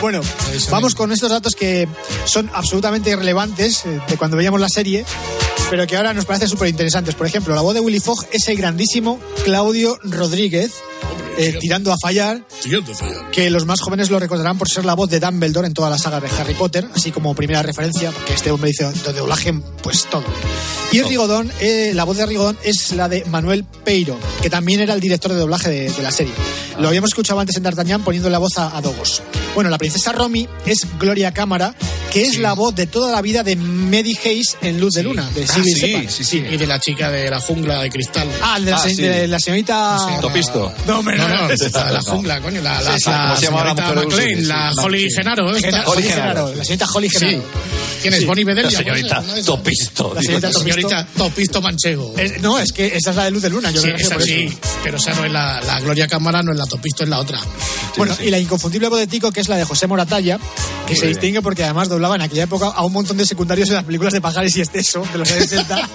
Bueno, 0.00 0.22
vamos 0.70 0.94
con 0.94 1.12
estos 1.12 1.30
datos 1.30 1.54
que 1.54 1.86
son 2.24 2.50
absolutamente 2.54 3.10
irrelevantes 3.10 3.84
eh, 3.84 4.00
de 4.08 4.16
cuando 4.16 4.36
veíamos 4.38 4.58
la 4.58 4.68
serie, 4.70 5.04
pero 5.70 5.86
que 5.86 5.96
ahora 5.96 6.12
nos 6.12 6.24
parecen 6.26 6.48
súper 6.48 6.68
interesantes. 6.68 7.14
Por 7.14 7.26
ejemplo, 7.26 7.54
la 7.54 7.60
voz 7.62 7.74
de 7.74 7.80
Willy 7.80 8.00
Fogg 8.00 8.26
es 8.32 8.48
el 8.48 8.56
grandísimo 8.56 9.18
Claudio 9.44 9.98
Rodríguez, 10.02 10.72
eh, 11.38 11.56
tirando 11.60 11.92
a 11.92 11.96
fallar, 12.02 12.44
Siguiente 12.60 12.92
fallar. 12.94 13.30
que 13.30 13.48
los 13.50 13.64
más 13.64 13.80
jóvenes 13.80 14.10
lo 14.10 14.18
recordarán 14.18 14.58
por 14.58 14.68
ser 14.68 14.84
la 14.84 14.94
voz 14.94 15.08
de 15.08 15.20
Dumbledore 15.20 15.66
en 15.68 15.72
toda 15.74 15.88
la 15.88 15.96
saga 15.96 16.20
de 16.20 16.28
Harry 16.38 16.54
Potter, 16.54 16.86
así 16.94 17.12
como 17.12 17.34
primera 17.34 17.62
referencia, 17.62 18.10
porque 18.10 18.34
este 18.34 18.50
hombre 18.50 18.70
hizo 18.70 18.90
de 18.90 19.12
doblaje, 19.12 19.54
pues 19.82 20.06
todo. 20.10 20.24
Y 20.92 21.02
Rigodón, 21.02 21.50
eh, 21.60 21.92
la 21.94 22.04
voz 22.04 22.16
de 22.16 22.26
Rigodón 22.26 22.58
es 22.64 22.92
la 22.92 23.08
de 23.08 23.24
Manuel 23.26 23.64
Peiro, 23.64 24.18
que 24.42 24.50
también 24.50 24.80
era 24.80 24.92
el 24.92 25.00
director 25.00 25.32
de 25.32 25.38
doblaje 25.38 25.70
de, 25.70 25.90
de 25.90 26.02
la 26.02 26.10
serie. 26.10 26.34
Lo 26.78 26.88
habíamos 26.88 27.10
escuchado 27.10 27.38
antes 27.38 27.56
en 27.56 27.62
D'Artagnan 27.62 28.02
poniendo 28.02 28.28
la 28.28 28.38
voz 28.38 28.58
a, 28.58 28.76
a 28.76 28.80
Dogos. 28.82 29.22
Bueno, 29.54 29.70
la 29.70 29.78
princesa 29.78 30.12
Romy 30.12 30.48
es 30.66 30.86
Gloria 30.98 31.32
Cámara, 31.32 31.74
que 32.12 32.22
es 32.22 32.38
la 32.38 32.54
voz 32.54 32.74
de 32.74 32.86
toda 32.86 33.12
la 33.12 33.22
vida 33.22 33.42
de 33.42 33.54
Mary 33.56 34.16
Hayes 34.24 34.56
en 34.62 34.80
Luz 34.80 34.94
de 34.94 35.02
Luna, 35.04 35.30
de 35.30 35.44
Ah, 35.44 35.52
Civil 35.54 35.76
sí, 35.76 36.06
sí, 36.08 36.24
sí. 36.24 36.38
Y 36.50 36.56
de 36.56 36.66
la 36.66 36.80
chica 36.80 37.10
de 37.10 37.30
la 37.30 37.38
jungla 37.40 37.82
de 37.82 37.90
cristal. 37.90 38.28
Ah, 38.42 38.58
de 38.58 38.70
la, 38.70 38.78
se- 38.78 38.94
de 38.96 39.28
la 39.28 39.38
señorita... 39.38 39.96
Topisto. 40.20 40.72
No, 40.86 41.02
No, 41.02 41.12
no, 41.12 41.28
no, 41.28 41.48
no. 41.48 41.92
la 41.92 42.00
jungla, 42.02 42.40
coño, 42.40 42.60
la, 42.62 42.80
la, 42.82 42.92
Sí, 42.94 42.98
sí. 43.04 43.10
la 43.10 43.22
¿Cómo 43.22 43.36
se 43.36 43.44
llama 43.46 43.64
la 43.64 43.74
señorita 43.76 43.94
McLean, 44.16 44.48
la 44.48 44.72
La- 44.74 44.82
Holly 44.82 45.10
Genaro. 45.10 45.46
Holly 45.46 46.02
Genaro, 46.02 46.54
la 46.54 46.64
señorita 46.64 46.86
Holly 46.92 47.08
Sí. 47.08 47.18
Genaro. 47.18 47.44
¿Quién 48.02 48.14
es? 48.14 48.20
Sí. 48.20 48.26
Bonnie 48.26 48.44
Bedelia. 48.44 48.70
La 48.70 48.78
señorita. 48.78 49.22
Topisto. 49.44 50.12
La 50.14 50.22
señorita 50.22 51.06
Topisto 51.16 51.60
Manchego. 51.62 52.14
Es- 52.18 52.40
no, 52.40 52.58
es 52.58 52.72
que 52.72 52.86
esa 52.96 53.10
es 53.10 53.16
la 53.16 53.24
de 53.24 53.30
Luz 53.30 53.42
de 53.42 53.50
Luna. 53.50 53.70
Yo 53.70 53.80
Sí, 53.82 53.88
creo 53.92 54.18
que 54.18 54.24
sí, 54.24 54.58
pero 54.82 54.96
esa 54.96 55.12
no 55.14 55.24
es 55.24 55.30
la, 55.32 55.60
la 55.60 55.80
Gloria 55.80 56.08
Cámara, 56.08 56.42
no 56.42 56.50
es 56.52 56.58
la 56.58 56.66
Topisto, 56.66 57.04
es 57.04 57.08
la 57.10 57.18
otra. 57.18 57.38
Bueno, 57.96 58.16
y 58.24 58.30
la 58.30 58.38
inconfundible 58.38 58.88
voz 58.88 58.98
de 58.98 59.06
Tico, 59.06 59.30
que 59.32 59.40
es 59.40 59.48
la 59.48 59.56
de 59.56 59.64
José 59.64 59.86
Moratalla, 59.86 60.38
que 60.86 60.94
se 60.94 61.02
bien. 61.02 61.12
distingue 61.12 61.42
porque 61.42 61.64
además 61.64 61.88
doblaba 62.00 62.14
en 62.14 62.22
aquella 62.22 62.44
época 62.44 62.68
a 62.68 62.82
un 62.82 62.94
montón 62.94 63.18
de 63.18 63.26
secundarios 63.26 63.68
en 63.68 63.74
las 63.74 63.84
películas 63.84 64.14
de 64.14 64.22
Pajares 64.22 64.56
y 64.56 64.62
Esteso 64.62 65.02
de 65.12 65.18
los 65.18 65.30
años 65.30 65.44
60. 65.44 65.76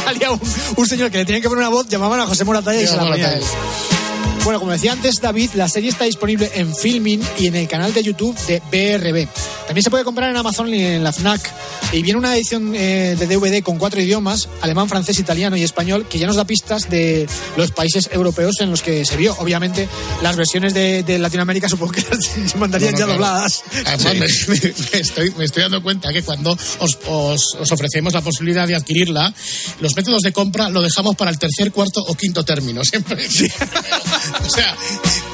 Salía 0.04 0.30
un, 0.30 0.40
un 0.76 0.86
señor 0.86 1.10
que 1.10 1.18
le 1.18 1.24
tenían 1.24 1.42
que 1.42 1.48
poner 1.48 1.62
una 1.62 1.70
voz, 1.70 1.88
llamaban 1.88 2.20
a 2.20 2.26
José 2.26 2.44
Moratalla 2.44 2.80
y 2.80 2.86
se 2.86 2.96
la 2.96 3.02
ponía 3.02 3.28
a 3.28 3.32
él. 3.32 3.42
Moratalla. 3.42 4.33
Bueno, 4.44 4.60
como 4.60 4.72
decía 4.72 4.92
antes 4.92 5.14
David, 5.22 5.50
la 5.54 5.70
serie 5.70 5.88
está 5.88 6.04
disponible 6.04 6.50
en 6.54 6.76
Filmin 6.76 7.22
y 7.38 7.46
en 7.46 7.56
el 7.56 7.66
canal 7.66 7.94
de 7.94 8.02
YouTube 8.02 8.36
de 8.46 8.60
BRB. 8.70 9.26
También 9.66 9.82
se 9.82 9.88
puede 9.90 10.04
comprar 10.04 10.28
en 10.28 10.36
Amazon 10.36 10.72
y 10.74 10.82
en 10.84 11.02
la 11.02 11.12
FNAC. 11.12 11.40
Y 11.92 12.02
viene 12.02 12.18
una 12.18 12.36
edición 12.36 12.74
eh, 12.74 13.16
de 13.18 13.26
DVD 13.26 13.62
con 13.62 13.78
cuatro 13.78 14.02
idiomas, 14.02 14.48
alemán, 14.60 14.86
francés, 14.90 15.18
italiano 15.18 15.56
y 15.56 15.62
español, 15.62 16.06
que 16.08 16.18
ya 16.18 16.26
nos 16.26 16.36
da 16.36 16.44
pistas 16.44 16.90
de 16.90 17.26
los 17.56 17.70
países 17.70 18.10
europeos 18.12 18.56
en 18.60 18.70
los 18.70 18.82
que 18.82 19.06
se 19.06 19.16
vio. 19.16 19.34
Obviamente, 19.38 19.88
las 20.22 20.36
versiones 20.36 20.74
de, 20.74 21.02
de 21.04 21.18
Latinoamérica 21.18 21.66
supongo 21.70 21.92
que 21.92 22.02
se 22.46 22.58
mandarían 22.58 22.92
No, 22.92 22.98
no, 22.98 23.06
ya 23.06 23.12
dobladas. 23.14 23.62
Además, 23.86 24.30
me, 24.48 24.56
me- 24.56 24.74
me 24.92 24.98
estoy, 25.00 25.30
me 25.38 25.44
estoy 25.46 25.62
dando 25.62 25.82
cuenta 25.82 26.12
que 26.12 26.22
cuando 26.22 26.52
os, 26.80 26.98
os- 27.06 27.54
os 27.58 27.72
ofrecemos 27.72 28.12
la 28.12 28.20
posibilidad 28.20 28.68
de 28.68 28.74
adquirirla, 28.74 29.32
los 29.80 29.96
métodos 29.96 30.20
de 30.20 30.32
compra 30.32 30.68
lo 30.68 30.82
dejamos 30.82 31.16
para 31.16 31.30
el 31.30 31.38
tercer, 31.38 31.72
cuarto 31.72 32.02
o 32.06 32.14
quinto 32.14 32.44
término. 32.44 32.84
Siempre. 32.84 33.26
o 34.46 34.50
sea, 34.50 34.76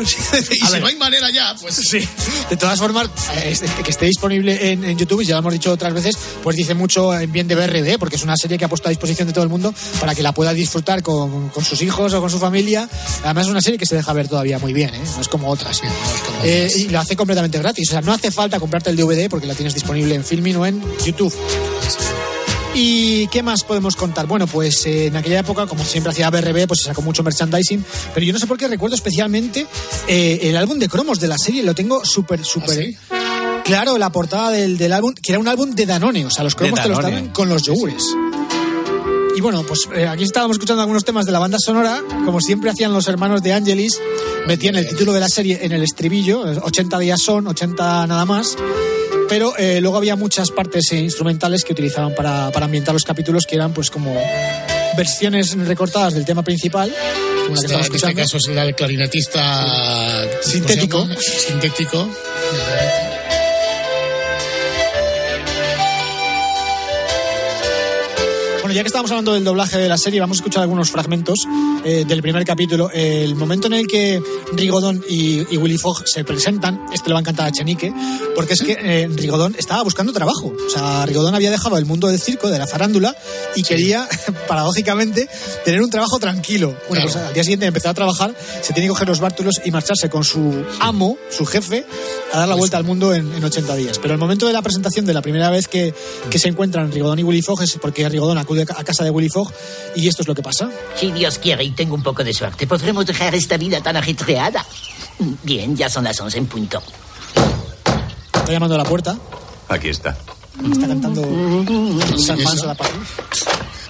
y 0.01 0.63
A 0.63 0.67
si 0.67 0.73
ver. 0.73 0.81
no 0.81 0.87
hay 0.87 0.97
manera 0.97 1.31
ya, 1.31 1.55
pues 1.61 1.75
Sí. 1.77 2.07
De 2.49 2.57
todas 2.57 2.79
formas, 2.79 3.09
eh, 3.37 3.49
este- 3.51 3.69
que 3.83 3.91
esté 3.91 4.07
disponible 4.07 4.71
en, 4.73 4.85
en 4.85 4.97
YouTube, 4.99 5.21
y 5.23 5.25
ya 5.27 5.35
lo 5.35 5.41
hemos 5.41 5.53
dicho 5.53 5.73
otras 5.73 5.93
veces, 5.93 6.17
pues 6.43 6.57
dice 6.57 6.75
mucho 6.75 7.19
en 7.19 7.31
bien 7.33 7.49
de 7.49 7.55
BRD, 7.55 7.99
porque 7.99 8.17
es 8.17 8.23
una 8.23 8.37
serie 8.37 8.59
que 8.59 8.65
ha 8.65 8.69
puesto 8.69 8.89
a 8.89 8.91
disposición 8.91 9.29
de 9.29 9.35
todo 9.35 9.45
el 9.45 9.51
mundo 9.51 9.75
para 10.01 10.15
que 10.15 10.23
la 10.23 10.33
pueda 10.33 10.53
disfrutar 10.53 11.03
con, 11.03 11.49
con 11.51 11.65
sus 11.65 11.81
hijos 11.83 12.13
o 12.15 12.21
con 12.21 12.31
su 12.31 12.39
familia. 12.39 12.89
Además, 13.25 13.47
es 13.47 13.51
una 13.51 13.61
serie 13.61 13.79
que 13.79 13.87
se 13.87 13.97
deja 13.97 14.13
ver 14.13 14.29
todavía 14.29 14.59
muy 14.59 14.73
bien, 14.73 14.95
¿eh? 14.95 15.01
no 15.17 15.21
es 15.21 15.29
como 15.29 15.49
otras. 15.51 15.81
Eh, 16.43 16.71
y 16.77 16.89
lo 16.89 16.99
hace 17.01 17.17
completamente 17.17 17.59
gratis. 17.59 17.89
O 17.91 17.93
sea, 17.93 18.01
no 18.01 18.13
hace 18.13 18.31
falta 18.31 18.59
comprarte 18.61 18.91
el 18.91 18.97
DVD 18.97 19.29
porque 19.29 19.47
la 19.47 19.55
tienes 19.55 19.75
disponible 19.75 20.15
en 20.15 20.25
Filmin 20.25 20.57
o 20.57 20.67
en 20.67 20.83
YouTube. 21.05 21.35
¿Y 22.83 23.27
qué 23.27 23.43
más 23.43 23.63
podemos 23.63 23.95
contar? 23.95 24.27
Bueno, 24.27 24.47
pues 24.47 24.87
eh, 24.87 25.09
en 25.09 25.17
aquella 25.17 25.41
época, 25.41 25.67
como 25.67 25.85
siempre 25.85 26.13
hacía 26.13 26.31
BRB, 26.31 26.67
pues 26.67 26.81
se 26.81 26.87
sacó 26.87 27.03
mucho 27.03 27.23
merchandising, 27.23 27.85
pero 28.15 28.25
yo 28.25 28.33
no 28.33 28.39
sé 28.39 28.47
por 28.47 28.57
qué 28.57 28.69
recuerdo 28.69 28.97
especialmente 28.97 29.67
eh, 30.09 30.39
el 30.45 30.57
álbum 30.57 30.79
de 30.79 30.89
cromos 30.89 31.21
de 31.21 31.29
la 31.29 31.37
serie, 31.37 31.63
lo 31.63 31.75
tengo 31.75 32.03
súper, 32.07 32.43
súper... 32.43 32.95
Claro, 33.65 33.99
la 33.99 34.11
portada 34.11 34.51
del, 34.51 34.79
del 34.79 34.95
álbum, 34.95 35.13
que 35.13 35.33
era 35.33 35.39
un 35.39 35.47
álbum 35.47 35.73
de 35.73 35.85
Danone, 35.85 36.25
o 36.25 36.31
sea, 36.31 36.43
los 36.43 36.55
cromos 36.55 36.83
te 36.83 36.89
los 36.89 37.03
daban 37.03 37.29
con 37.29 37.51
los 37.51 37.65
yogures. 37.65 38.17
Y 39.37 39.43
bueno, 39.43 39.63
pues 39.63 39.87
eh, 39.95 40.09
aquí 40.09 40.25
estábamos 40.25 40.55
escuchando 40.55 40.81
algunos 40.81 41.05
temas 41.05 41.27
de 41.27 41.33
la 41.33 41.39
banda 41.39 41.59
sonora, 41.59 42.03
como 42.25 42.41
siempre 42.41 42.71
hacían 42.71 42.95
los 42.95 43.07
hermanos 43.09 43.43
de 43.43 43.53
Angelis, 43.53 44.01
metían 44.47 44.77
el 44.77 44.89
título 44.89 45.13
de 45.13 45.21
la 45.21 45.29
serie 45.29 45.59
en 45.63 45.73
el 45.73 45.83
estribillo, 45.83 46.51
eh, 46.51 46.59
80 46.63 46.99
días 46.99 47.21
son, 47.21 47.47
80 47.47 48.07
nada 48.07 48.25
más, 48.25 48.57
pero 49.31 49.57
eh, 49.57 49.81
luego 49.81 49.97
había 49.97 50.17
muchas 50.17 50.51
partes 50.51 50.91
eh, 50.91 50.99
instrumentales 50.99 51.63
que 51.63 51.73
utilizaban 51.73 52.17
para, 52.17 52.51
para 52.51 52.67
ambientar 52.67 52.93
los 52.93 53.05
capítulos, 53.05 53.47
que 53.47 53.55
eran 53.55 53.73
pues 53.73 53.89
como 53.89 54.13
versiones 54.97 55.57
recortadas 55.57 56.15
del 56.15 56.25
tema 56.25 56.43
principal, 56.43 56.91
la 56.91 57.69
que 57.69 57.75
en 57.75 57.95
este 57.95 58.15
caso 58.15 58.39
es 58.39 58.49
la 58.49 58.65
del 58.65 58.75
clarinetista 58.75 60.27
Sintético. 60.43 61.07
Sintético. 61.21 62.09
Bueno, 68.61 68.75
ya 68.75 68.83
que 68.83 68.89
estamos 68.89 69.13
hablando 69.13 69.35
del 69.35 69.45
doblaje 69.45 69.79
de 69.79 69.89
la 69.89 69.97
serie, 69.97 70.19
vamos 70.19 70.39
a 70.39 70.41
escuchar 70.41 70.63
algunos 70.63 70.91
fragmentos 70.91 71.39
eh, 71.85 72.05
del 72.07 72.23
primer 72.23 72.45
capítulo. 72.45 72.91
El 72.93 73.35
momento 73.35 73.67
en 73.67 73.75
el 73.75 73.87
que 73.87 74.23
Rigodón 74.53 75.05
y, 75.09 75.53
y 75.53 75.57
Willy 75.57 75.79
Fogg 75.79 76.07
se 76.07 76.25
presentan, 76.25 76.81
este 76.93 77.09
le 77.09 77.15
va 77.15 77.21
a 77.21 77.23
encantar 77.23 77.47
a 77.47 77.53
Chenique, 77.53 77.93
porque 78.35 78.55
es 78.55 78.63
que 78.63 78.73
eh, 78.73 79.09
Rigodón 79.09 79.55
estaba 79.59 79.83
buscando 79.83 80.13
trabajo. 80.13 80.53
O 80.67 80.71
sea, 80.71 81.07
Rigodón 81.07 81.35
había 81.35 81.51
dejado 81.51 81.79
el 81.79 81.87
mundo 81.87 82.09
del 82.09 82.21
circo, 82.21 82.49
de 82.49 82.59
la 82.59 82.67
farándula, 82.67 83.17
y 83.57 83.63
quería, 83.63 84.09
paradójicamente, 84.49 85.29
tener 85.65 85.81
un 85.81 85.91
trabajo 85.91 86.19
tranquilo. 86.19 86.77
Bueno, 86.89 87.05
pues 87.05 87.17
al 87.17 87.33
día 87.33 87.43
siguiente 87.43 87.67
empezó 87.67 87.89
a 87.89 87.95
trabajar, 87.95 88.35
se 88.63 88.73
tiene 88.73 88.87
que 88.87 88.91
coger 88.91 89.09
los 89.09 89.21
bártulos 89.21 89.61
y 89.65 89.71
marcharse 89.71 90.09
con 90.11 90.25
su 90.25 90.65
amo, 90.81 91.17
su 91.31 91.47
jefe, 91.47 91.87
a 92.33 92.39
dar 92.39 92.49
la 92.49 92.55
vuelta 92.55 92.77
al 92.77 92.85
mundo 92.85 93.15
en, 93.15 93.33
en 93.33 93.43
80 93.43 93.77
días. 93.77 93.99
Pero 93.99 94.15
el 94.15 94.21
momento 94.21 94.47
de 94.47 94.53
la 94.53 94.63
presentación 94.63 95.07
de 95.07 95.15
la 95.15 95.23
primera 95.23 95.51
vez 95.51 95.69
que, 95.69 95.95
que 96.31 96.39
se 96.39 96.49
encuentran 96.49 96.93
Rigodón 96.93 97.19
y 97.19 97.23
Willy 97.23 97.43
Fogg 97.43 97.63
es 97.63 97.79
porque 97.81 98.09
Rigodón 98.09 98.39
acude 98.39 98.63
a 98.63 98.85
casa 98.85 99.05
de 99.05 99.11
Willy 99.11 99.29
Fogg 99.29 99.53
y 99.95 100.09
esto 100.09 100.23
es 100.23 100.29
lo 100.29 100.35
que 100.35 100.43
pasa. 100.43 100.71
Si 100.97 101.11
Dios 101.13 101.39
quiere 101.39 101.70
y 101.71 101.73
tengo 101.73 101.95
un 101.95 102.03
poco 102.03 102.23
de 102.25 102.33
suerte, 102.35 102.67
podremos 102.67 103.07
dejar 103.07 103.35
esta 103.35 103.57
vida 103.57 103.81
tan 103.81 103.97
ajetreada. 103.97 104.65
Bien, 105.43 105.77
ya 105.77 105.89
son 105.89 106.05
las 106.05 106.21
11 106.21 106.39
en 106.39 106.47
punto. 106.47 106.83
Está 108.35 108.53
llamando 108.53 108.75
a 108.75 108.79
la 108.79 108.85
puerta, 108.85 109.17
Aquí 109.69 109.89
está. 109.89 110.17
está 110.73 110.89
cantando 110.89 111.23
San 112.19 112.43
Juan 112.43 112.59
se 112.59 112.67
la 112.67 112.75
pasa. 112.75 112.91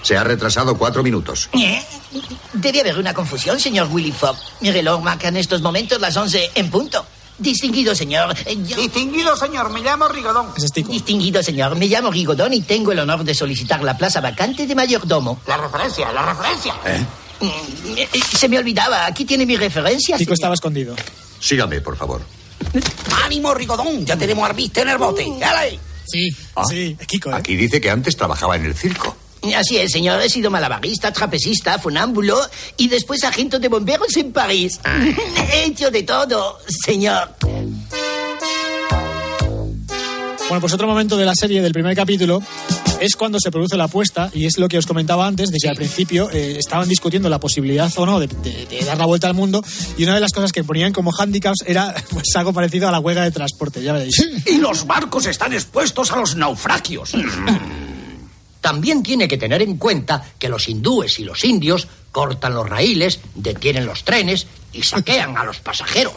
Se 0.03 0.17
ha 0.17 0.25
retrasado 0.25 0.77
cuatro 0.77 1.03
minutos. 1.03 1.49
¿Eh? 1.53 1.83
Debe 2.55 2.81
haber 2.81 2.99
una 2.99 3.15
confusión, 3.15 3.61
señor 3.61 3.89
Willy 3.91 4.13
Fogg. 4.13 4.37
Mi 4.61 4.71
reloj 4.71 5.03
marca 5.03 5.29
en 5.29 5.37
estos 5.37 5.61
momentos 5.63 6.01
las 6.01 6.17
11 6.17 6.51
en 6.55 6.71
punto. 6.71 7.05
Distinguido 7.39 7.95
señor. 7.95 8.35
eh, 8.45 8.57
yo- 8.67 8.77
Distinguido 8.77 9.35
señor, 9.37 9.71
me 9.71 9.81
llamo 9.81 10.09
Rigodón. 10.09 10.49
Distinguido 10.89 11.43
señor, 11.43 11.75
me 11.77 11.87
llamo 11.87 12.11
Rigodón 12.11 12.53
y 12.55 12.61
tengo 12.63 12.93
el 12.93 12.99
honor 12.99 13.25
de 13.25 13.35
solicitar 13.35 13.83
la 13.83 13.97
plaza 13.97 14.21
vacante 14.21 14.67
de 14.67 14.75
mayordomo. 14.75 15.41
La 15.47 15.57
referencia, 15.57 16.13
la 16.13 16.23
referencia. 16.35 16.75
Eh, 16.85 17.05
Se 18.37 18.49
me 18.49 18.59
olvidaba, 18.59 19.07
aquí 19.07 19.25
tiene 19.25 19.47
mi 19.47 19.57
referencia. 19.57 20.17
Tico 20.17 20.35
estaba 20.35 20.55
escondido. 20.55 20.95
Sígame, 21.41 21.81
por 21.81 21.97
favor. 21.97 22.23
Ánimo, 23.25 23.55
Rigodón, 23.55 24.05
ya 24.05 24.17
tenemos 24.17 24.49
arbiste 24.49 24.83
en 24.83 24.89
el 24.91 24.99
bote. 24.99 25.27
¡Dale! 25.39 25.79
Sí. 26.07 26.29
Ah, 26.55 26.65
Sí, 26.69 26.97
es 26.99 27.07
Kiko, 27.07 27.31
¿eh? 27.31 27.35
Aquí 27.35 27.57
dice 27.57 27.81
que 27.81 27.91
antes 27.91 28.17
trabajaba 28.17 28.57
en 28.57 28.65
el 28.67 28.75
circo. 28.75 29.17
Así 29.57 29.79
es, 29.79 29.91
señor. 29.91 30.21
He 30.21 30.29
sido 30.29 30.51
malabarista, 30.51 31.13
trapecista, 31.13 31.79
funámbulo 31.79 32.39
y 32.77 32.89
después 32.89 33.25
agente 33.25 33.59
de 33.59 33.69
bomberos 33.69 34.15
en 34.17 34.33
París. 34.33 34.79
He 35.53 35.65
hecho 35.65 35.91
de 35.91 36.03
todo, 36.03 36.59
señor. 36.85 37.35
Bueno, 40.49 40.61
pues 40.61 40.73
otro 40.73 40.87
momento 40.89 41.17
de 41.17 41.25
la 41.25 41.35
serie, 41.35 41.63
del 41.63 41.73
primer 41.73 41.95
capítulo, 41.95 42.43
es 43.01 43.17
cuando 43.17 43.39
se 43.41 43.51
produce 43.51 43.77
la 43.77 43.85
apuesta, 43.85 44.31
y 44.33 44.47
es 44.47 44.59
lo 44.59 44.69
que 44.69 44.79
os 44.79 44.87
comentaba 44.87 45.27
antes, 45.27 45.51
de 45.51 45.59
que 45.61 45.69
al 45.69 45.77
principio 45.77 46.31
eh, 46.31 46.57
estaban 46.59 46.89
discutiendo 46.89 47.29
la 47.29 47.41
posibilidad 47.41 47.91
o 47.97 48.07
no 48.07 48.21
de, 48.21 48.27
de- 48.29 48.67
de 48.67 48.85
dar 48.85 48.99
la 48.99 49.07
vuelta 49.07 49.27
al 49.27 49.35
mundo, 49.35 49.65
y 49.99 50.05
una 50.05 50.15
de 50.15 50.21
las 50.21 50.33
cosas 50.33 50.53
que 50.53 50.63
ponían 50.65 50.93
como 50.93 51.11
handicaps 51.19 51.65
era 51.67 51.95
pues, 52.11 52.29
algo 52.37 52.53
parecido 52.53 52.89
a 52.89 52.93
la 52.93 53.01
huelga 53.01 53.25
de 53.25 53.31
transporte, 53.31 53.83
ya 53.83 53.93
veréis. 53.93 54.15
Y 54.47 54.59
los 54.59 54.87
barcos 54.87 55.27
están 55.27 55.53
expuestos 55.53 56.13
a 56.13 56.17
los 56.17 56.37
naufragios. 56.37 57.13
también 58.61 59.03
tiene 59.03 59.27
que 59.27 59.39
tener 59.39 59.63
en 59.63 59.79
cuenta 59.79 60.23
que 60.39 60.49
los 60.51 60.69
hindúes 60.69 61.19
y 61.19 61.25
los 61.25 61.45
indios 61.45 61.89
cortan 62.13 62.53
los 62.55 62.69
raíles, 62.69 63.21
detienen 63.35 63.87
los 63.87 64.05
trenes 64.05 64.47
y 64.73 64.83
saquean 64.83 65.37
a 65.39 65.45
los 65.45 65.61
pasajeros. 65.61 66.15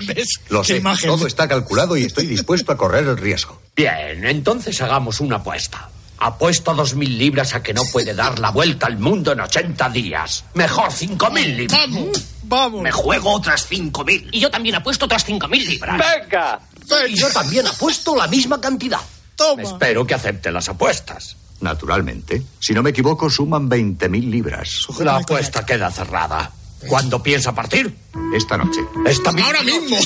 Lo 0.49 0.63
sé, 0.63 0.81
todo 1.05 1.25
está 1.25 1.47
calculado 1.47 1.95
y 1.95 2.03
estoy 2.03 2.25
dispuesto 2.25 2.71
a 2.71 2.77
correr 2.77 3.07
el 3.07 3.17
riesgo. 3.17 3.61
Bien, 3.75 4.25
entonces 4.25 4.81
hagamos 4.81 5.21
una 5.21 5.37
apuesta. 5.37 5.89
Apuesto 6.23 6.73
dos 6.73 6.95
mil 6.95 7.17
libras 7.17 7.53
a 7.53 7.61
que 7.61 7.73
no 7.73 7.81
puede 7.91 8.13
dar 8.13 8.39
la 8.39 8.49
vuelta 8.49 8.87
al 8.87 8.97
mundo 8.97 9.33
en 9.33 9.41
80 9.41 9.89
días. 9.89 10.45
Mejor 10.53 10.89
cinco 10.89 11.29
mil 11.29 11.57
libras. 11.57 11.81
Vamos, 11.81 12.23
vamos. 12.43 12.81
Me 12.81 12.91
juego 12.93 13.33
otras 13.33 13.67
cinco 13.67 14.05
mil. 14.05 14.29
Y 14.31 14.39
yo 14.39 14.49
también 14.49 14.75
apuesto 14.75 15.03
otras 15.03 15.25
cinco 15.25 15.49
mil 15.49 15.67
libras. 15.67 15.97
¡Venga! 15.97 16.61
Y 17.09 17.15
yo 17.15 17.29
también 17.29 17.67
apuesto 17.67 18.15
la 18.15 18.27
misma 18.27 18.61
cantidad. 18.61 19.01
Toma. 19.35 19.63
Espero 19.63 20.07
que 20.07 20.13
acepte 20.13 20.49
las 20.49 20.69
apuestas. 20.69 21.35
Naturalmente. 21.59 22.41
Si 22.57 22.73
no 22.73 22.81
me 22.83 22.91
equivoco, 22.91 23.29
suman 23.29 23.69
20.000 23.69 24.29
libras. 24.29 24.79
La 24.99 25.17
apuesta 25.17 25.65
queda 25.65 25.91
cerrada. 25.91 26.51
¿Cuándo 26.87 27.21
piensa 27.21 27.53
partir? 27.53 27.93
Esta 28.35 28.57
noche. 28.57 28.81
Esta 29.05 29.29
Ahora 29.29 29.61
mismo. 29.63 29.97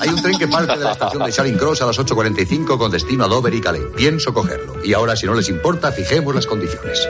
Hay 0.00 0.08
un 0.08 0.22
tren 0.22 0.38
que 0.38 0.48
parte 0.48 0.78
de 0.78 0.84
la 0.84 0.92
estación 0.92 1.24
de 1.24 1.32
Charing 1.32 1.58
Cross 1.58 1.82
a 1.82 1.86
las 1.86 1.98
8.45 1.98 2.78
con 2.78 2.90
destino 2.90 3.24
a 3.24 3.28
Dover 3.28 3.54
y 3.54 3.60
Calais. 3.60 3.84
Pienso 3.96 4.32
cogerlo. 4.32 4.84
Y 4.84 4.94
ahora, 4.94 5.16
si 5.16 5.26
no 5.26 5.34
les 5.34 5.48
importa, 5.48 5.92
fijemos 5.92 6.34
las 6.34 6.46
condiciones. 6.46 7.06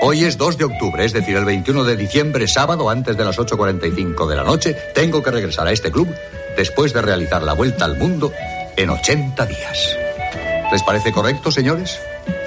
Hoy 0.00 0.24
es 0.24 0.38
2 0.38 0.58
de 0.58 0.64
octubre, 0.64 1.04
es 1.04 1.12
decir, 1.12 1.36
el 1.36 1.44
21 1.44 1.84
de 1.84 1.96
diciembre, 1.96 2.48
sábado, 2.48 2.90
antes 2.90 3.16
de 3.16 3.24
las 3.24 3.38
8.45 3.38 4.28
de 4.28 4.36
la 4.36 4.44
noche, 4.44 4.76
tengo 4.94 5.22
que 5.22 5.30
regresar 5.30 5.66
a 5.66 5.72
este 5.72 5.90
club 5.90 6.08
después 6.56 6.92
de 6.92 7.02
realizar 7.02 7.42
la 7.42 7.52
vuelta 7.52 7.84
al 7.84 7.96
mundo 7.96 8.32
en 8.76 8.90
80 8.90 9.46
días. 9.46 9.96
¿Les 10.72 10.82
parece 10.82 11.12
correcto, 11.12 11.50
señores? 11.50 11.98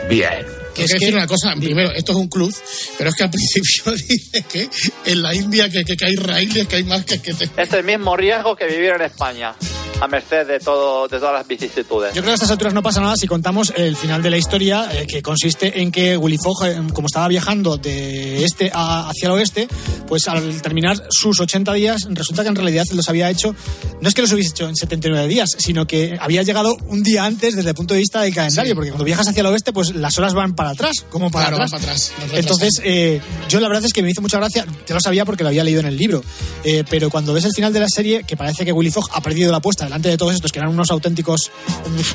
Bien. 0.10 0.55
Quiero 0.76 0.94
decir 1.00 1.16
una 1.16 1.28
cosa, 1.28 1.54
primero, 1.56 1.92
esto 1.92 2.12
es 2.12 2.18
un 2.18 2.28
club, 2.28 2.54
pero 2.98 3.10
es 3.10 3.16
que 3.16 3.24
al 3.24 3.32
principio 3.32 3.92
dice 3.94 4.46
que 4.52 4.70
en 5.06 5.22
la 5.22 5.34
India 5.34 5.70
que, 5.70 5.84
que, 5.84 5.96
que 5.98 6.06
hay 6.06 6.16
raíles, 6.16 6.68
que 6.68 6.76
hay 6.78 6.84
más 6.84 7.06
que... 7.06 7.22
que 7.22 7.34
te- 7.34 7.50
Es 7.58 7.72
el 7.74 7.84
mismo 7.84 8.16
riesgo 8.16 8.56
que 8.56 8.66
vivir 8.68 8.92
en 8.92 9.02
España, 9.04 9.56
a 10.02 10.08
merced 10.08 10.46
de, 10.46 10.60
todo, 10.60 11.08
de 11.08 11.18
todas 11.20 11.34
las 11.34 11.48
vicisitudes. 11.48 12.10
Yo 12.14 12.22
creo 12.22 12.26
que 12.26 12.32
a 12.32 12.34
estas 12.34 12.52
alturas 12.52 12.74
no 12.74 12.84
pasa 12.84 13.00
nada 13.02 13.16
si 13.16 13.28
contamos 13.28 13.72
el 13.76 13.96
final 13.96 14.22
de 14.22 14.30
la 14.30 14.38
historia, 14.38 14.90
eh, 14.92 15.06
que 15.08 15.22
consiste 15.22 15.82
en 15.82 15.92
que 15.92 16.18
Willy 16.18 16.38
Fogg, 16.38 16.66
eh, 16.66 16.82
como 16.94 17.08
estaba 17.08 17.28
viajando 17.30 17.78
de 17.78 18.44
este 18.44 18.70
a- 18.74 19.10
hacia 19.10 19.28
el 19.28 19.32
oeste, 19.32 19.68
pues 20.08 20.28
al 20.28 20.62
terminar 20.62 21.02
sus 21.10 21.40
80 21.40 21.72
días, 21.74 22.08
resulta 22.10 22.44
que 22.44 22.50
en 22.50 22.56
realidad 22.56 22.84
los 22.94 23.08
había 23.08 23.30
hecho, 23.30 23.56
no 24.02 24.08
es 24.10 24.14
que 24.14 24.22
los 24.22 24.32
hubiese 24.34 24.50
hecho 24.52 24.68
en 24.68 24.76
79 24.76 25.28
días, 25.28 25.50
sino 25.58 25.88
que 25.88 26.18
había 26.20 26.44
llegado 26.44 26.76
un 26.88 27.02
día 27.02 27.24
antes 27.26 27.56
desde 27.56 27.70
el 27.70 27.76
punto 27.76 27.94
de 27.94 28.02
vista 28.02 28.22
del 28.22 28.34
calendario, 28.36 28.72
Sí. 28.72 28.76
porque 28.76 28.90
cuando 28.92 29.06
viajas 29.06 29.28
hacia 29.30 29.40
el 29.42 29.48
oeste, 29.48 29.72
pues 29.72 29.96
las 29.96 30.18
horas 30.18 30.34
van 30.34 30.56
para 30.56 30.65
atrás, 30.72 31.06
como 31.10 31.30
para 31.32 31.48
Claro, 31.50 31.64
atrás. 31.64 31.72
para 31.72 31.84
atrás, 31.84 32.14
para 32.28 32.40
Entonces, 32.40 32.82
eh, 32.84 33.22
yo 33.50 33.60
la 33.60 33.68
verdad 33.68 33.86
es 33.86 33.94
que 33.94 34.02
me 34.04 34.10
hizo 34.12 34.22
mucha 34.22 34.38
gracia, 34.38 34.66
ya 34.88 34.96
lo 34.96 35.02
sabía 35.02 35.26
porque 35.26 35.44
lo 35.44 35.50
había 35.50 35.64
leído 35.64 35.80
en 35.82 35.86
el 35.88 35.98
libro, 35.98 36.24
eh, 36.64 36.84
pero 36.90 37.10
cuando 37.10 37.34
ves 37.34 37.46
el 37.46 37.54
final 37.54 37.74
de 37.74 37.80
la 37.82 37.88
serie, 37.90 38.24
que 38.24 38.36
parece 38.38 38.66
que 38.66 38.72
Willy 38.72 38.92
Fogg 38.92 39.10
ha 39.14 39.22
perdido 39.22 39.52
la 39.52 39.58
apuesta 39.58 39.84
delante 39.86 40.10
de 40.10 40.18
todos 40.18 40.34
estos 40.36 40.52
que 40.52 40.60
eran 40.60 40.72
unos 40.72 40.92
auténticos 40.92 41.52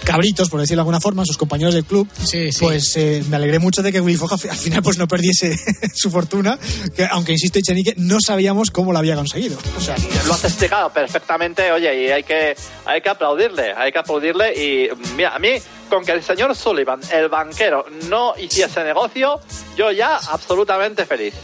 cabritos, 0.05 0.49
por 0.49 0.61
decirlo 0.61 0.79
de 0.79 0.83
alguna 0.83 1.01
forma, 1.01 1.25
sus 1.25 1.37
compañeros 1.37 1.75
del 1.75 1.85
club, 1.85 2.09
Sí, 2.25 2.53
sí. 2.53 2.59
pues 2.61 2.97
eh, 2.97 3.23
me 3.29 3.37
alegré 3.37 3.59
mucho 3.59 3.83
de 3.83 3.93
que 3.93 4.01
Willy 4.01 4.17
Fogg 4.19 4.33
al 4.33 4.39
fi- 4.39 4.49
al 4.49 4.57
final 4.57 4.83
pues 4.83 4.99
no 4.99 5.07
perdiese 5.09 5.57
su 5.95 6.11
fortuna, 6.11 6.59
que 6.97 7.07
aunque 7.11 7.33
insisto, 7.33 7.59
Echenique, 7.59 7.95
no 7.97 8.19
sabíamos 8.25 8.71
cómo 8.71 8.93
lo 8.93 8.99
había 8.99 9.15
conseguido. 9.17 9.59
O 9.77 9.81
sea, 9.81 9.95
Lo 10.27 10.35
has 10.35 10.45
explicado 10.45 10.91
perfectamente, 10.93 11.71
oye, 11.73 12.07
y 12.07 12.11
hay 12.11 12.23
que, 12.23 12.55
hay 12.85 13.01
que 13.01 13.09
aplaudirle, 13.09 13.73
hay 13.77 13.93
que 13.93 13.99
aplaudirle. 13.99 14.53
Y 14.55 14.89
mira, 15.17 15.35
a 15.35 15.39
mí, 15.39 15.49
con 15.91 16.05
que 16.05 16.13
el 16.13 16.23
señor 16.23 16.55
Sullivan, 16.55 17.01
el 17.13 17.29
banquero, 17.29 17.85
no 18.09 18.35
hiciese 18.39 18.83
negocio, 18.85 19.41
yo 19.77 19.91
ya 19.91 20.17
absolutamente 20.17 21.05
feliz. 21.05 21.35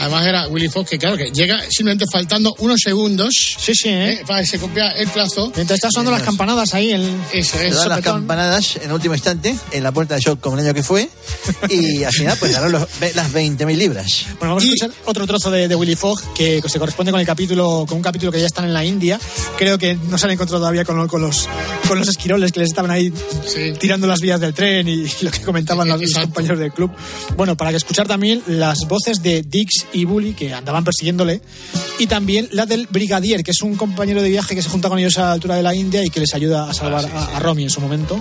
Además 0.00 0.26
era 0.26 0.48
Willy 0.48 0.68
Fox 0.68 0.90
que 0.90 0.98
claro 0.98 1.16
que 1.16 1.30
llega 1.30 1.60
simplemente 1.70 2.06
faltando 2.10 2.54
unos 2.58 2.80
segundos 2.82 3.34
sí, 3.58 3.72
sí, 3.74 3.88
¿eh? 3.88 4.12
eh, 4.12 4.24
para 4.26 4.40
que 4.40 4.46
se 4.46 4.58
cumpla 4.58 4.90
el 4.92 5.08
plazo. 5.08 5.52
Mientras 5.54 5.76
está 5.78 5.90
sonando 5.90 6.10
las 6.12 6.22
campanadas 6.22 6.74
ahí, 6.74 6.90
el, 6.92 7.08
Eso 7.32 7.60
es. 7.60 7.76
dan 7.76 7.88
las 7.90 8.00
campanadas 8.00 8.76
en 8.82 8.90
último 8.92 9.14
instante 9.14 9.56
en 9.70 9.82
la 9.82 9.92
puerta 9.92 10.14
de 10.14 10.20
shock 10.20 10.40
como 10.40 10.58
el 10.58 10.64
año 10.64 10.74
que 10.74 10.82
fue 10.82 11.08
y 11.68 12.02
al 12.04 12.12
final 12.12 12.36
pues 12.38 12.52
ganó 12.52 12.68
los- 12.68 12.88
las 13.14 13.32
20.000 13.32 13.76
libras. 13.76 14.24
Bueno, 14.38 14.54
vamos 14.54 14.64
a 14.64 14.66
escuchar 14.66 14.90
otro 15.04 15.26
trozo 15.26 15.50
de, 15.50 15.68
de 15.68 15.74
Willy 15.76 15.96
Fogg 15.96 16.20
que 16.34 16.62
se 16.66 16.78
corresponde 16.78 17.12
con 17.12 17.20
el 17.20 17.26
capítulo, 17.26 17.84
con 17.88 17.98
un 17.98 18.02
capítulo 18.02 18.32
que 18.32 18.40
ya 18.40 18.46
están 18.46 18.64
en 18.64 18.74
la 18.74 18.84
India. 18.84 19.20
Creo 19.58 19.78
que 19.78 19.94
no 19.94 20.16
se 20.18 20.26
han 20.26 20.32
encontrado 20.32 20.60
todavía 20.60 20.84
con, 20.84 21.06
con 21.08 21.20
los 21.22 21.48
con 21.88 21.98
los 21.98 22.08
esquiroles 22.08 22.52
que 22.52 22.60
les 22.60 22.70
estaban 22.70 22.90
ahí 22.90 23.12
Sí. 23.46 23.72
tirando 23.78 24.06
las 24.06 24.20
vías 24.20 24.40
del 24.40 24.54
tren 24.54 24.88
y 24.88 25.04
lo 25.22 25.30
que 25.30 25.40
comentaban 25.42 25.88
los, 25.88 26.00
los 26.00 26.10
Exacto. 26.10 26.28
compañeros 26.28 26.58
del 26.58 26.72
club. 26.72 26.90
Bueno, 27.36 27.56
para 27.56 27.70
que 27.70 27.76
escuchar 27.76 28.06
también 28.08 28.42
las 28.46 28.80
voces 28.88 29.22
de 29.22 29.42
Dix 29.42 29.81
y 29.92 30.04
Bully 30.04 30.34
que 30.34 30.52
andaban 30.54 30.84
persiguiéndole 30.84 31.40
y 31.98 32.06
también 32.06 32.48
la 32.52 32.66
del 32.66 32.86
brigadier, 32.88 33.42
que 33.42 33.50
es 33.52 33.62
un 33.62 33.76
compañero 33.76 34.22
de 34.22 34.28
viaje 34.30 34.54
que 34.54 34.62
se 34.62 34.68
junta 34.68 34.88
con 34.88 34.98
ellos 34.98 35.18
a 35.18 35.22
la 35.22 35.32
altura 35.32 35.56
de 35.56 35.62
la 35.62 35.74
India 35.74 36.04
y 36.04 36.10
que 36.10 36.20
les 36.20 36.34
ayuda 36.34 36.68
a 36.68 36.74
salvar 36.74 37.04
a, 37.14 37.36
a 37.36 37.40
Romy 37.40 37.64
en 37.64 37.70
su 37.70 37.80
momento. 37.80 38.18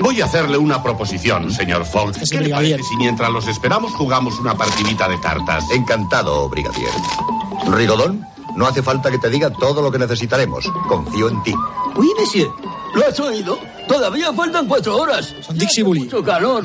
Voy 0.00 0.20
a 0.20 0.24
hacerle 0.26 0.58
una 0.58 0.82
proposición, 0.82 1.50
señor 1.52 1.84
Fogg. 1.84 2.12
Es 2.20 2.30
¿Qué 2.30 2.36
le 2.36 2.42
brigadier. 2.44 2.76
parece 2.76 2.88
si 2.88 2.96
mientras 2.96 3.30
los 3.30 3.46
esperamos 3.48 3.92
jugamos 3.92 4.38
una 4.38 4.54
partidita 4.56 5.08
de 5.08 5.18
cartas? 5.20 5.64
Encantado, 5.74 6.48
brigadier. 6.48 6.90
Rigodón, 7.70 8.24
no 8.56 8.66
hace 8.66 8.82
falta 8.82 9.10
que 9.10 9.18
te 9.18 9.30
diga 9.30 9.50
todo 9.50 9.82
lo 9.82 9.90
que 9.90 9.98
necesitaremos. 9.98 10.64
Confío 10.88 11.28
en 11.28 11.42
ti. 11.42 11.54
Oui, 11.96 12.08
monsieur. 12.18 12.48
¿Lo 12.94 13.06
has 13.06 13.18
oído? 13.20 13.58
Todavía 13.86 14.32
faltan 14.32 14.66
cuatro 14.66 14.96
horas. 14.96 15.34
Son 15.46 15.56
Dix 15.58 15.78
y 15.78 15.82
Bully. 15.82 16.00
Mucho 16.00 16.22
calor. 16.22 16.64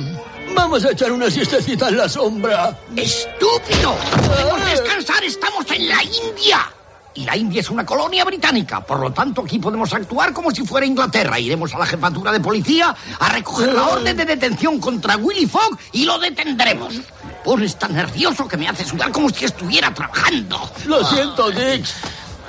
Vamos 0.56 0.86
a 0.86 0.92
echar 0.92 1.12
una 1.12 1.30
siestecita 1.30 1.90
en 1.90 1.98
la 1.98 2.08
sombra. 2.08 2.78
¡Estúpido! 2.96 3.96
¡Podemos 4.28 4.66
descansar! 4.66 5.24
¡Estamos 5.24 5.70
en 5.72 5.90
la 5.90 6.04
India! 6.04 6.72
Y 7.16 7.26
la 7.26 7.38
India 7.38 7.62
es 7.62 7.70
una 7.70 7.86
colonia 7.86 8.26
británica. 8.26 8.84
Por 8.84 9.00
lo 9.00 9.12
tanto, 9.12 9.42
aquí 9.42 9.60
podemos 9.60 9.94
actuar 9.94 10.34
como 10.34 10.52
si 10.52 10.66
fuera 10.66 10.86
Inglaterra. 10.86 11.40
Iremos 11.40 11.74
a 11.76 11.80
la 11.80 11.86
jefatura 11.86 12.32
de 12.32 12.40
policía 12.40 12.96
a 13.20 13.30
recoger 13.30 13.74
la 13.74 13.88
orden 13.88 14.18
de 14.18 14.26
detención 14.26 14.80
contra 14.80 15.18
Willy 15.18 15.46
Fogg 15.46 15.78
y 15.92 16.06
lo 16.06 16.18
detendremos. 16.18 16.96
Pones 17.44 17.78
tan 17.78 17.94
nervioso 17.94 18.48
que 18.48 18.58
me 18.58 18.68
hace 18.68 18.86
sudar 18.86 19.12
como 19.12 19.30
si 19.30 19.46
estuviera 19.46 19.94
trabajando. 19.94 20.60
Lo 20.86 21.06
siento, 21.06 21.52
Dix. 21.52 21.94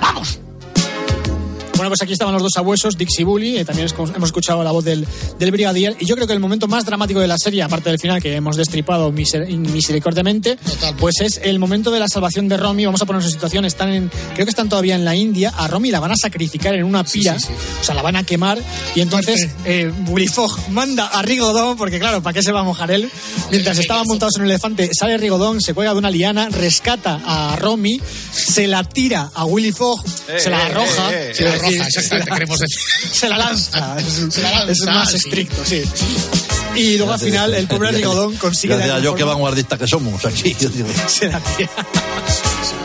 ¡Vamos! 0.01 0.39
Bueno, 1.75 1.89
pues 1.89 2.01
aquí 2.01 2.13
estaban 2.13 2.33
los 2.33 2.41
dos 2.43 2.55
abuesos, 2.57 2.97
Dix 2.97 3.19
y 3.19 3.23
Bully. 3.23 3.57
eh, 3.57 3.65
también 3.65 3.85
es- 3.87 3.93
hemos 3.93 4.29
escuchado 4.29 4.63
la 4.63 4.71
voz 4.71 4.83
del, 4.85 5.05
del 5.39 5.51
brigadier. 5.51 5.95
Y 5.99 6.05
yo 6.05 6.15
creo 6.15 6.27
que 6.27 6.33
el 6.33 6.39
momento 6.39 6.67
más 6.67 6.85
dramático 6.85 7.19
de 7.19 7.27
la 7.27 7.37
serie, 7.37 7.61
aparte 7.63 7.89
del 7.89 7.99
final 7.99 8.21
que 8.21 8.33
hemos 8.35 8.55
destripado 8.57 9.11
miser- 9.11 9.47
misericordiamente, 9.57 10.57
pues 10.99 11.15
es 11.21 11.39
el 11.43 11.59
momento 11.59 11.91
de 11.91 11.99
la 11.99 12.07
salvación 12.07 12.47
de 12.47 12.57
Romy. 12.57 12.85
Vamos 12.85 13.01
a 13.01 13.05
ponernos 13.05 13.25
en 13.25 13.31
situación. 13.33 13.65
Están 13.65 13.89
en, 13.93 14.11
creo 14.33 14.45
que 14.45 14.49
están 14.49 14.69
todavía 14.69 14.95
en 14.95 15.05
la 15.05 15.15
India. 15.15 15.53
A 15.55 15.67
Romy 15.67 15.91
la 15.91 15.99
van 15.99 16.11
a 16.11 16.15
sacrificar 16.15 16.75
en 16.75 16.83
una 16.83 17.03
pira. 17.03 17.35
O 17.81 17.83
sea, 17.83 17.93
la 17.95 18.01
van 18.01 18.15
a 18.15 18.23
quemar. 18.23 18.57
Y 18.95 19.01
entonces 19.01 19.47
eh, 19.65 19.91
Willy 20.07 20.27
Fogg 20.27 20.57
manda 20.69 21.07
a 21.07 21.21
Rigodón, 21.21 21.77
porque 21.77 21.99
claro, 21.99 22.21
¿para 22.23 22.33
qué 22.33 22.41
se 22.43 22.51
va 22.51 22.61
a 22.61 22.63
mojar 22.63 22.91
él? 22.91 23.09
Mientras 23.51 23.77
estaban 23.77 24.05
montados 24.07 24.35
en 24.37 24.43
un 24.43 24.47
elefante, 24.49 24.89
sale 24.97 25.17
Rigodón, 25.17 25.61
se 25.61 25.73
cuelga 25.73 25.93
de 25.93 25.99
una 25.99 26.09
liana, 26.09 26.49
rescata 26.49 27.21
a 27.25 27.55
Romy, 27.57 28.01
se 28.31 28.67
la 28.67 28.83
tira 28.83 29.31
a 29.33 29.45
Willy 29.45 29.71
Fogg, 29.71 30.03
se 30.37 30.49
la 30.49 30.59
eh, 30.59 30.61
arroja. 30.71 31.13
eh, 31.13 31.31
eh, 31.31 31.35
se 31.35 31.43
la 31.43 31.51
decir, 31.51 31.64
arroja, 31.67 31.87
exactamente, 31.87 32.31
queremos 32.31 32.59
decir. 32.59 32.77
se 33.11 33.29
la 33.29 33.37
lanza. 33.37 33.97
Es, 33.99 34.33
Se 34.33 34.41
la 34.41 34.51
lanza, 34.51 34.71
es 34.71 34.81
más 34.85 35.09
sí. 35.11 35.17
estricto, 35.17 35.65
sí. 35.65 35.83
Y 36.75 36.97
luego 36.97 37.13
al 37.13 37.19
final 37.19 37.53
el 37.53 37.67
pobre 37.67 37.91
Rigodón 37.91 38.35
consigue. 38.35 38.73
de 38.73 38.79
Gracias 38.79 38.93
a 38.93 38.97
alguna 38.97 39.11
yo, 39.11 39.15
qué 39.17 39.23
vanguardistas 39.23 39.79
que 39.79 39.87
somos 39.87 40.25
aquí. 40.25 40.53
se 41.07 41.29
la 41.29 41.39
tira. 41.39 41.69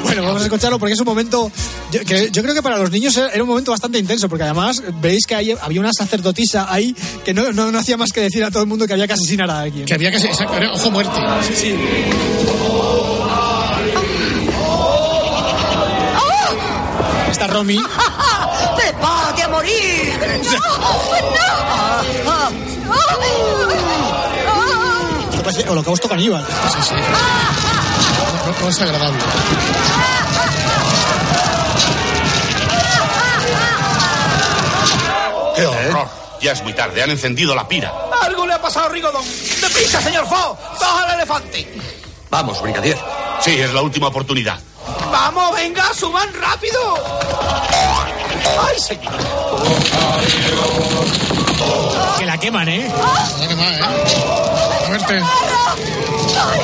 Bueno, 0.04 0.22
vamos 0.22 0.42
a 0.42 0.44
escucharlo 0.44 0.78
porque 0.78 0.92
es 0.94 1.00
un 1.00 1.06
momento. 1.06 1.50
Yo, 1.90 2.00
que- 2.04 2.30
yo 2.30 2.42
creo 2.42 2.54
que 2.54 2.62
para 2.62 2.78
los 2.78 2.90
niños 2.90 3.16
era 3.16 3.42
un 3.42 3.48
momento 3.48 3.70
bastante 3.72 3.98
intenso, 3.98 4.28
porque 4.28 4.44
además 4.44 4.82
veréis 5.00 5.26
que 5.26 5.34
hay- 5.34 5.56
había 5.60 5.80
una 5.80 5.92
sacerdotisa 5.92 6.72
ahí 6.72 6.94
que 7.24 7.34
no, 7.34 7.52
no, 7.52 7.70
no 7.72 7.78
hacía 7.80 7.96
más 7.96 8.10
que 8.12 8.20
decir 8.20 8.44
a 8.44 8.50
todo 8.50 8.62
el 8.62 8.68
mundo 8.68 8.86
que 8.86 8.92
había 8.92 9.06
que 9.08 9.14
asesinar 9.14 9.50
a 9.50 9.60
alguien. 9.60 9.84
Que 9.86 9.94
había 9.94 10.10
que 10.12 10.18
era 10.18 10.72
ojo 10.72 10.90
muerte. 10.90 11.12
Sí, 11.48 11.54
sí. 11.56 11.74
Está 17.30 17.46
Romy. 17.46 17.76
¡Prepárate 19.00 19.42
a 19.42 19.48
morir! 19.48 20.20
Esto 25.30 25.42
parece 25.42 25.68
holocausto 25.68 26.08
caníbal. 26.08 26.46
Sí, 26.46 26.78
sí. 26.82 26.94
No, 28.44 28.60
no 28.60 28.68
es 28.68 28.80
agradable. 28.80 29.18
¡Qué 35.56 35.66
horror! 35.66 36.08
Ya 36.42 36.52
es 36.52 36.62
muy 36.62 36.74
tarde, 36.74 37.02
han 37.02 37.10
encendido 37.10 37.54
la 37.54 37.66
pira. 37.66 37.92
¡Algo 38.22 38.46
le 38.46 38.52
ha 38.54 38.60
pasado 38.60 38.86
a 38.86 38.88
Rigodón! 38.90 39.24
¡Deprisa, 39.60 40.00
señor 40.02 40.26
Fogg! 40.26 40.58
¡Baja 40.78 41.06
al 41.06 41.14
elefante! 41.14 41.80
Vamos, 42.30 42.60
brigadier. 42.62 42.98
Sí, 43.40 43.58
es 43.60 43.72
la 43.72 43.80
última 43.82 44.08
oportunidad. 44.08 44.58
¡Vamos, 45.10 45.54
venga, 45.54 45.92
suban 45.94 46.28
rápido! 46.34 46.96
¡Ay, 48.46 48.78
señor! 48.78 49.12
Que 52.18 52.26
la 52.26 52.38
queman, 52.38 52.68
¿eh? 52.68 52.90
La 53.40 53.48
queman, 53.48 53.74
¿eh? 53.74 53.80
A 54.86 54.90
verte. 54.90 55.20
¡Ay! 55.20 56.60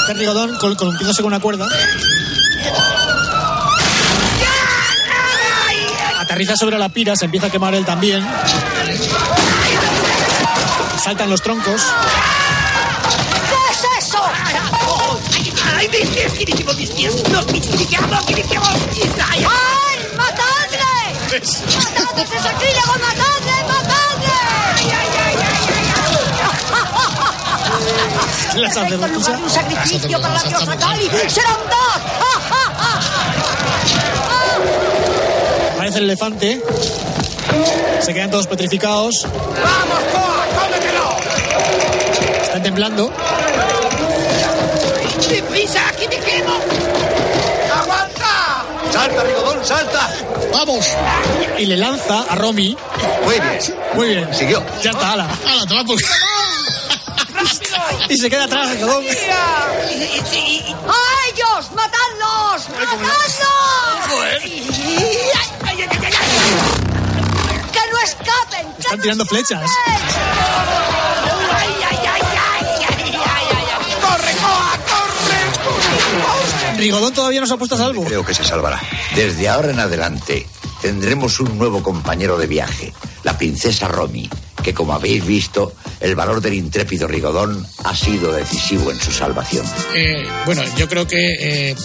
Este 0.00 0.14
rigodón 0.14 0.56
col- 0.58 0.76
columpiándose 0.76 1.22
con 1.22 1.28
una 1.32 1.40
cuerda. 1.40 1.66
Aterriza 6.20 6.56
sobre 6.56 6.78
la 6.78 6.88
pira, 6.88 7.16
se 7.16 7.24
empieza 7.26 7.46
a 7.46 7.50
quemar 7.50 7.74
él 7.74 7.84
también. 7.84 8.26
Saltan 11.02 11.30
los 11.30 11.42
troncos. 11.42 11.80
¿Qué? 15.80 15.86
¡Ay, 15.86 15.88
mis 15.88 16.08
pies, 16.10 16.32
quiriquimos, 16.34 16.76
mis 16.76 16.90
pies! 16.90 17.28
¡Nos 17.30 17.46
quiriqueamos, 17.46 18.24
quiriqueamos! 18.26 18.68
¡Ay, 19.30 19.44
¡Ay! 19.44 19.98
¡Matadle! 20.14 21.14
¡Matadle 21.30 22.22
ese 22.22 22.38
sacrílego! 22.38 22.92
¡Matadle! 23.00 23.56
¡Matadle! 23.66 24.34
¡Ay, 24.76 24.90
ay, 24.90 25.08
ay, 25.26 25.36
¿Qué 28.52 28.58
les 28.58 28.70
hace, 28.70 28.80
En 28.80 28.90
lugar 28.94 29.10
Marquesa? 29.10 29.32
de 29.32 29.42
un 29.42 29.50
sacrificio 29.50 30.20
para 30.20 30.34
la 30.34 30.42
diosa 30.42 30.76
Kali, 30.76 31.08
serán 31.28 31.56
dos. 31.70 31.94
¡Ja, 32.18 32.40
ja, 32.50 32.64
ja! 32.76 32.90
Aparece 35.74 35.98
el 35.98 36.04
elefante. 36.04 36.62
Se 38.00 38.12
quedan 38.12 38.30
todos 38.30 38.46
petrificados. 38.46 39.22
¡Vamos, 39.24 40.00
Coa! 40.12 40.46
¡Cómetelo! 40.62 41.16
Están 42.42 42.62
temblando. 42.62 43.10
¡Deprisa, 45.30 45.88
aquí 45.88 46.08
me 46.08 46.18
quemo! 46.18 46.58
¡Aguanta! 47.72 48.64
¡Salta, 48.92 49.22
Rigodón, 49.22 49.64
salta! 49.64 50.10
¡Vamos! 50.52 50.84
Y 51.56 51.66
le 51.66 51.76
lanza 51.76 52.22
a 52.28 52.34
Romy. 52.34 52.76
Muy 53.22 53.38
bien. 53.38 53.58
Muy 53.94 54.08
bien. 54.08 54.34
Siguió. 54.34 54.60
Ya 54.82 54.90
está, 54.90 55.12
ala. 55.12 55.28
¡Hala, 55.46 55.66
toma 55.66 55.84
por... 55.84 55.98
Y 58.08 58.16
se 58.16 58.28
queda 58.28 58.44
atrás, 58.44 58.70
rigodón. 58.70 59.04
¡A 59.04 59.08
ellos! 61.28 61.70
¡Matadlos! 61.74 62.68
¡Matadlos! 62.70 63.10
¡Que 67.72 67.80
no 67.90 67.98
escapen! 68.02 68.72
¡Que 68.74 68.82
Están 68.82 69.00
tirando 69.00 69.24
flechas. 69.26 69.70
Rigodón 76.80 77.12
todavía 77.12 77.40
no 77.40 77.46
se 77.46 77.54
ha 77.54 77.56
puesto 77.56 77.74
a 77.74 77.78
salvo. 77.78 78.04
Creo 78.04 78.24
que 78.24 78.34
se 78.34 78.42
salvará. 78.42 78.80
Desde 79.14 79.48
ahora 79.48 79.70
en 79.70 79.80
adelante 79.80 80.46
tendremos 80.80 81.38
un 81.40 81.58
nuevo 81.58 81.82
compañero 81.82 82.38
de 82.38 82.46
viaje, 82.46 82.92
la 83.22 83.36
princesa 83.36 83.86
Romy, 83.86 84.30
que 84.62 84.72
como 84.72 84.94
habéis 84.94 85.24
visto, 85.26 85.74
el 86.00 86.14
valor 86.14 86.40
del 86.40 86.54
intrépido 86.54 87.06
Rigodón 87.06 87.66
ha 87.84 87.94
sido 87.94 88.32
decisivo 88.32 88.90
en 88.90 88.98
su 88.98 89.12
salvación. 89.12 89.66
Eh, 89.94 90.26
bueno, 90.46 90.62
yo 90.78 90.88
creo 90.88 91.06
que 91.06 91.70
eh, 91.70 91.76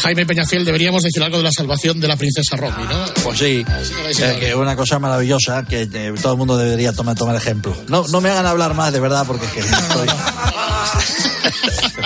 Jaime 0.00 0.26
Peñafiel 0.26 0.64
deberíamos 0.64 1.02
decir 1.02 1.22
algo 1.22 1.38
de 1.38 1.44
la 1.44 1.52
salvación 1.52 2.00
de 2.00 2.08
la 2.08 2.16
princesa 2.16 2.56
Romy, 2.56 2.84
¿no? 2.84 3.04
Pues 3.22 3.38
sí, 3.38 3.64
eh, 3.64 4.36
que 4.38 4.50
es 4.50 4.54
una 4.54 4.76
cosa 4.76 4.98
maravillosa 4.98 5.64
que 5.64 5.88
eh, 5.90 6.14
todo 6.20 6.32
el 6.32 6.38
mundo 6.38 6.58
debería 6.58 6.92
tomar, 6.92 7.14
tomar 7.16 7.36
ejemplo. 7.36 7.74
No, 7.88 8.06
no 8.08 8.20
me 8.20 8.28
hagan 8.28 8.44
hablar 8.44 8.74
más, 8.74 8.92
de 8.92 9.00
verdad, 9.00 9.24
porque 9.26 9.46
es 9.46 9.52
que 9.52 9.60
estoy... 9.60 10.08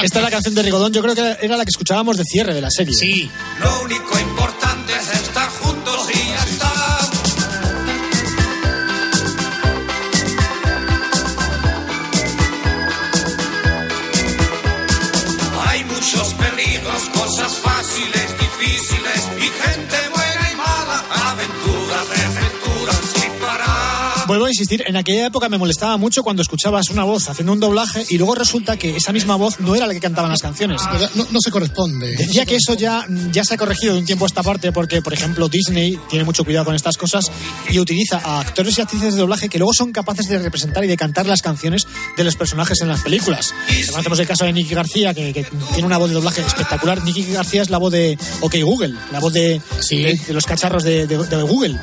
Esta 0.02 0.18
es 0.18 0.24
la 0.24 0.30
canción 0.30 0.54
de 0.54 0.62
Rigodón. 0.62 0.92
Yo 0.92 1.02
creo 1.02 1.14
que 1.14 1.36
era 1.40 1.56
la 1.56 1.64
que 1.64 1.70
escuchábamos 1.70 2.16
de 2.16 2.24
cierre 2.24 2.54
de 2.54 2.60
la 2.60 2.70
serie. 2.70 2.94
Sí. 2.94 3.30
Lo 3.60 3.82
único 3.82 4.18
Vuelvo 24.28 24.44
a 24.44 24.48
insistir, 24.50 24.84
en 24.86 24.94
aquella 24.96 25.26
época 25.26 25.48
me 25.48 25.56
molestaba 25.58 25.96
mucho 25.96 26.22
cuando 26.22 26.42
escuchabas 26.42 26.90
una 26.90 27.02
voz 27.04 27.28
haciendo 27.30 27.52
un 27.54 27.60
doblaje 27.60 28.04
y 28.10 28.18
luego 28.18 28.34
resulta 28.34 28.76
que 28.76 28.94
esa 28.96 29.10
misma 29.12 29.36
voz 29.36 29.58
no 29.58 29.74
era 29.74 29.86
la 29.86 29.94
que 29.94 30.00
cantaban 30.00 30.30
las 30.30 30.42
canciones. 30.42 30.82
No, 31.14 31.26
no 31.30 31.40
se 31.40 31.50
corresponde. 31.50 32.14
Decía 32.14 32.44
que 32.44 32.56
eso 32.56 32.74
ya, 32.74 33.06
ya 33.32 33.42
se 33.42 33.54
ha 33.54 33.56
corregido 33.56 33.94
de 33.94 34.00
un 34.00 34.04
tiempo 34.06 34.26
a 34.26 34.28
esta 34.28 34.42
parte 34.42 34.70
porque, 34.70 35.00
por 35.00 35.14
ejemplo, 35.14 35.48
Disney 35.48 35.98
tiene 36.10 36.24
mucho 36.26 36.44
cuidado 36.44 36.66
con 36.66 36.74
estas 36.74 36.98
cosas 36.98 37.32
y 37.70 37.78
utiliza 37.78 38.18
a 38.22 38.40
actores 38.40 38.76
y 38.76 38.82
actrices 38.82 39.14
de 39.14 39.20
doblaje 39.20 39.48
que 39.48 39.56
luego 39.58 39.72
son 39.72 39.92
capaces 39.92 40.28
de 40.28 40.38
representar 40.38 40.84
y 40.84 40.88
de 40.88 40.96
cantar 40.98 41.24
las 41.26 41.40
canciones 41.40 41.86
de 42.18 42.24
los 42.24 42.36
personajes 42.36 42.80
en 42.82 42.88
las 42.88 43.00
películas. 43.00 43.54
Conocemos 43.90 44.18
el 44.18 44.26
caso 44.26 44.44
de 44.44 44.52
Nicky 44.52 44.74
García, 44.74 45.14
que, 45.14 45.32
que 45.32 45.44
tiene 45.72 45.86
una 45.86 45.96
voz 45.96 46.10
de 46.10 46.14
doblaje 46.16 46.42
espectacular. 46.42 47.02
Nicky 47.02 47.24
García 47.32 47.62
es 47.62 47.70
la 47.70 47.78
voz 47.78 47.92
de 47.92 48.18
OK 48.42 48.56
Google, 48.62 48.94
la 49.10 49.20
voz 49.20 49.32
de, 49.32 49.60
de- 50.02 50.20
de 50.26 50.32
los 50.34 50.44
cacharros 50.44 50.84
de- 50.84 51.06
de 51.06 51.42
Google. 51.42 51.78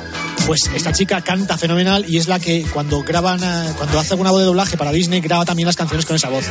Pues 0.46 0.60
esta 0.74 0.92
chica 0.92 1.20
canta 1.22 1.58
fenomenal 1.58 2.04
y 2.08 2.18
es 2.18 2.28
la 2.28 2.38
que 2.38 2.62
cuando 2.72 3.02
graban, 3.02 3.42
a- 3.42 3.72
cuando 3.76 3.98
hace 3.98 4.12
alguna 4.14 4.30
voz 4.30 4.40
de 4.40 4.46
doblaje 4.46 4.76
para 4.76 4.92
Disney, 4.92 5.20
graba 5.20 5.44
también 5.44 5.66
las 5.66 5.74
canciones 5.76 6.06
con 6.06 6.14
esa 6.16 6.28
voz. 6.28 6.44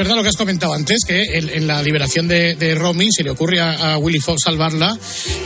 Verdad 0.00 0.16
lo 0.16 0.22
que 0.22 0.28
has 0.30 0.36
comentado 0.36 0.72
antes, 0.74 1.00
que 1.06 1.22
en, 1.38 1.48
en 1.48 1.66
la 1.66 1.82
liberación 1.82 2.26
de, 2.26 2.54
de 2.54 2.74
Romy 2.74 3.08
se 3.12 3.22
le 3.22 3.30
ocurre 3.30 3.60
a, 3.60 3.92
a 3.94 3.98
Willy 3.98 4.18
Fox 4.20 4.42
salvarla, 4.44 4.96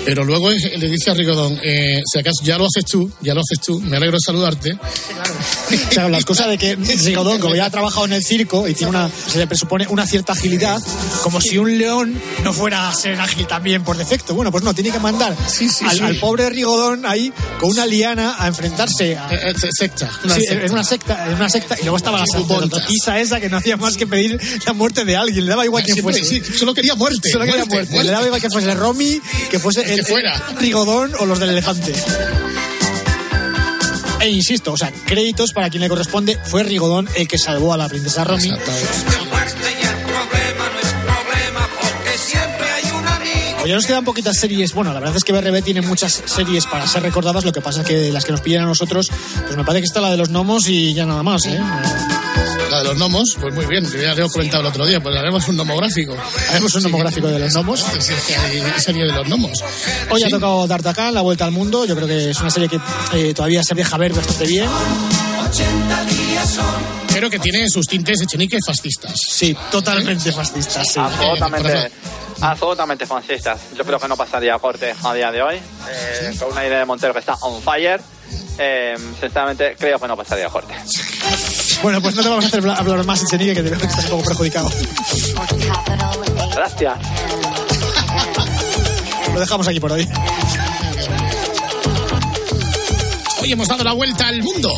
pero 0.05 0.25
luego 0.25 0.51
le 0.77 0.89
dice 0.89 1.11
a 1.11 1.15
Rigodón, 1.15 1.59
eh, 1.63 2.01
si 2.11 2.19
acaso 2.19 2.43
ya 2.45 2.57
lo 2.59 2.67
haces 2.67 2.85
tú, 2.85 3.11
ya 3.21 3.35
lo 3.35 3.41
haces 3.41 3.59
tú, 3.65 3.81
me 3.81 3.97
alegro 3.97 4.17
de 4.17 4.21
saludarte. 4.25 4.73
O 4.75 5.93
sea, 5.93 6.09
las 6.09 6.25
cosas 6.25 6.49
de 6.49 6.59
que 6.59 6.77
Rigodón, 6.77 7.41
como 7.41 7.55
ya 7.55 7.67
ha 7.67 7.71
trabajado 7.71 8.07
en 8.07 8.13
el 8.13 8.25
circo 8.25 8.69
y 8.69 8.75
tiene 8.75 8.91
una, 8.91 9.11
se 9.27 9.39
le 9.39 9.47
presupone 9.47 9.87
una 9.89 10.07
cierta 10.07 10.33
agilidad, 10.33 10.81
como 11.23 11.41
si 11.41 11.59
un 11.59 11.77
león 11.79 12.15
no 12.43 12.53
fuera 12.53 12.89
a 12.89 12.95
ser 12.95 13.21
ágil 13.21 13.47
también 13.47 13.83
por 13.83 13.97
defecto. 13.97 14.35
Bueno, 14.35 14.51
pues 14.53 14.63
no, 14.65 14.75
tiene 14.75 14.91
que 14.91 14.99
mandar 15.01 15.37
sí, 15.49 15.69
al, 15.85 15.97
sí. 15.97 16.03
al 16.05 16.17
pobre 16.17 16.49
Rigodón 16.51 17.07
ahí 17.07 17.33
con 17.59 17.71
una 17.71 17.87
liana 17.87 18.37
a 18.39 18.47
enfrentarse 18.47 19.17
a. 19.17 19.29
Eh, 19.33 19.51
eh, 19.51 19.55
secta, 19.77 20.11
una 20.25 20.35
Sí, 20.35 20.41
secta. 20.43 20.65
en 20.67 20.73
una 20.73 20.85
secta, 20.85 21.27
en 21.29 21.35
una 21.35 21.49
secta, 21.49 21.77
y 21.79 21.83
luego 21.83 21.97
estaba 21.97 22.19
la 22.19 22.27
Sí, 22.27 22.33
sacerdotisa 22.33 23.21
esa 23.21 23.41
que 23.41 23.49
no 23.49 23.57
hacía 23.57 23.77
más 23.77 23.97
que 23.97 24.07
pedir 24.07 24.41
la 24.67 24.73
muerte 24.73 25.05
de 25.05 25.17
alguien, 25.17 25.45
le 25.45 25.51
daba 25.51 25.65
igual 25.65 25.83
quién 25.85 25.95
Siempre, 25.95 26.15
fuese. 26.19 26.45
sí, 26.45 26.59
solo 26.59 26.75
quería 26.75 26.95
muerte. 26.95 27.31
Solo 27.31 27.45
quería 27.45 27.65
muerte. 27.65 28.03
Le 28.03 28.11
daba 28.11 28.27
igual 28.27 28.41
que 28.41 28.51
fuese 28.51 28.75
Romy, 28.75 29.21
que 29.51 29.59
fuese 29.59 29.81
El 29.83 29.87
que 29.87 29.95
el, 30.01 30.07
fuera. 30.07 30.43
el 30.51 30.57
Rigodón 30.59 31.13
o 31.19 31.27
los 31.27 31.39
del 31.39 31.51
elefante. 31.51 31.93
E 34.21 34.29
insisto, 34.31 34.73
o 34.73 34.77
sea, 34.77 34.91
créditos 35.05 35.53
para 35.53 35.69
quien 35.69 35.83
le 35.83 35.89
corresponde, 35.89 36.39
fue 36.45 36.63
Rigodón 36.63 37.09
el 37.15 37.29
que 37.29 37.37
salvó 37.39 37.75
a 37.75 37.77
la 37.77 37.89
princesa 37.89 38.25
Romy. 38.25 38.49
Muerte. 38.49 38.73
Pues 43.59 43.71
ya 43.71 43.77
nos 43.77 43.87
quedan 43.87 44.05
poquitas 44.05 44.37
series. 44.39 44.75
Bueno, 44.75 44.93
la 44.93 45.01
verdad 45.01 45.17
es 45.17 45.25
que 45.25 45.33
BRB 45.33 45.63
tiene 45.63 45.81
muchas 45.81 46.23
series 46.27 46.67
para 46.67 46.87
ser 46.87 47.03
recordadas. 47.03 47.45
Lo 47.47 47.53
que 47.53 47.63
pasa 47.63 47.81
es 47.81 47.87
que 47.87 48.13
las 48.13 48.25
que 48.27 48.33
nos 48.33 48.43
pillan 48.43 48.63
a 48.65 48.67
nosotros, 48.67 49.11
pues 49.45 49.57
me 49.57 49.65
parece 49.65 49.83
que 49.83 49.87
está 49.87 50.01
la 50.03 50.11
de 50.11 50.19
los 50.19 50.29
gnomos 50.29 50.69
y 50.69 50.93
ya 50.93 51.07
nada 51.07 51.23
más, 51.23 51.47
¿eh? 51.47 51.59
La 52.71 52.79
de 52.79 52.85
los 52.85 52.95
gnomos, 52.97 53.37
pues 53.41 53.55
muy 53.55 53.67
bien, 53.67 53.89
que 53.91 54.03
ya 54.03 54.15
le 54.15 54.25
he 54.25 54.29
comentado 54.29 54.63
el 54.63 54.67
otro 54.69 54.85
día, 54.87 55.01
pues 55.01 55.17
haremos 55.17 55.47
un 55.49 55.57
nomográfico. 55.57 56.17
Haremos 56.51 56.75
un 56.75 56.83
nomográfico 56.83 57.29
de 57.29 57.39
los 57.39 57.53
gnomos. 57.53 57.85
Serie 58.79 59.05
de 59.05 59.13
los 59.13 59.27
gnomos. 59.29 59.63
Hoy 60.11 60.21
Sí. 60.21 60.27
ha 60.27 60.31
tocado 60.31 60.67
D'Artagnan, 60.67 61.15
La 61.15 61.21
Vuelta 61.21 61.45
al 61.45 61.53
Mundo. 61.53 61.85
Yo 61.85 61.95
creo 61.95 62.09
que 62.09 62.31
es 62.31 62.41
una 62.41 62.51
serie 62.51 62.69
que 62.69 62.81
eh, 63.13 63.33
todavía 63.35 63.63
se 63.63 63.75
deja 63.75 63.97
ver 63.99 64.13
bastante 64.13 64.47
bien. 64.47 64.69
80 65.49 66.05
días 66.07 66.51
son. 66.51 66.65
Pero 67.13 67.31
que 67.31 67.39
tiene 67.39 67.69
sus 67.69 67.87
tintes 67.87 68.21
echenique 68.23 68.59
fascistas. 68.67 69.13
Sí, 69.31 69.57
totalmente 69.71 70.33
fascistas. 70.33 70.85
Sí. 70.93 70.99
Absolutamente, 70.99 71.93
absolutamente 72.41 73.07
fascistas. 73.07 73.61
Yo 73.77 73.85
creo 73.85 74.01
que 74.01 74.09
no 74.09 74.17
pasaría 74.17 74.55
a 74.55 74.59
corte 74.59 74.93
a 75.01 75.15
día 75.15 75.31
de 75.31 75.43
hoy. 75.43 75.57
Eh, 75.57 76.35
con 76.41 76.51
una 76.51 76.67
idea 76.67 76.79
de 76.81 76.85
Montero 76.87 77.13
que 77.13 77.21
está 77.21 77.35
on 77.43 77.63
fire. 77.63 78.01
Eh, 78.59 78.95
sinceramente, 79.21 79.77
creo 79.79 79.99
que 80.01 80.09
no 80.09 80.17
pasaría 80.17 80.47
a 80.47 80.51
corte. 80.51 80.75
Bueno, 81.83 82.01
pues 82.01 82.15
no 82.15 82.23
te 82.23 82.29
vamos 82.29 82.45
a 82.45 82.49
hacer 82.49 82.63
bla- 82.63 82.77
hablar 82.79 83.05
más, 83.05 83.23
Echenique, 83.23 83.55
que 83.55 83.63
te 83.63 83.71
veo 83.71 83.79
que 83.79 83.87
estás 83.87 84.05
un 84.07 84.11
poco 84.13 84.25
perjudicado. 84.25 84.71
Gracias. 86.55 86.95
Lo 89.35 89.41
dejamos 89.41 89.69
aquí 89.69 89.81
por 89.81 89.93
hoy. 89.93 90.09
Hoy 93.43 93.53
hemos 93.53 93.69
dado 93.69 93.85
la 93.85 93.93
vuelta 93.93 94.29
al 94.29 94.43
mundo. 94.43 94.73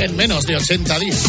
En 0.00 0.16
menos 0.16 0.44
de 0.44 0.56
80 0.56 0.98
días. 0.98 1.22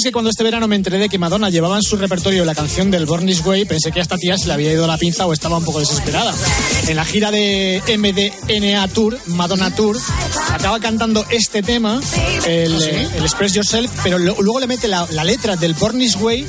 Es 0.00 0.04
que 0.04 0.12
cuando 0.12 0.30
este 0.30 0.42
verano 0.42 0.66
me 0.66 0.76
enteré 0.76 0.96
de 0.96 1.10
que 1.10 1.18
Madonna 1.18 1.50
llevaba 1.50 1.76
en 1.76 1.82
su 1.82 1.98
repertorio 1.98 2.46
la 2.46 2.54
canción 2.54 2.90
del 2.90 3.04
Born 3.04 3.26
This 3.26 3.44
Way, 3.44 3.66
pensé 3.66 3.92
que 3.92 3.98
a 3.98 4.02
esta 4.02 4.16
tía 4.16 4.38
se 4.38 4.46
le 4.46 4.54
había 4.54 4.72
ido 4.72 4.86
la 4.86 4.96
pinza 4.96 5.26
o 5.26 5.32
estaba 5.34 5.58
un 5.58 5.64
poco 5.64 5.78
desesperada. 5.78 6.32
En 6.88 6.96
la 6.96 7.04
gira 7.04 7.30
de 7.30 7.82
MDNA 7.86 8.88
Tour, 8.88 9.18
Madonna 9.26 9.74
Tour, 9.74 9.98
acaba 10.54 10.80
cantando 10.80 11.26
este 11.28 11.62
tema, 11.62 12.00
el, 12.46 12.82
eh, 12.82 13.08
el 13.14 13.22
Express 13.22 13.52
Yourself, 13.52 13.90
pero 14.02 14.18
luego 14.18 14.58
le 14.58 14.66
mete 14.66 14.88
la, 14.88 15.06
la 15.10 15.22
letra 15.22 15.56
del 15.56 15.74
Born 15.74 15.98
This 15.98 16.16
Way 16.16 16.46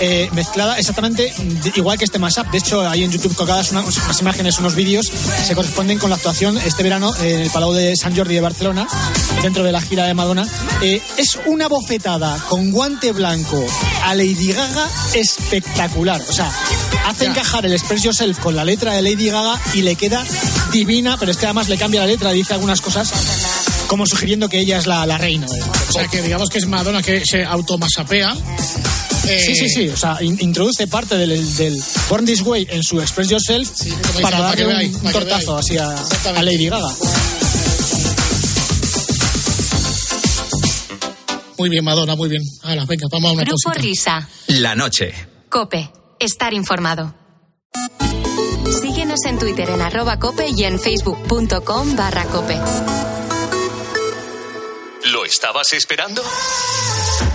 eh, 0.00 0.28
mezclada 0.32 0.78
exactamente 0.78 1.32
igual 1.76 1.96
que 1.96 2.04
este 2.04 2.18
mashup. 2.18 2.50
De 2.50 2.58
hecho, 2.58 2.86
hay 2.86 3.04
en 3.04 3.10
YouTube 3.10 3.34
colgadas 3.34 3.70
unas, 3.70 3.96
unas 3.96 4.20
imágenes, 4.20 4.58
unos 4.58 4.74
vídeos, 4.74 5.06
se 5.06 5.54
corresponden 5.54 5.98
con 5.98 6.10
la 6.10 6.16
actuación 6.16 6.58
este 6.58 6.82
verano 6.82 7.14
en 7.16 7.40
el 7.40 7.50
Palau 7.50 7.72
de 7.72 7.96
San 7.96 8.14
Jordi 8.14 8.34
de 8.34 8.42
Barcelona, 8.42 8.86
dentro 9.42 9.64
de 9.64 9.72
la 9.72 9.80
gira 9.80 10.04
de 10.04 10.12
Madonna. 10.12 10.46
Eh, 10.82 11.00
es 11.16 11.38
una 11.46 11.68
bofetada 11.68 12.36
con 12.48 12.70
blanco 12.98 13.64
a 14.04 14.14
Lady 14.14 14.52
Gaga 14.52 14.88
espectacular. 15.14 16.20
O 16.28 16.32
sea, 16.32 16.50
hace 17.06 17.26
encajar 17.26 17.64
el 17.66 17.72
Express 17.72 18.02
Yourself 18.02 18.38
con 18.38 18.56
la 18.56 18.64
letra 18.64 18.92
de 18.94 19.02
Lady 19.02 19.30
Gaga 19.30 19.58
y 19.74 19.82
le 19.82 19.94
queda 19.96 20.24
divina, 20.72 21.16
pero 21.18 21.30
es 21.32 21.38
que 21.38 21.46
además 21.46 21.68
le 21.68 21.76
cambia 21.78 22.00
la 22.00 22.06
letra, 22.06 22.32
dice 22.32 22.54
algunas 22.54 22.80
cosas 22.80 23.10
como 23.86 24.06
sugiriendo 24.06 24.48
que 24.48 24.58
ella 24.60 24.78
es 24.78 24.86
la, 24.86 25.04
la 25.06 25.18
reina. 25.18 25.46
O 25.88 25.92
sea, 25.92 26.06
que 26.08 26.22
digamos 26.22 26.48
que 26.48 26.58
es 26.58 26.66
Madonna 26.66 27.02
que 27.02 27.22
se 27.24 27.44
automasapea. 27.44 28.34
Eh, 29.28 29.42
Sí, 29.44 29.54
sí, 29.54 29.68
sí. 29.68 29.88
O 29.88 29.96
sea, 29.96 30.16
in- 30.22 30.38
introduce 30.40 30.86
parte 30.86 31.16
del, 31.16 31.56
del 31.56 31.80
Born 32.08 32.24
This 32.24 32.40
Way 32.42 32.66
en 32.70 32.82
su 32.82 33.00
Express 33.00 33.28
Yourself 33.28 33.68
para 34.20 34.38
para 34.38 34.54
que 34.56 34.62
darle 34.62 34.66
veáis, 34.66 34.94
un 34.96 35.00
para 35.02 35.12
tortazo 35.12 35.56
así 35.58 35.76
a, 35.78 35.94
a 36.36 36.42
Lady 36.42 36.68
Gaga. 36.68 36.88
Muy 41.60 41.68
bien, 41.68 41.84
Madonna, 41.84 42.16
muy 42.16 42.30
bien. 42.30 42.42
Ahora, 42.62 42.86
venga, 42.86 43.06
vamos 43.12 43.32
a 43.32 43.34
una 43.34 43.44
Grupo 43.44 43.58
pausita. 43.64 43.82
Risa. 43.82 44.28
La 44.46 44.74
noche. 44.74 45.12
Cope. 45.50 45.92
Estar 46.18 46.54
informado. 46.54 47.14
Síguenos 48.80 49.18
en 49.26 49.38
Twitter 49.38 49.68
en 49.68 49.82
arroba 49.82 50.18
cope 50.18 50.46
y 50.56 50.64
en 50.64 50.80
facebook.com 50.80 51.96
barra 51.96 52.24
cope. 52.24 52.58
¿Lo 55.12 55.26
estabas 55.26 55.74
esperando? 55.74 56.22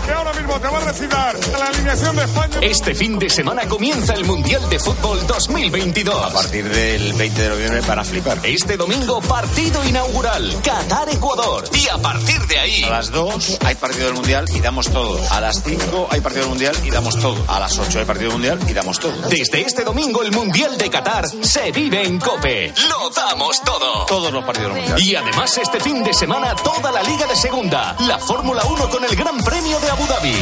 Que 0.05 0.11
ahora 0.11 0.33
mismo 0.33 0.59
te 0.59 0.67
va 0.67 0.77
a 0.77 0.81
recitar 0.81 1.35
la 1.57 1.65
alineación 1.65 2.15
de 2.15 2.23
España. 2.23 2.59
Este 2.61 2.93
fin 2.93 3.17
de 3.17 3.29
semana 3.29 3.67
comienza 3.67 4.13
el 4.13 4.23
Mundial 4.23 4.69
de 4.69 4.79
Fútbol 4.79 5.25
2022. 5.25 6.23
A 6.23 6.29
partir 6.31 6.69
del 6.69 7.13
20 7.13 7.41
de 7.41 7.49
noviembre 7.49 7.81
para 7.81 8.03
flipar. 8.03 8.39
Este 8.43 8.77
domingo, 8.77 9.19
partido 9.21 9.83
inaugural. 9.83 10.61
Qatar-Ecuador. 10.63 11.63
Y 11.73 11.87
a 11.89 11.97
partir 11.97 12.39
de 12.45 12.59
ahí. 12.59 12.83
A 12.83 12.89
las 12.91 13.09
2 13.11 13.57
hay 13.65 13.75
partido 13.75 14.05
del 14.05 14.15
Mundial 14.15 14.45
y 14.53 14.59
damos 14.59 14.89
todo. 14.89 15.19
A 15.31 15.41
las 15.41 15.63
5 15.63 16.07
hay 16.11 16.21
partido 16.21 16.43
del 16.43 16.49
Mundial 16.49 16.75
y 16.83 16.91
damos 16.91 17.19
todo. 17.19 17.43
A 17.47 17.59
las 17.59 17.77
8 17.77 17.99
hay 17.99 18.05
partido 18.05 18.29
del 18.29 18.39
Mundial 18.39 18.59
y 18.69 18.73
damos 18.73 18.99
todo. 18.99 19.27
Desde 19.27 19.61
este 19.61 19.83
domingo, 19.83 20.21
el 20.21 20.31
Mundial 20.31 20.77
de 20.77 20.89
Qatar 20.89 21.25
se 21.41 21.71
vive 21.71 22.05
en 22.05 22.19
Cope. 22.19 22.73
Lo 22.89 23.09
damos 23.09 23.59
todo. 23.63 24.05
Todos 24.05 24.31
los 24.31 24.45
partidos 24.45 24.73
del 24.73 24.81
Mundial. 24.81 25.01
Y 25.01 25.15
además, 25.15 25.57
este 25.57 25.79
fin 25.79 26.03
de 26.03 26.13
semana, 26.13 26.55
toda 26.55 26.91
la 26.91 27.01
Liga 27.01 27.25
de 27.25 27.35
Segunda. 27.35 27.95
La 28.01 28.19
Fórmula 28.19 28.63
1 28.65 28.89
con 28.89 29.03
el 29.03 29.15
Gran 29.15 29.37
Premio 29.43 29.79
de 29.79 29.94
Abu 29.95 30.07
Dhabi. 30.07 30.35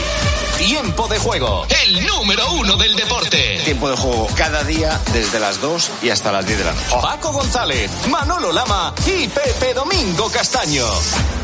Tiempo 0.58 1.08
de 1.08 1.20
juego. 1.20 1.68
El 1.86 2.04
número 2.08 2.54
uno 2.54 2.76
del 2.76 2.96
deporte. 2.96 3.62
Tiempo 3.64 3.88
de 3.88 3.96
juego 3.96 4.28
cada 4.36 4.64
día 4.64 5.00
desde 5.14 5.40
las 5.40 5.62
2 5.62 5.92
y 6.02 6.10
hasta 6.10 6.32
las 6.32 6.44
10 6.44 6.58
de 6.58 6.66
la 6.66 6.74
noche. 6.74 6.96
Paco 7.00 7.32
González, 7.32 7.92
Manolo 8.10 8.52
Lama 8.52 8.96
y 9.06 9.28
Pepe 9.28 9.76
Domingo 9.76 10.28
Castaño. 10.32 10.86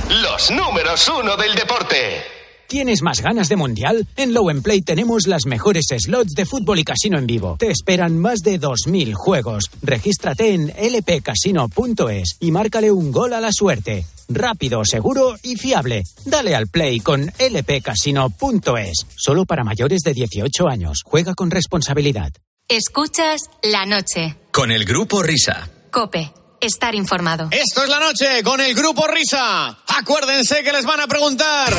Los 0.10 0.50
números 0.50 1.08
uno 1.08 1.38
del 1.38 1.54
deporte. 1.54 2.39
¿Tienes 2.70 3.02
más 3.02 3.22
ganas 3.22 3.50
de 3.50 3.56
mundial? 3.56 4.08
En 4.16 4.32
Low 4.32 4.48
Play 4.62 4.84
tenemos 4.84 5.26
las 5.26 5.48
mejores 5.48 5.88
slots 5.88 6.34
de 6.36 6.46
fútbol 6.46 6.78
y 6.78 6.84
casino 6.84 7.18
en 7.18 7.26
vivo. 7.26 7.56
Te 7.58 7.72
esperan 7.72 8.20
más 8.20 8.42
de 8.42 8.62
2.000 8.62 9.16
juegos. 9.16 9.72
Regístrate 9.82 10.54
en 10.54 10.68
lpcasino.es 10.68 12.38
y 12.40 12.52
márcale 12.52 12.92
un 12.92 13.12
gol 13.12 13.34
a 13.34 13.42
la 13.42 13.52
suerte. 13.52 14.06
Rápido, 14.30 14.86
seguro 14.86 15.36
y 15.42 15.56
fiable. 15.56 16.04
Dale 16.26 16.54
al 16.54 16.68
play 16.68 17.00
con 17.00 17.32
lpcasino.es. 17.40 19.08
Solo 19.18 19.46
para 19.46 19.64
mayores 19.64 20.02
de 20.02 20.14
18 20.14 20.68
años. 20.68 21.02
Juega 21.04 21.34
con 21.34 21.50
responsabilidad. 21.50 22.32
Escuchas 22.68 23.50
la 23.64 23.88
noche. 23.88 24.36
Con 24.52 24.70
el 24.70 24.86
grupo 24.86 25.24
Risa. 25.24 25.68
Cope. 25.90 26.32
Estar 26.62 26.94
informado. 26.94 27.48
Esto 27.50 27.84
es 27.84 27.90
la 27.90 28.00
noche 28.00 28.44
con 28.44 28.60
el 28.62 28.76
Grupo 28.76 29.08
Risa. 29.08 29.80
Acuérdense 29.88 30.62
que 30.62 30.74
les 30.74 30.84
van 30.84 31.00
a 31.00 31.08
preguntar. 31.08 31.74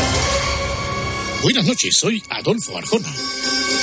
Buenas 1.43 1.65
noches, 1.65 1.97
soy 1.99 2.23
Adolfo 2.29 2.77
Arjona. 2.77 3.11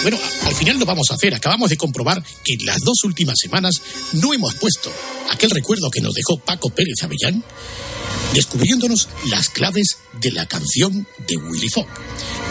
Bueno, 0.04 0.20
al 0.46 0.54
final 0.54 0.78
lo 0.78 0.86
vamos 0.86 1.10
a 1.10 1.16
hacer. 1.16 1.34
Acabamos 1.34 1.72
de 1.72 1.78
comprobar 1.78 2.24
que 2.44 2.54
en 2.54 2.66
las 2.66 2.78
dos 2.82 3.04
últimas 3.04 3.36
semanas 3.42 3.82
no 4.14 4.32
hemos 4.32 4.54
puesto 4.56 4.92
aquel 5.32 5.50
recuerdo 5.50 5.90
que 5.90 6.02
nos 6.02 6.14
dejó 6.14 6.38
Paco 6.38 6.70
Pérez 6.70 7.02
Avellán, 7.02 7.44
descubriéndonos 8.36 9.10
las 9.26 9.50
claves 9.50 9.98
de 10.22 10.32
la 10.34 10.46
canción 10.46 11.08
de 11.28 11.36
Willy 11.36 11.70
Fogg. 11.70 11.88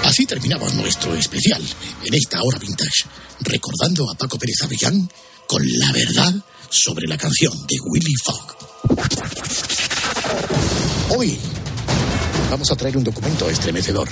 Así 0.02 0.26
terminamos 0.26 0.74
nuestro 0.74 1.14
especial 1.14 1.62
en 2.04 2.14
esta 2.14 2.42
hora 2.42 2.58
vintage, 2.58 3.04
recordando 3.42 4.10
a 4.10 4.16
Paco 4.16 4.38
Pérez 4.38 4.62
Avellán 4.62 5.08
con 5.46 5.62
la 5.78 5.92
verdad 5.92 6.34
sobre 6.68 7.06
la 7.06 7.16
canción 7.16 7.54
de 7.68 7.76
Willy 7.84 8.14
Fogg. 8.24 8.56
Hoy 11.16 11.38
vamos 12.50 12.72
a 12.72 12.76
traer 12.76 12.96
un 12.96 13.04
documento 13.04 13.48
estremecedor. 13.48 14.08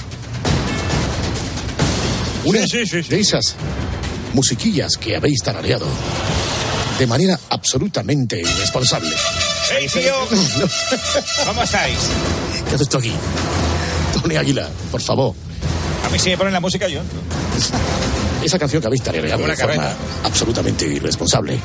Una 2.45 2.61
de 2.61 3.21
esas 3.21 3.57
musiquillas 4.35 4.97
que 4.99 5.17
habéis 5.17 5.41
tarareado 5.41 5.87
de 6.99 7.07
manera 7.07 7.41
absolutamente 7.49 8.39
irresponsable. 8.41 9.11
¡Hey, 9.71 9.87
tío! 9.91 10.13
¿Cómo 11.47 11.63
estáis? 11.63 11.97
¿Qué 12.69 12.75
haces 12.75 12.83
esto 12.83 12.99
aquí? 12.99 13.13
Tony 14.21 14.37
Águila, 14.37 14.69
por 14.91 15.01
favor. 15.01 15.35
A 16.05 16.11
mí 16.11 16.19
sí 16.19 16.31
me 16.31 16.37
ponen 16.37 16.53
la 16.53 16.61
música 16.61 16.87
yo. 16.87 17.01
Esa 18.45 18.59
canción 18.59 18.83
que 18.83 18.89
habéis 18.89 19.03
tarareado 19.03 19.47
de 19.47 19.57
forma 19.57 19.95
absolutamente 20.23 20.87
irresponsable. 20.87 21.59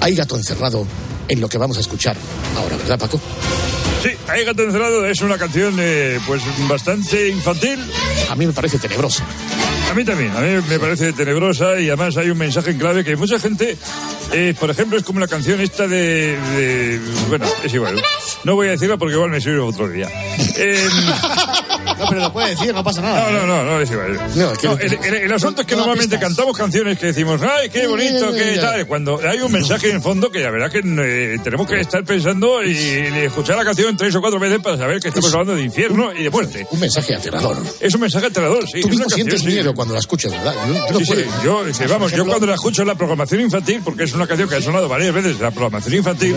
Hay 0.00 0.14
gato 0.14 0.36
encerrado 0.36 0.86
en 1.28 1.40
lo 1.40 1.48
que 1.48 1.58
vamos 1.58 1.76
a 1.76 1.80
escuchar 1.80 2.16
ahora, 2.56 2.76
¿verdad, 2.76 2.98
Paco? 2.98 3.20
Sí, 4.02 4.10
gato 4.44 4.62
encerrado 4.62 5.06
es 5.06 5.20
una 5.20 5.38
canción 5.38 5.76
eh, 5.78 6.20
pues 6.26 6.42
bastante 6.68 7.28
infantil. 7.28 7.84
A 8.30 8.36
mí 8.36 8.46
me 8.46 8.52
parece 8.52 8.78
tenebrosa. 8.78 9.24
A 9.90 9.94
mí 9.94 10.04
también, 10.04 10.30
a 10.36 10.40
mí 10.40 10.48
me 10.68 10.78
parece 10.78 11.12
tenebrosa 11.14 11.80
y 11.80 11.88
además 11.88 12.16
hay 12.18 12.28
un 12.28 12.36
mensaje 12.36 12.70
en 12.72 12.78
clave 12.78 13.02
que 13.04 13.16
mucha 13.16 13.38
gente, 13.38 13.76
eh, 14.32 14.54
por 14.58 14.68
ejemplo, 14.70 14.98
es 14.98 15.04
como 15.04 15.20
la 15.20 15.28
canción 15.28 15.60
esta 15.60 15.86
de, 15.88 16.36
de- 16.38 17.00
Bueno, 17.28 17.46
es 17.64 17.72
igual. 17.72 18.02
No 18.44 18.54
voy 18.56 18.68
a 18.68 18.70
decirla 18.72 18.96
porque 18.98 19.14
igual 19.14 19.30
me 19.30 19.40
sirve 19.40 19.60
otro 19.60 19.88
día. 19.88 20.08
Eh, 20.56 20.88
No, 21.98 22.08
pero 22.10 22.20
lo 22.20 22.32
puede 22.32 22.50
decir, 22.50 22.74
no 22.74 22.82
pasa 22.84 23.00
nada. 23.00 23.30
no, 23.30 23.46
no, 23.46 23.46
no, 23.46 23.64
no, 23.64 23.80
es 23.80 23.90
igual. 23.90 24.20
No, 24.34 24.52
es 24.52 24.58
que- 24.58 24.66
No, 24.66 24.72
el, 24.78 24.92
el- 25.02 25.14
el 25.14 25.32
asunto 25.32 25.60
es 25.62 25.66
que 25.66 25.76
normalmente 25.76 26.16
pistas. 26.16 26.28
cantamos 26.28 26.56
canciones 26.58 26.98
que 26.98 27.06
decimos, 27.06 27.40
¡ay, 27.40 27.70
qué 27.70 27.86
bonito, 27.86 28.34
qué 28.34 28.58
tal! 28.60 28.86
Cuando 28.86 29.18
hay 29.26 29.38
un 29.40 29.50
mensaje 29.52 29.90
en 29.92 30.02
fondo 30.02 30.30
que 30.30 30.40
la 30.40 30.50
verdad 30.50 30.70
que 30.70 30.80
eh, 30.84 31.38
tenemos 31.42 31.66
que 31.66 31.80
estar 31.80 32.04
pensando 32.04 32.62
y, 32.62 32.72
y 32.72 33.18
escuchar 33.24 33.56
la 33.56 33.64
canción 33.64 33.96
tres 33.96 34.14
o 34.16 34.20
cuatro 34.20 34.38
veces 34.38 34.58
para 34.60 34.76
saber 34.76 35.00
que 35.00 35.08
estamos 35.08 35.32
hablando 35.32 35.54
de 35.54 35.62
infierno 35.62 36.12
y 36.12 36.24
de 36.24 36.30
muerte. 36.30 36.66
Un 36.70 36.80
mensaje 36.80 37.14
aterrador. 37.14 37.56
Es 37.80 37.94
un 37.94 38.00
mensaje 38.00 38.26
aterrador, 38.26 38.68
sí. 38.68 38.80
Tú 38.82 38.88
mismo 38.88 39.08
sientes 39.08 39.34
canción, 39.36 39.50
sí. 39.52 39.56
miedo 39.56 39.74
cuando 39.76 39.94
la 39.94 40.00
escuchas, 40.00 40.32
¿verdad? 40.32 40.54
No- 40.66 40.72
no 40.74 40.90
lo 40.90 40.98
Sí, 40.98 41.04
sí, 41.04 41.24
yo, 41.44 41.62
sí, 41.72 41.84
vamos, 41.88 42.12
yo 42.12 42.24
cuando 42.26 42.46
la 42.46 42.54
escucho 42.54 42.82
en 42.82 42.88
la 42.88 42.94
programación 42.96 43.40
infantil, 43.42 43.80
porque 43.84 44.04
es 44.04 44.12
una 44.14 44.26
canción 44.26 44.48
que 44.48 44.56
ha 44.56 44.60
sonado 44.62 44.88
varias 44.88 45.14
veces 45.14 45.36
en 45.36 45.42
la 45.42 45.50
programación 45.50 45.94
infantil, 45.94 46.36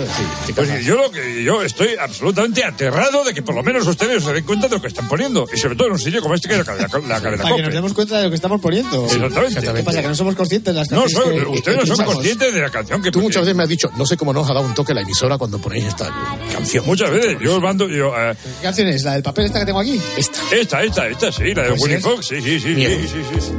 pues 0.56 0.86
yo 0.86 0.96
lo 0.96 1.12
que 1.12 1.44
yo 1.44 1.62
estoy 1.64 1.90
absolutamente 2.00 2.64
aterrado 2.64 3.24
de 3.24 3.34
que 3.34 3.42
por 3.42 3.56
lo 3.56 3.64
menos 3.64 3.88
ustedes 3.88 4.24
se 4.24 4.34
den 4.34 4.44
cuenta 4.44 4.68
de 4.68 4.76
lo 4.76 4.82
que 4.82 4.88
están 4.90 5.08
poniendo, 5.08 5.48
y 5.54 5.58
sobre 5.58 5.76
todo 5.76 5.88
en 5.88 5.94
un 5.94 6.00
sitio 6.00 6.22
como 6.22 6.36
este 6.36 6.48
que 6.50 6.54
es 6.56 6.60
la, 6.60 6.66
cadena- 6.66 6.88
la 7.08 7.22
cadena 7.22 7.44
Para 7.44 7.56
que 7.56 7.62
nos 7.64 7.74
demos 7.74 7.94
cuenta 7.94 8.18
de 8.18 8.24
lo 8.26 8.30
que 8.30 8.36
estamos 8.36 8.62
poniendo. 8.62 9.06
Exactamente. 9.06 9.74
¿Qué 9.74 9.84
pasa? 9.84 10.02
Que 10.02 10.08
no 10.08 10.16
somos 10.16 10.36
conscientes 10.36 10.74
de 10.74 10.80
las 10.80 10.92
No, 10.92 11.08
son- 11.10 11.32
que- 11.34 11.42
ustedes 11.46 11.78
no 11.88 11.96
son 11.96 12.06
conscientes 12.06 12.54
de 12.54 12.60
la 12.62 12.70
canción 12.70 13.02
que 13.02 13.12
Tú 13.12 13.22
muchas 13.22 13.42
veces 13.44 13.56
me 13.56 13.64
has 13.64 13.70
dicho, 13.70 13.90
no 13.98 14.06
sé 14.06 14.18
cómo 14.18 14.34
nos 14.34 14.50
ha 14.50 14.54
dado 14.54 14.66
un 14.66 14.74
toque 14.74 14.94
la 14.94 15.02
emisora 15.02 15.38
cuando 15.38 15.60
ponéis 15.60 15.86
esta 15.86 16.10
canción. 16.52 16.86
Muchas 16.86 17.10
veces, 17.12 17.38
yo 17.42 17.56
os 17.56 17.62
mando, 17.62 17.88
yo, 17.88 18.14
eh, 18.18 18.36
¿Qué 18.60 18.64
canción 18.64 18.88
es? 18.88 19.04
¿La 19.04 19.14
del 19.14 19.24
papel 19.24 19.46
esta 19.46 19.60
que 19.60 19.66
tengo 19.66 19.80
aquí? 19.80 20.00
Esta. 20.18 20.40
esta, 20.52 20.84
esta, 20.84 21.08
esta, 21.08 21.32
sí, 21.32 21.54
la 21.54 21.64
de 21.64 21.70
Pues 21.70 21.82
Willy 21.84 21.98
Fox, 22.00 22.28
sí, 22.28 22.36
sí, 22.42 22.60
sí, 22.60 22.60
sí, 22.60 22.68
Miedo. 22.70 23.00
sí, 23.02 23.08
sí, 23.30 23.42
sí. 23.42 23.54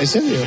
¿En 0.00 0.06
serio? 0.06 0.38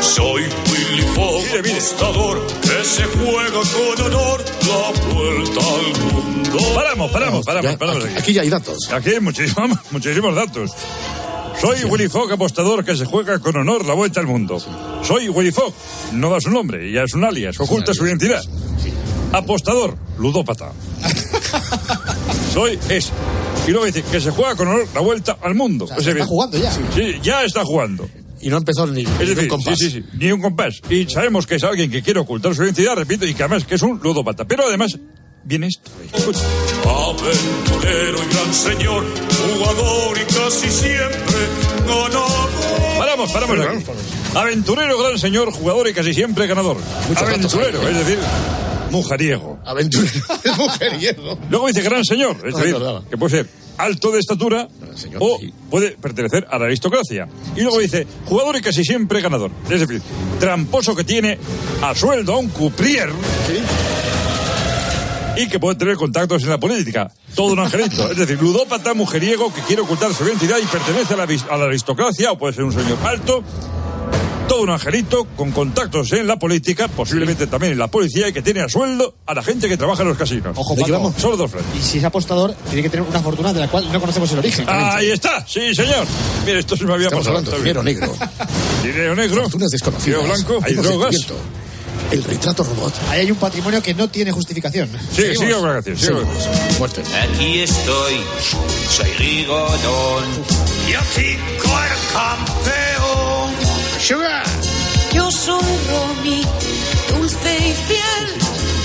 Soy 0.00 0.42
Willy 0.42 1.02
Fogg, 1.14 1.44
apostador, 1.58 2.46
que 2.60 2.84
se 2.84 3.04
juega 3.04 3.50
con 3.50 4.06
honor 4.06 4.44
la 4.66 5.14
vuelta 5.14 5.60
al 5.60 6.14
mundo. 6.14 6.58
Paramos, 6.74 7.10
paramos, 7.10 7.44
paramos, 7.44 7.76
paramos. 7.76 8.04
Aquí 8.16 8.32
ya 8.32 8.42
hay 8.42 8.50
datos. 8.50 8.92
Aquí 8.92 9.10
hay 9.10 9.20
muchísimos, 9.20 9.78
muchísimos 9.90 10.34
datos. 10.34 10.72
Soy 11.60 11.84
Willy 11.84 12.08
Fogg, 12.08 12.32
apostador 12.32 12.84
que 12.84 12.96
se 12.96 13.04
juega 13.04 13.38
con 13.38 13.56
honor 13.56 13.84
la 13.84 13.94
vuelta 13.94 14.20
al 14.20 14.26
mundo. 14.26 14.58
Soy 15.02 15.28
Willy 15.28 15.50
Fogg, 15.50 15.72
no 16.12 16.30
da 16.30 16.40
su 16.40 16.50
nombre, 16.50 16.90
ya 16.92 17.02
es 17.04 17.14
un 17.14 17.24
alias, 17.24 17.58
oculta 17.58 17.94
su 17.94 18.06
identidad. 18.06 18.42
Apostador, 19.32 19.96
ludópata. 20.18 20.72
Soy 22.52 22.78
es. 22.88 23.12
Y 23.66 23.70
luego 23.70 23.86
dice 23.86 24.02
que 24.02 24.20
se 24.20 24.30
juega 24.30 24.54
con 24.56 24.68
honor 24.68 24.86
la 24.94 25.00
vuelta 25.00 25.36
al 25.42 25.54
mundo. 25.54 25.86
sea, 25.86 25.98
se 26.00 26.10
está 26.10 26.26
jugando 26.26 26.58
ya. 26.58 26.70
Sí, 26.72 27.14
ya 27.22 27.44
está 27.44 27.64
jugando. 27.64 28.08
Y 28.40 28.48
no 28.50 28.58
empezó 28.58 28.86
ni, 28.86 29.02
Es 29.02 29.08
ni 29.20 29.26
decir, 29.26 29.38
un 29.44 29.48
compás. 29.48 29.78
sí, 29.78 29.90
sí, 29.90 30.02
sí, 30.02 30.04
ni 30.18 30.30
un 30.30 30.40
compás. 30.40 30.80
Y 30.90 31.06
sabemos 31.08 31.46
que 31.46 31.54
es 31.54 31.64
alguien 31.64 31.90
que 31.90 32.02
quiere 32.02 32.20
ocultar 32.20 32.54
su 32.54 32.62
identidad, 32.62 32.94
repito, 32.94 33.24
y 33.24 33.32
que 33.32 33.42
además 33.42 33.64
que 33.64 33.76
es 33.76 33.82
un 33.82 33.98
ludópata. 34.02 34.44
Pero 34.44 34.66
además, 34.68 34.98
viene 35.44 35.68
esto. 35.68 35.90
Escucha. 36.12 36.40
Aventurero 36.84 38.18
y 38.22 38.34
gran 38.34 38.52
señor, 38.54 39.04
jugador 39.56 40.18
y 40.18 40.34
casi 40.34 40.68
siempre 40.70 41.38
ganador. 41.86 42.50
Paramos, 42.98 43.32
paramos 43.32 43.58
aquí. 43.60 43.84
Aventurero, 44.34 44.98
gran 45.02 45.18
señor, 45.18 45.50
jugador 45.52 45.88
y 45.88 45.94
casi 45.94 46.12
siempre 46.12 46.46
ganador. 46.46 46.76
Datos 47.08 47.22
Aventurero, 47.28 47.88
¿eh? 47.88 47.92
es 47.92 47.98
decir, 47.98 48.18
mujeriego. 48.94 49.58
Aventurero, 49.64 50.12
mujeriego. 50.56 51.38
Luego 51.50 51.66
dice 51.66 51.82
gran 51.82 52.04
señor, 52.04 52.36
es 52.46 52.54
decir, 52.54 52.76
que 53.10 53.16
puede 53.18 53.36
ser 53.38 53.48
alto 53.76 54.12
de 54.12 54.20
estatura 54.20 54.68
o 55.18 55.40
puede 55.70 55.92
pertenecer 55.92 56.46
a 56.50 56.58
la 56.58 56.66
aristocracia. 56.66 57.28
Y 57.56 57.62
luego 57.62 57.78
dice 57.78 58.06
jugador 58.26 58.56
y 58.56 58.60
casi 58.60 58.84
siempre 58.84 59.20
ganador. 59.20 59.50
Es 59.68 59.80
decir, 59.80 60.00
tramposo 60.38 60.94
que 60.94 61.04
tiene 61.04 61.38
a 61.82 61.94
sueldo 61.94 62.34
a 62.34 62.38
un 62.38 62.48
cuprier. 62.48 63.10
Y 65.36 65.48
que 65.48 65.58
puede 65.58 65.74
tener 65.74 65.96
contactos 65.96 66.44
en 66.44 66.50
la 66.50 66.58
política. 66.58 67.10
Todo 67.34 67.54
un 67.54 67.58
angelito. 67.58 68.08
Es 68.08 68.16
decir, 68.16 68.40
ludópata, 68.40 68.94
mujeriego, 68.94 69.52
que 69.52 69.62
quiere 69.62 69.82
ocultar 69.82 70.14
su 70.14 70.24
identidad 70.24 70.58
y 70.62 70.66
pertenece 70.66 71.14
a 71.14 71.16
la, 71.16 71.24
a 71.24 71.56
la 71.56 71.64
aristocracia, 71.64 72.30
o 72.30 72.38
puede 72.38 72.54
ser 72.54 72.62
un 72.62 72.72
señor 72.72 72.96
alto. 73.04 73.42
Todo 74.48 74.62
un 74.62 74.70
angelito 74.70 75.24
con 75.36 75.50
contactos 75.52 76.12
en 76.12 76.26
la 76.26 76.38
política, 76.38 76.86
posiblemente 76.88 77.46
también 77.46 77.72
en 77.72 77.78
la 77.78 77.88
policía, 77.88 78.28
y 78.28 78.32
que 78.32 78.42
tiene 78.42 78.60
a 78.60 78.68
sueldo 78.68 79.14
a 79.26 79.34
la 79.34 79.42
gente 79.42 79.68
que 79.68 79.76
trabaja 79.76 80.02
en 80.02 80.08
los 80.10 80.18
casinos. 80.18 80.56
Ojo, 80.56 80.74
¿De 80.74 80.84
qué 80.84 80.92
Paco. 80.92 81.04
vamos? 81.04 81.20
Solo 81.20 81.36
dos 81.38 81.50
frases. 81.50 81.68
Y 81.78 81.82
si 81.82 81.98
es 81.98 82.04
apostador, 82.04 82.54
tiene 82.68 82.82
que 82.82 82.90
tener 82.90 83.06
una 83.08 83.20
fortuna 83.20 83.52
de 83.52 83.60
la 83.60 83.68
cual 83.68 83.90
no 83.90 84.00
conocemos 84.00 84.30
el 84.32 84.38
origen. 84.40 84.66
Ahí 84.68 85.10
está, 85.10 85.44
sí, 85.46 85.74
señor. 85.74 86.06
Mire, 86.44 86.58
esto 86.60 86.76
se 86.76 86.84
me 86.84 86.92
había 86.92 87.06
Estamos 87.06 87.26
pasado. 87.26 87.38
hablando 87.38 87.58
dinero 87.58 87.82
negro. 87.82 88.14
Dinero 88.82 89.16
negro. 89.16 89.42
Fortunas 89.44 89.70
desconocidas. 89.70 90.20
Dinero 90.20 90.34
blanco. 90.34 90.60
Hay 90.66 90.74
drogas. 90.74 91.26
El 92.10 92.22
retrato 92.22 92.62
robot. 92.64 92.92
Ahí 93.08 93.20
hay 93.20 93.30
un 93.30 93.38
patrimonio 93.38 93.82
que 93.82 93.94
no 93.94 94.08
tiene 94.08 94.30
justificación. 94.30 94.90
Sigue, 95.10 95.34
sigue 95.36 95.52
con 95.54 95.66
la 95.68 95.74
canción. 95.82 95.96
sigue 95.96 96.08
Seguimos. 96.12 96.44
canción. 96.44 96.78
Muerte. 96.78 97.02
Aquí 97.22 97.60
estoy, 97.60 98.14
soy 98.90 99.10
Rigodón. 99.16 100.24
Yo 100.90 100.98
chico 101.14 101.64
el 101.64 102.12
campeón. 102.12 103.63
Sugar. 104.04 104.44
Yo 105.14 105.30
soy 105.30 105.62
Romy, 105.88 106.42
dulce 107.08 107.56
y 107.56 107.72
fiel, 107.72 108.26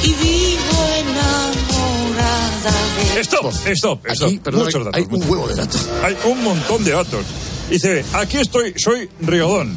y 0.03 0.13
vivo 0.13 0.89
enamorada 0.99 2.71
de 3.15 3.19
Stop, 3.19 3.51
stop, 3.65 4.05
stop. 4.07 4.27
Aquí, 4.27 4.39
perdón, 4.39 4.63
Muchos 4.63 4.85
datos. 4.85 4.95
hay 5.01 5.07
un 5.11 5.29
huevo 5.29 5.47
de 5.49 5.55
datos. 5.55 5.89
Hay 6.03 6.17
un 6.23 6.41
montón 6.41 6.85
de 6.85 6.91
datos. 6.91 7.25
Dice, 7.69 8.05
aquí 8.13 8.37
estoy, 8.37 8.73
soy 8.77 9.09
Rigodón. 9.19 9.75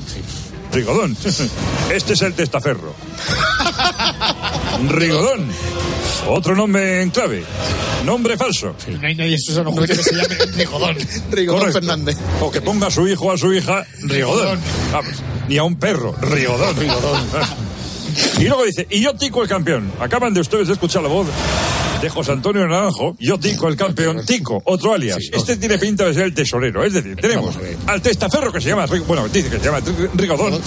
Rigodón. 0.72 1.16
Este 1.90 2.12
es 2.12 2.22
el 2.22 2.34
testaferro. 2.34 2.94
Rigodón. 4.90 5.48
Otro 6.28 6.54
nombre 6.54 7.02
en 7.02 7.10
clave. 7.10 7.44
Nombre 8.04 8.36
falso. 8.36 8.74
No 9.00 9.06
hay 9.06 9.14
nadie 9.14 9.32
en 9.34 9.40
su 9.40 9.52
sano 9.54 9.72
juicio 9.72 9.96
que 9.96 10.02
se 10.02 10.14
llame 10.14 10.34
Rigodón. 10.56 10.96
Rigodón 11.30 11.60
Correcto. 11.60 11.80
Fernández. 11.80 12.16
O 12.40 12.50
que 12.50 12.60
ponga 12.60 12.86
a 12.88 12.90
su 12.90 13.06
hijo 13.06 13.26
o 13.26 13.32
a 13.32 13.38
su 13.38 13.52
hija 13.52 13.84
Rigodón. 14.02 14.58
Vamos, 14.92 15.12
ni 15.48 15.58
a 15.58 15.64
un 15.64 15.76
perro, 15.76 16.14
Rigodón. 16.20 16.76
Rigodón. 16.76 17.20
Y 18.38 18.44
luego 18.44 18.64
dice, 18.64 18.86
y 18.90 19.00
yo 19.00 19.14
Tico 19.14 19.42
el 19.42 19.48
campeón. 19.48 19.90
Acaban 19.98 20.34
de 20.34 20.40
ustedes 20.40 20.66
de 20.66 20.74
escuchar 20.74 21.02
la 21.02 21.08
voz 21.08 21.26
de 22.02 22.10
José 22.10 22.32
Antonio 22.32 22.66
Naranjo. 22.68 23.16
Yo 23.18 23.38
Tico 23.38 23.68
el 23.68 23.76
campeón. 23.76 24.26
Tico, 24.26 24.60
otro 24.66 24.92
alias. 24.92 25.16
Sí, 25.18 25.30
este 25.32 25.56
tiene 25.56 25.78
pinta 25.78 26.04
de 26.04 26.12
ser 26.12 26.24
el 26.24 26.34
tesorero. 26.34 26.84
Es 26.84 26.92
decir, 26.92 27.16
tenemos 27.16 27.54
al 27.86 28.02
testaferro 28.02 28.52
que 28.52 28.60
se 28.60 28.68
llama, 28.68 28.84
bueno, 29.06 29.26
dice 29.28 29.48
que 29.48 29.58
se 29.58 29.64
llama 29.64 29.80
Rigodón. 30.14 30.60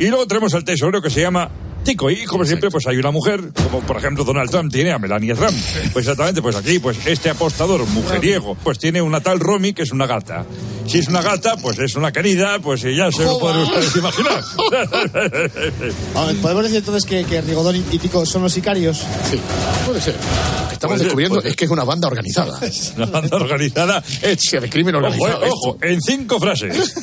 Y 0.00 0.08
luego 0.08 0.26
tenemos 0.26 0.52
al 0.54 0.64
tesorero 0.64 1.00
que 1.00 1.10
se 1.10 1.20
llama 1.20 1.48
Y 1.92 2.24
como 2.26 2.44
siempre, 2.44 2.70
pues 2.70 2.86
hay 2.86 2.96
una 2.96 3.10
mujer, 3.10 3.40
como 3.64 3.80
por 3.80 3.96
ejemplo 3.96 4.24
Donald 4.24 4.50
Trump 4.50 4.70
tiene 4.72 4.92
a 4.92 4.98
Melania 4.98 5.34
Trump. 5.34 5.56
Pues 5.92 6.04
exactamente, 6.04 6.42
pues 6.42 6.54
aquí, 6.56 6.78
pues 6.78 6.98
este 7.06 7.30
apostador 7.30 7.86
mujeriego, 7.86 8.56
pues 8.62 8.78
tiene 8.78 9.00
una 9.00 9.20
tal 9.20 9.40
Romy 9.40 9.72
que 9.72 9.82
es 9.82 9.92
una 9.92 10.06
gata. 10.06 10.44
Si 10.86 10.98
es 10.98 11.08
una 11.08 11.22
gata, 11.22 11.56
pues 11.56 11.78
es 11.78 11.94
una 11.96 12.12
querida, 12.12 12.58
pues 12.60 12.82
ya 12.82 13.10
se 13.12 13.24
lo 13.24 13.38
pueden 13.38 13.58
ustedes 13.58 13.94
imaginar. 13.96 14.42
A 16.14 16.24
ver, 16.24 16.36
¿Podemos 16.36 16.62
decir 16.62 16.78
entonces 16.78 17.04
que, 17.04 17.24
que 17.24 17.40
Rigodón 17.40 17.76
y 17.76 17.98
Tico 17.98 18.24
son 18.26 18.42
los 18.42 18.52
sicarios? 18.52 18.98
Sí, 19.30 19.38
puede 19.86 20.00
ser. 20.00 20.14
Lo 20.14 20.68
que 20.68 20.74
estamos 20.74 20.94
Puede 20.96 21.04
descubriendo 21.04 21.40
ser. 21.40 21.50
es 21.50 21.56
que 21.56 21.64
es 21.66 21.70
una 21.70 21.84
banda 21.84 22.08
organizada. 22.08 22.58
Una 22.96 23.06
banda 23.06 23.36
organizada 23.36 24.02
hecha. 24.22 24.60
de 24.60 24.68
crimen 24.70 24.94
Ojo, 24.94 25.04
eh, 25.04 25.08
organizado. 25.08 25.44
esto. 25.44 25.56
ojo, 25.56 25.78
en 25.82 26.00
cinco 26.00 26.38
frases. 26.40 26.94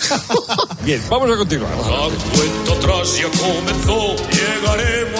Bien, 0.83 1.01
vamos 1.09 1.31
a 1.31 1.37
continuar. 1.37 1.69
La 1.71 2.09
cuenta 2.37 2.71
atrás 2.73 3.17
ya 3.17 3.27
comenzó, 3.39 4.15
llegaremos 4.31 4.54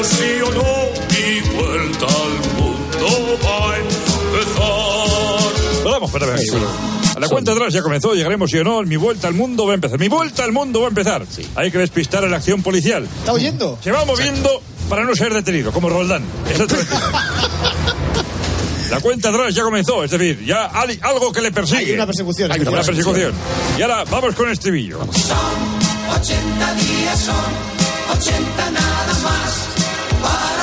sí 0.06 0.42
o 0.46 0.52
no, 0.52 0.66
mi 1.10 1.42
vuelta 1.56 2.06
al 2.06 2.36
mundo 2.58 3.40
va 3.44 3.74
a 3.74 3.78
empezar. 3.78 4.66
Vamos, 5.84 6.10
espera, 6.10 6.36
espera, 6.36 6.58
espera. 6.58 6.96
A 7.16 7.20
la 7.20 7.30
cuenta 7.30 7.54
atrás 7.54 7.74
ya 7.74 7.82
comenzó, 7.82 8.14
llegaremos 8.14 8.54
y 8.54 8.58
o 8.58 8.64
no, 8.64 8.82
mi 8.84 8.98
vuelta 8.98 9.28
al 9.30 9.34
mundo 9.34 9.66
va 9.66 9.72
a 9.72 9.76
empezar. 9.76 9.98
Mi 9.98 10.10
vuelta 10.10 10.44
al 10.44 10.52
mundo 10.52 10.82
va 10.82 10.88
a 10.88 10.90
empezar. 10.90 11.26
Hay 11.56 11.72
que 11.72 11.78
despistar 11.78 12.26
a 12.26 12.28
la 12.28 12.38
acción 12.38 12.62
policial. 12.62 13.08
¿Está 13.20 13.32
oyendo? 13.32 13.80
Se 13.82 13.92
va 13.92 14.04
moviendo 14.04 14.62
para 14.90 15.06
no 15.06 15.16
ser 15.16 15.34
detenido, 15.34 15.72
como 15.72 15.90
Roldán. 15.90 16.24
Exactamente. 16.50 16.94
La 18.90 19.00
cuenta 19.00 19.30
atrás 19.30 19.56
ya 19.56 19.64
comenzó, 19.64 20.04
es 20.04 20.12
decir, 20.12 20.46
ya 20.46 20.70
hay 20.74 21.00
algo 21.02 21.32
que 21.32 21.42
le 21.42 21.52
persigue. 21.52 21.86
Hay 21.86 21.94
una 21.94 22.06
persecución. 22.06 22.52
Hay 22.52 22.62
una 22.62 22.72
persecución. 22.72 23.34
Y 23.78 23.82
ahora 23.82 24.04
vamos 24.06 24.36
con 24.36 24.46
el 24.48 24.54
estribillo. 24.54 25.00
Son 25.12 25.38
80 26.22 26.74
días, 26.76 27.20
son 27.20 27.36
80 28.18 28.72
nada 28.72 29.14
más, 29.24 29.70
Bye. 30.26 30.55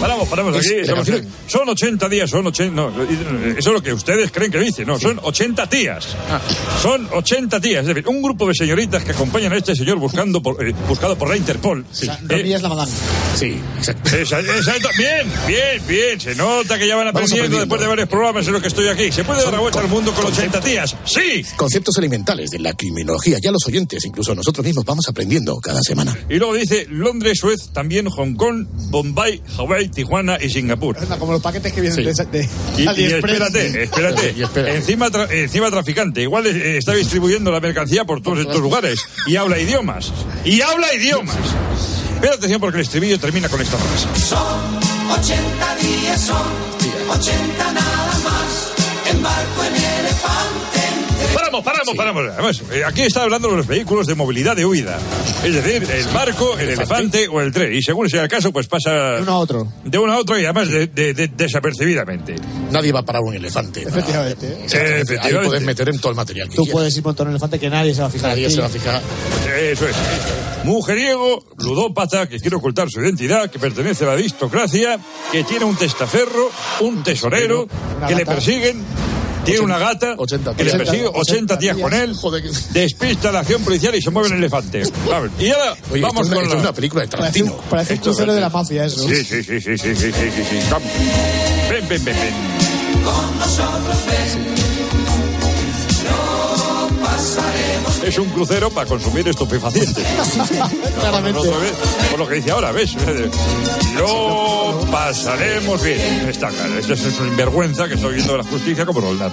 Paramos, 0.00 0.28
paramos 0.28 0.56
aquí. 0.56 0.84
Son, 0.86 0.94
canción. 0.96 1.26
son 1.46 1.68
80 1.68 2.08
días, 2.08 2.30
son 2.30 2.46
80. 2.46 2.74
No, 2.74 2.88
eso 3.02 3.58
es 3.58 3.66
lo 3.66 3.82
que 3.82 3.92
ustedes 3.92 4.30
creen 4.30 4.50
que 4.52 4.58
dice. 4.58 4.84
No, 4.84 4.98
son 4.98 5.18
80 5.22 5.68
tías. 5.68 6.06
Ah. 6.30 6.40
Son 6.82 7.08
80 7.12 7.60
tías. 7.60 7.80
Es 7.82 7.88
decir, 7.88 8.06
un 8.08 8.22
grupo 8.22 8.46
de 8.46 8.54
señoritas 8.54 9.02
que 9.04 9.12
acompañan 9.12 9.52
a 9.52 9.56
este 9.56 9.74
señor 9.74 9.98
buscando 9.98 10.40
por, 10.40 10.64
eh, 10.64 10.74
buscado 10.88 11.16
por 11.18 11.28
la 11.28 11.36
Interpol. 11.36 11.84
O 11.90 11.94
sea, 11.94 12.18
Eh, 12.30 12.52
es 12.54 12.62
la 12.62 12.68
madame. 12.68 12.92
Sí, 13.36 13.56
exacto. 13.80 14.88
Bien, 14.96 15.26
bien, 15.46 15.82
bien. 15.86 16.20
Se 16.20 16.34
nota 16.34 16.78
que 16.78 16.86
ya 16.86 16.96
van 16.96 17.08
aprendiendo. 17.08 17.58
después 17.58 17.80
de 17.80 17.86
varios 17.86 18.08
programas 18.08 18.46
en 18.46 18.52
los 18.52 18.62
que 18.62 18.68
estoy 18.68 18.88
aquí. 18.88 19.10
¿Se 19.12 19.24
puede 19.24 19.42
dar 19.42 19.52
la 19.52 19.60
vuelta 19.60 19.80
al 19.80 19.88
mundo 19.88 20.12
con 20.12 20.26
80 20.26 20.60
tías? 20.60 20.96
¡Sí! 21.04 21.44
Conceptos 21.56 21.96
elementales 21.98 22.50
de 22.50 22.58
la 22.60 22.72
criminología. 22.74 23.38
Ya 23.40 23.50
los 23.50 23.66
oyentes, 23.66 24.04
incluso 24.04 24.34
nosotros 24.34 24.64
mismos, 24.64 24.84
vamos 24.84 25.08
aprendiendo 25.08 25.58
cada 25.60 25.82
semana. 25.82 26.16
Y 26.28 26.36
luego 26.36 26.54
dice 26.54 26.86
Londres, 26.88 27.38
Suez, 27.40 27.70
también 27.72 28.08
Hong 28.08 28.34
Kong, 28.34 28.66
Bombay, 28.90 29.42
Hawái, 29.56 29.87
Tijuana 29.88 30.38
y 30.40 30.48
Singapur. 30.50 30.96
Como 31.18 31.32
los 31.32 31.42
paquetes 31.42 31.72
que 31.72 31.80
vienen 31.80 31.98
Sí. 32.14 32.24
de, 32.30 32.38
de 32.38 32.48
Y, 32.96 33.04
espérate, 33.12 33.82
espérate. 33.84 34.34
Y. 34.36 34.42
Encima, 34.76 35.08
tra- 35.10 35.30
encima 35.30 35.70
traficante. 35.70 36.22
Igual 36.22 36.46
eh, 36.46 36.78
está 36.78 36.92
distribuyendo 36.94 37.50
la 37.50 37.60
mercancía 37.60 38.04
por 38.04 38.20
todos 38.20 38.38
estos 38.40 38.60
lugares. 38.60 39.00
Y 39.26 39.36
habla 39.36 39.58
idiomas. 39.58 40.12
Y 40.44 40.60
habla 40.62 40.92
idiomas. 40.94 41.36
Pero 42.20 42.34
atención 42.34 42.60
porque 42.60 42.78
el 42.78 42.82
estribillo 42.82 43.18
termina 43.18 43.48
con 43.48 43.60
esta 43.60 43.76
frase. 43.78 44.26
Son 44.26 44.38
80 45.20 45.76
días, 45.76 46.20
son 46.20 46.42
80 47.10 47.72
nada 47.72 48.20
más, 48.24 48.72
embarco 49.10 49.64
en 49.64 49.74
elefante. 49.74 50.67
Paramos, 51.62 51.94
paramos, 51.96 52.22
paramos. 52.24 52.34
Además, 52.34 52.62
eh, 52.72 52.84
aquí 52.84 53.02
está 53.02 53.22
hablando 53.22 53.50
de 53.50 53.56
los 53.56 53.66
vehículos 53.66 54.06
de 54.06 54.14
movilidad 54.14 54.56
de 54.56 54.64
huida. 54.66 54.98
Es 55.44 55.54
decir, 55.54 55.86
el 55.90 56.04
barco, 56.08 56.58
el 56.58 56.70
elefante 56.70 57.28
o 57.28 57.40
el 57.40 57.52
tren. 57.52 57.72
Y 57.74 57.82
según 57.82 58.08
sea 58.08 58.22
el 58.22 58.28
caso, 58.28 58.52
pues 58.52 58.66
pasa 58.68 58.90
De 59.16 59.22
uno 59.22 59.32
a 59.32 59.38
otro. 59.38 59.68
de 59.84 59.98
uno 59.98 60.12
a 60.12 60.18
otro 60.18 60.38
y 60.38 60.44
además 60.44 60.68
de- 60.68 60.86
de- 60.88 61.14
de- 61.14 61.28
desapercibidamente. 61.28 62.36
Nadie 62.70 62.92
va 62.92 63.00
a 63.00 63.04
parar 63.04 63.22
un 63.22 63.34
elefante. 63.34 63.82
para- 63.82 63.96
Efectivamente. 63.98 64.46
¿eh? 64.46 64.58
Exactamente. 64.64 64.88
Ahí 64.88 65.02
Efectivamente. 65.02 65.46
puedes 65.48 65.62
meter 65.64 65.88
en 65.88 65.98
todo 65.98 66.10
el 66.10 66.16
material 66.16 66.48
que 66.48 66.56
Tú 66.56 66.62
quieras. 66.64 66.72
puedes 66.72 66.96
ir 66.96 67.04
montando 67.04 67.28
un 67.30 67.34
elefante 67.36 67.58
que 67.58 67.70
nadie 67.70 67.94
se 67.94 68.00
va 68.00 68.06
a 68.06 68.10
fijar. 68.10 68.30
Nadie 68.30 68.50
se 68.50 68.60
va 68.60 68.66
a 68.66 68.70
fijar. 68.70 69.02
Eso 69.60 69.88
es. 69.88 69.96
Mujeriego, 70.64 71.44
ludópata, 71.58 72.28
que 72.28 72.38
quiere 72.40 72.56
ocultar 72.56 72.90
su 72.90 73.00
identidad, 73.00 73.50
que 73.50 73.58
pertenece 73.58 74.04
a 74.04 74.08
la 74.08 74.12
aristocracia, 74.14 74.98
que 75.32 75.44
tiene 75.44 75.64
un 75.64 75.76
testaferro, 75.76 76.50
un 76.80 77.02
tesorero, 77.02 77.68
que 78.06 78.14
le 78.14 78.26
persiguen, 78.26 78.82
tiene 79.52 79.64
una 79.64 79.78
gata, 79.78 80.14
80 80.16 80.54
que 80.54 80.64
le 80.64 80.72
persigue 80.72 81.06
80 81.12 81.58
tías 81.58 81.76
con 81.76 81.92
él, 81.94 82.14
Joder, 82.14 82.42
despista 82.70 83.32
la 83.32 83.40
acción 83.40 83.62
policial 83.62 83.94
y 83.94 84.02
se 84.02 84.10
mueve 84.10 84.28
en 84.28 84.36
elefante. 84.36 84.82
Vamos, 85.08 85.30
Y 85.38 85.50
ahora 85.50 85.76
Oye, 85.90 86.00
vamos 86.02 86.22
esto, 86.22 86.22
es 86.22 86.28
una, 86.28 86.34
con 86.36 86.42
esto 86.44 86.48
es 86.48 86.52
la... 86.54 86.60
una 86.60 86.72
película 86.72 87.02
de 87.02 87.08
Parece, 87.08 87.38
Tarantino. 87.40 87.68
parece 87.70 87.92
un 87.94 87.98
crucero 88.00 88.34
de 88.34 88.40
la 88.40 88.48
mafia 88.50 88.84
eso. 88.84 89.08
Sí, 89.08 89.24
sí, 89.24 89.42
sí, 89.42 89.60
sí, 89.60 89.78
sí, 89.78 89.78
sí, 89.78 89.94
sí, 89.94 90.12
sí, 90.12 90.42
sí. 90.50 90.58
Vamos. 90.70 90.88
Ven, 91.70 91.88
ven, 91.88 92.04
ven, 92.04 92.16
ven. 92.16 92.34
Con 93.04 93.38
nosotros 93.38 93.96
ven, 94.06 94.67
Es 98.04 98.18
un 98.18 98.28
crucero 98.30 98.70
para 98.70 98.88
consumir 98.88 99.26
estupefacientes. 99.28 100.04
Claramente. 101.00 101.40
Por 102.10 102.18
lo 102.18 102.28
que 102.28 102.36
dice 102.36 102.50
ahora, 102.50 102.72
¿ves? 102.72 102.96
Lo 103.96 104.80
pasaremos 104.90 105.82
bien. 105.82 106.28
Está 106.28 106.48
claro. 106.48 106.78
Esto 106.78 106.94
es 106.94 107.20
una 107.20 107.36
vergüenza 107.36 107.88
que 107.88 107.94
estoy 107.94 108.14
viendo 108.14 108.32
de 108.32 108.38
la 108.38 108.44
justicia 108.44 108.86
como 108.86 109.00
Roldán. 109.00 109.32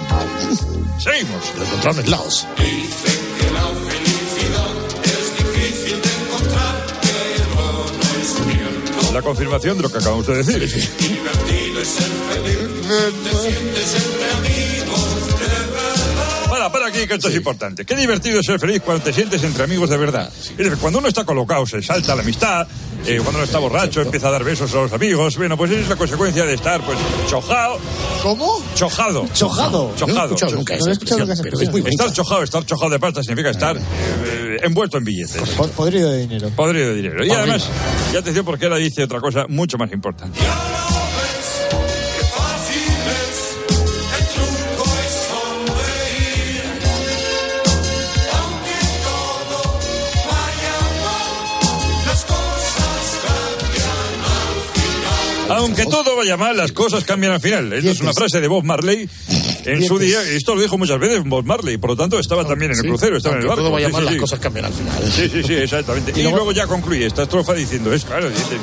Seguimos. 0.98 1.54
Lo 1.56 1.64
encontraron 1.64 2.04
en 2.04 2.10
Laos. 2.10 2.46
Dicen 2.56 3.20
que 3.38 3.50
la 3.52 3.68
felicidad 3.90 4.74
es 5.04 5.38
difícil 5.38 6.02
de 6.02 6.24
encontrar, 6.24 6.86
pero 7.02 7.86
no 7.86 8.20
es 8.20 8.28
cierto. 8.34 9.12
La 9.12 9.22
confirmación 9.22 9.76
de 9.76 9.82
lo 9.84 9.88
que 9.90 9.98
acabamos 9.98 10.26
de 10.26 10.42
decir. 10.42 10.90
Para, 16.70 16.84
para 16.84 16.86
aquí, 16.86 17.06
que 17.06 17.14
esto 17.14 17.28
es 17.28 17.34
importante. 17.36 17.84
Qué 17.84 17.96
divertido 17.96 18.40
es 18.40 18.46
ser 18.46 18.58
feliz 18.58 18.80
cuando 18.84 19.04
te 19.04 19.12
sientes 19.12 19.42
entre 19.44 19.64
amigos 19.64 19.90
de 19.90 19.96
verdad. 19.96 20.30
Es 20.36 20.56
decir, 20.56 20.76
cuando 20.80 20.98
uno 20.98 21.08
está 21.08 21.24
colocado, 21.24 21.66
se 21.66 21.82
salta 21.82 22.14
la 22.14 22.22
amistad, 22.22 22.66
eh, 23.06 23.16
cuando 23.22 23.38
uno 23.38 23.44
está 23.44 23.58
borracho, 23.58 24.00
empieza 24.02 24.28
a 24.28 24.30
dar 24.32 24.44
besos 24.44 24.72
a 24.74 24.76
los 24.76 24.92
amigos. 24.92 25.36
Bueno, 25.36 25.56
pues 25.56 25.70
es 25.70 25.88
la 25.88 25.96
consecuencia 25.96 26.44
de 26.44 26.54
estar, 26.54 26.80
pues, 26.82 26.98
chojado. 27.28 27.78
¿Cómo? 28.22 28.62
Chojado. 28.74 29.26
Chojado. 29.34 29.92
Chojado. 29.96 30.36
No 30.40 30.50
nunca 30.56 30.74
esa 30.74 30.90
expresión, 30.90 31.30
esa 31.30 31.42
pero 31.42 31.60
es 31.60 31.70
muy. 31.70 31.82
Estar 31.86 32.12
chojado, 32.12 32.42
estar 32.42 32.64
chojado 32.66 32.90
de 32.90 32.98
pasta 32.98 33.22
significa 33.22 33.50
estar 33.50 33.76
eh, 33.76 34.56
envuelto 34.62 34.98
en 34.98 35.04
billetes. 35.04 35.42
Po- 35.50 35.68
Podrido 35.68 36.10
de 36.10 36.20
dinero. 36.20 36.50
Podrido 36.56 36.88
de 36.88 36.94
dinero. 36.96 37.24
Y 37.24 37.30
además, 37.30 37.68
y 38.12 38.16
atención 38.16 38.44
porque 38.44 38.66
ella 38.66 38.76
dice 38.76 39.04
otra 39.04 39.20
cosa 39.20 39.44
mucho 39.48 39.76
más 39.78 39.92
importante. 39.92 40.38
Aunque 55.56 55.84
todo 55.86 56.16
vaya 56.16 56.36
mal, 56.36 56.56
las 56.56 56.72
cosas 56.72 57.04
cambian 57.04 57.32
al 57.32 57.40
final. 57.40 57.72
Esto 57.72 57.90
es 57.90 58.00
una 58.00 58.12
frase 58.12 58.40
de 58.40 58.48
Bob 58.48 58.64
Marley 58.64 59.08
en 59.64 59.84
su 59.84 59.98
día. 59.98 60.22
Esto 60.22 60.54
lo 60.54 60.60
dijo 60.60 60.76
muchas 60.78 60.98
veces 60.98 61.24
Bob 61.24 61.44
Marley. 61.44 61.78
Por 61.78 61.90
lo 61.90 61.96
tanto, 61.96 62.18
estaba 62.18 62.44
también 62.46 62.72
en 62.72 62.78
el 62.78 62.84
crucero, 62.84 63.16
estaba 63.16 63.36
en 63.36 63.42
el 63.42 63.48
barco. 63.48 63.62
todo 63.62 63.72
vaya 63.72 63.88
mal, 63.88 64.04
las 64.04 64.16
cosas 64.16 64.38
cambian 64.38 64.66
al 64.66 64.72
final. 64.72 65.02
Sí, 65.10 65.28
sí, 65.28 65.42
sí, 65.42 65.54
exactamente. 65.54 66.12
Y, 66.14 66.22
luego... 66.22 66.52
ya 66.52 66.66
concluye 66.66 67.06
esta 67.06 67.24
estrofa 67.24 67.54
diciendo, 67.54 67.92
es 67.92 68.04
claro, 68.04 68.28
dice, 68.30 68.56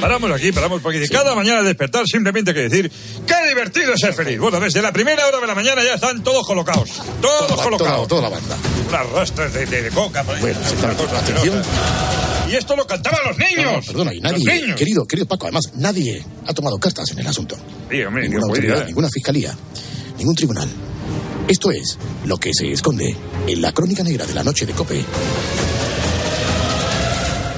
paramos 0.00 0.30
aquí, 0.32 0.52
paramos 0.52 0.80
porque 0.82 0.98
dice, 0.98 1.12
cada 1.12 1.34
mañana 1.34 1.58
al 1.60 1.64
despertar 1.66 2.04
simplemente 2.06 2.50
hay 2.50 2.54
que 2.56 2.62
decir, 2.68 2.90
qué 3.26 3.48
divertido 3.48 3.92
es 3.94 4.00
ser 4.00 4.14
feliz. 4.14 4.38
Bueno, 4.38 4.58
desde 4.60 4.80
la 4.82 4.92
primera 4.92 5.26
hora 5.26 5.38
de 5.40 5.46
la 5.46 5.54
mañana 5.54 5.82
ya 5.84 5.94
están 5.94 6.22
todos 6.22 6.46
colocados. 6.46 6.90
Todos 7.20 7.46
Toda, 7.48 7.62
colocados. 7.64 8.08
toda, 8.08 8.08
toda 8.08 8.22
la 8.22 8.28
banda. 8.30 8.56
Unas 8.88 9.10
rastras 9.10 9.52
de, 9.54 9.66
de- 9.66 9.82
de 9.82 9.90
coca. 9.90 10.22
Bueno, 10.22 10.58
Atención. 11.18 11.62
Y 12.50 12.56
esto 12.56 12.74
lo 12.74 12.86
cantaban 12.86 13.20
los 13.28 13.38
niños. 13.38 13.72
No, 13.86 13.92
perdona, 13.92 14.12
y 14.14 14.20
nadie, 14.20 14.74
querido, 14.74 15.06
querido 15.06 15.26
Paco, 15.28 15.46
además, 15.46 15.70
nadie 15.76 16.24
ha 16.46 16.52
tomado 16.52 16.78
cartas 16.78 17.08
en 17.12 17.20
el 17.20 17.26
asunto. 17.26 17.56
Sí, 17.90 18.02
hombre, 18.02 18.22
Ninguna 18.28 18.46
autoridad, 18.46 18.86
ninguna 18.86 19.08
fiscalía, 19.08 19.54
ningún 20.18 20.34
tribunal. 20.34 20.68
Esto 21.46 21.70
es 21.70 21.96
lo 22.24 22.36
que 22.38 22.52
se 22.52 22.72
esconde 22.72 23.16
en 23.46 23.62
la 23.62 23.72
crónica 23.72 24.02
negra 24.02 24.26
de 24.26 24.34
la 24.34 24.42
noche 24.42 24.66
de 24.66 24.72
Cope. 24.72 25.04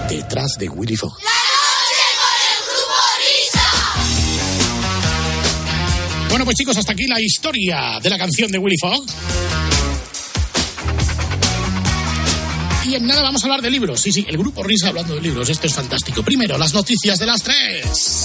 Detrás 0.09 0.57
de 0.59 0.69
Willy 0.69 0.97
Fogg. 0.97 1.17
Bueno, 6.33 6.47
pues 6.47 6.57
chicos, 6.57 6.75
hasta 6.79 6.93
aquí 6.95 7.07
la 7.07 7.21
historia 7.21 8.01
de 8.03 8.09
la 8.09 8.17
canción 8.17 8.51
de 8.51 8.57
Willy 8.57 8.79
Fogg. 8.81 9.05
Y 12.87 12.95
en 12.95 13.07
nada 13.07 13.21
vamos 13.21 13.43
a 13.43 13.47
hablar 13.49 13.61
de 13.61 13.71
libros. 13.71 14.01
Sí, 14.01 14.13
sí, 14.13 14.25
el 14.27 14.39
grupo 14.39 14.63
Risa 14.63 14.89
hablando 14.89 15.15
de 15.15 15.21
libros. 15.21 15.51
Esto 15.51 15.67
es 15.67 15.75
fantástico. 15.75 16.23
Primero, 16.23 16.57
las 16.57 16.73
noticias 16.73 17.19
de 17.19 17.27
las 17.27 17.43
tres. 17.43 18.25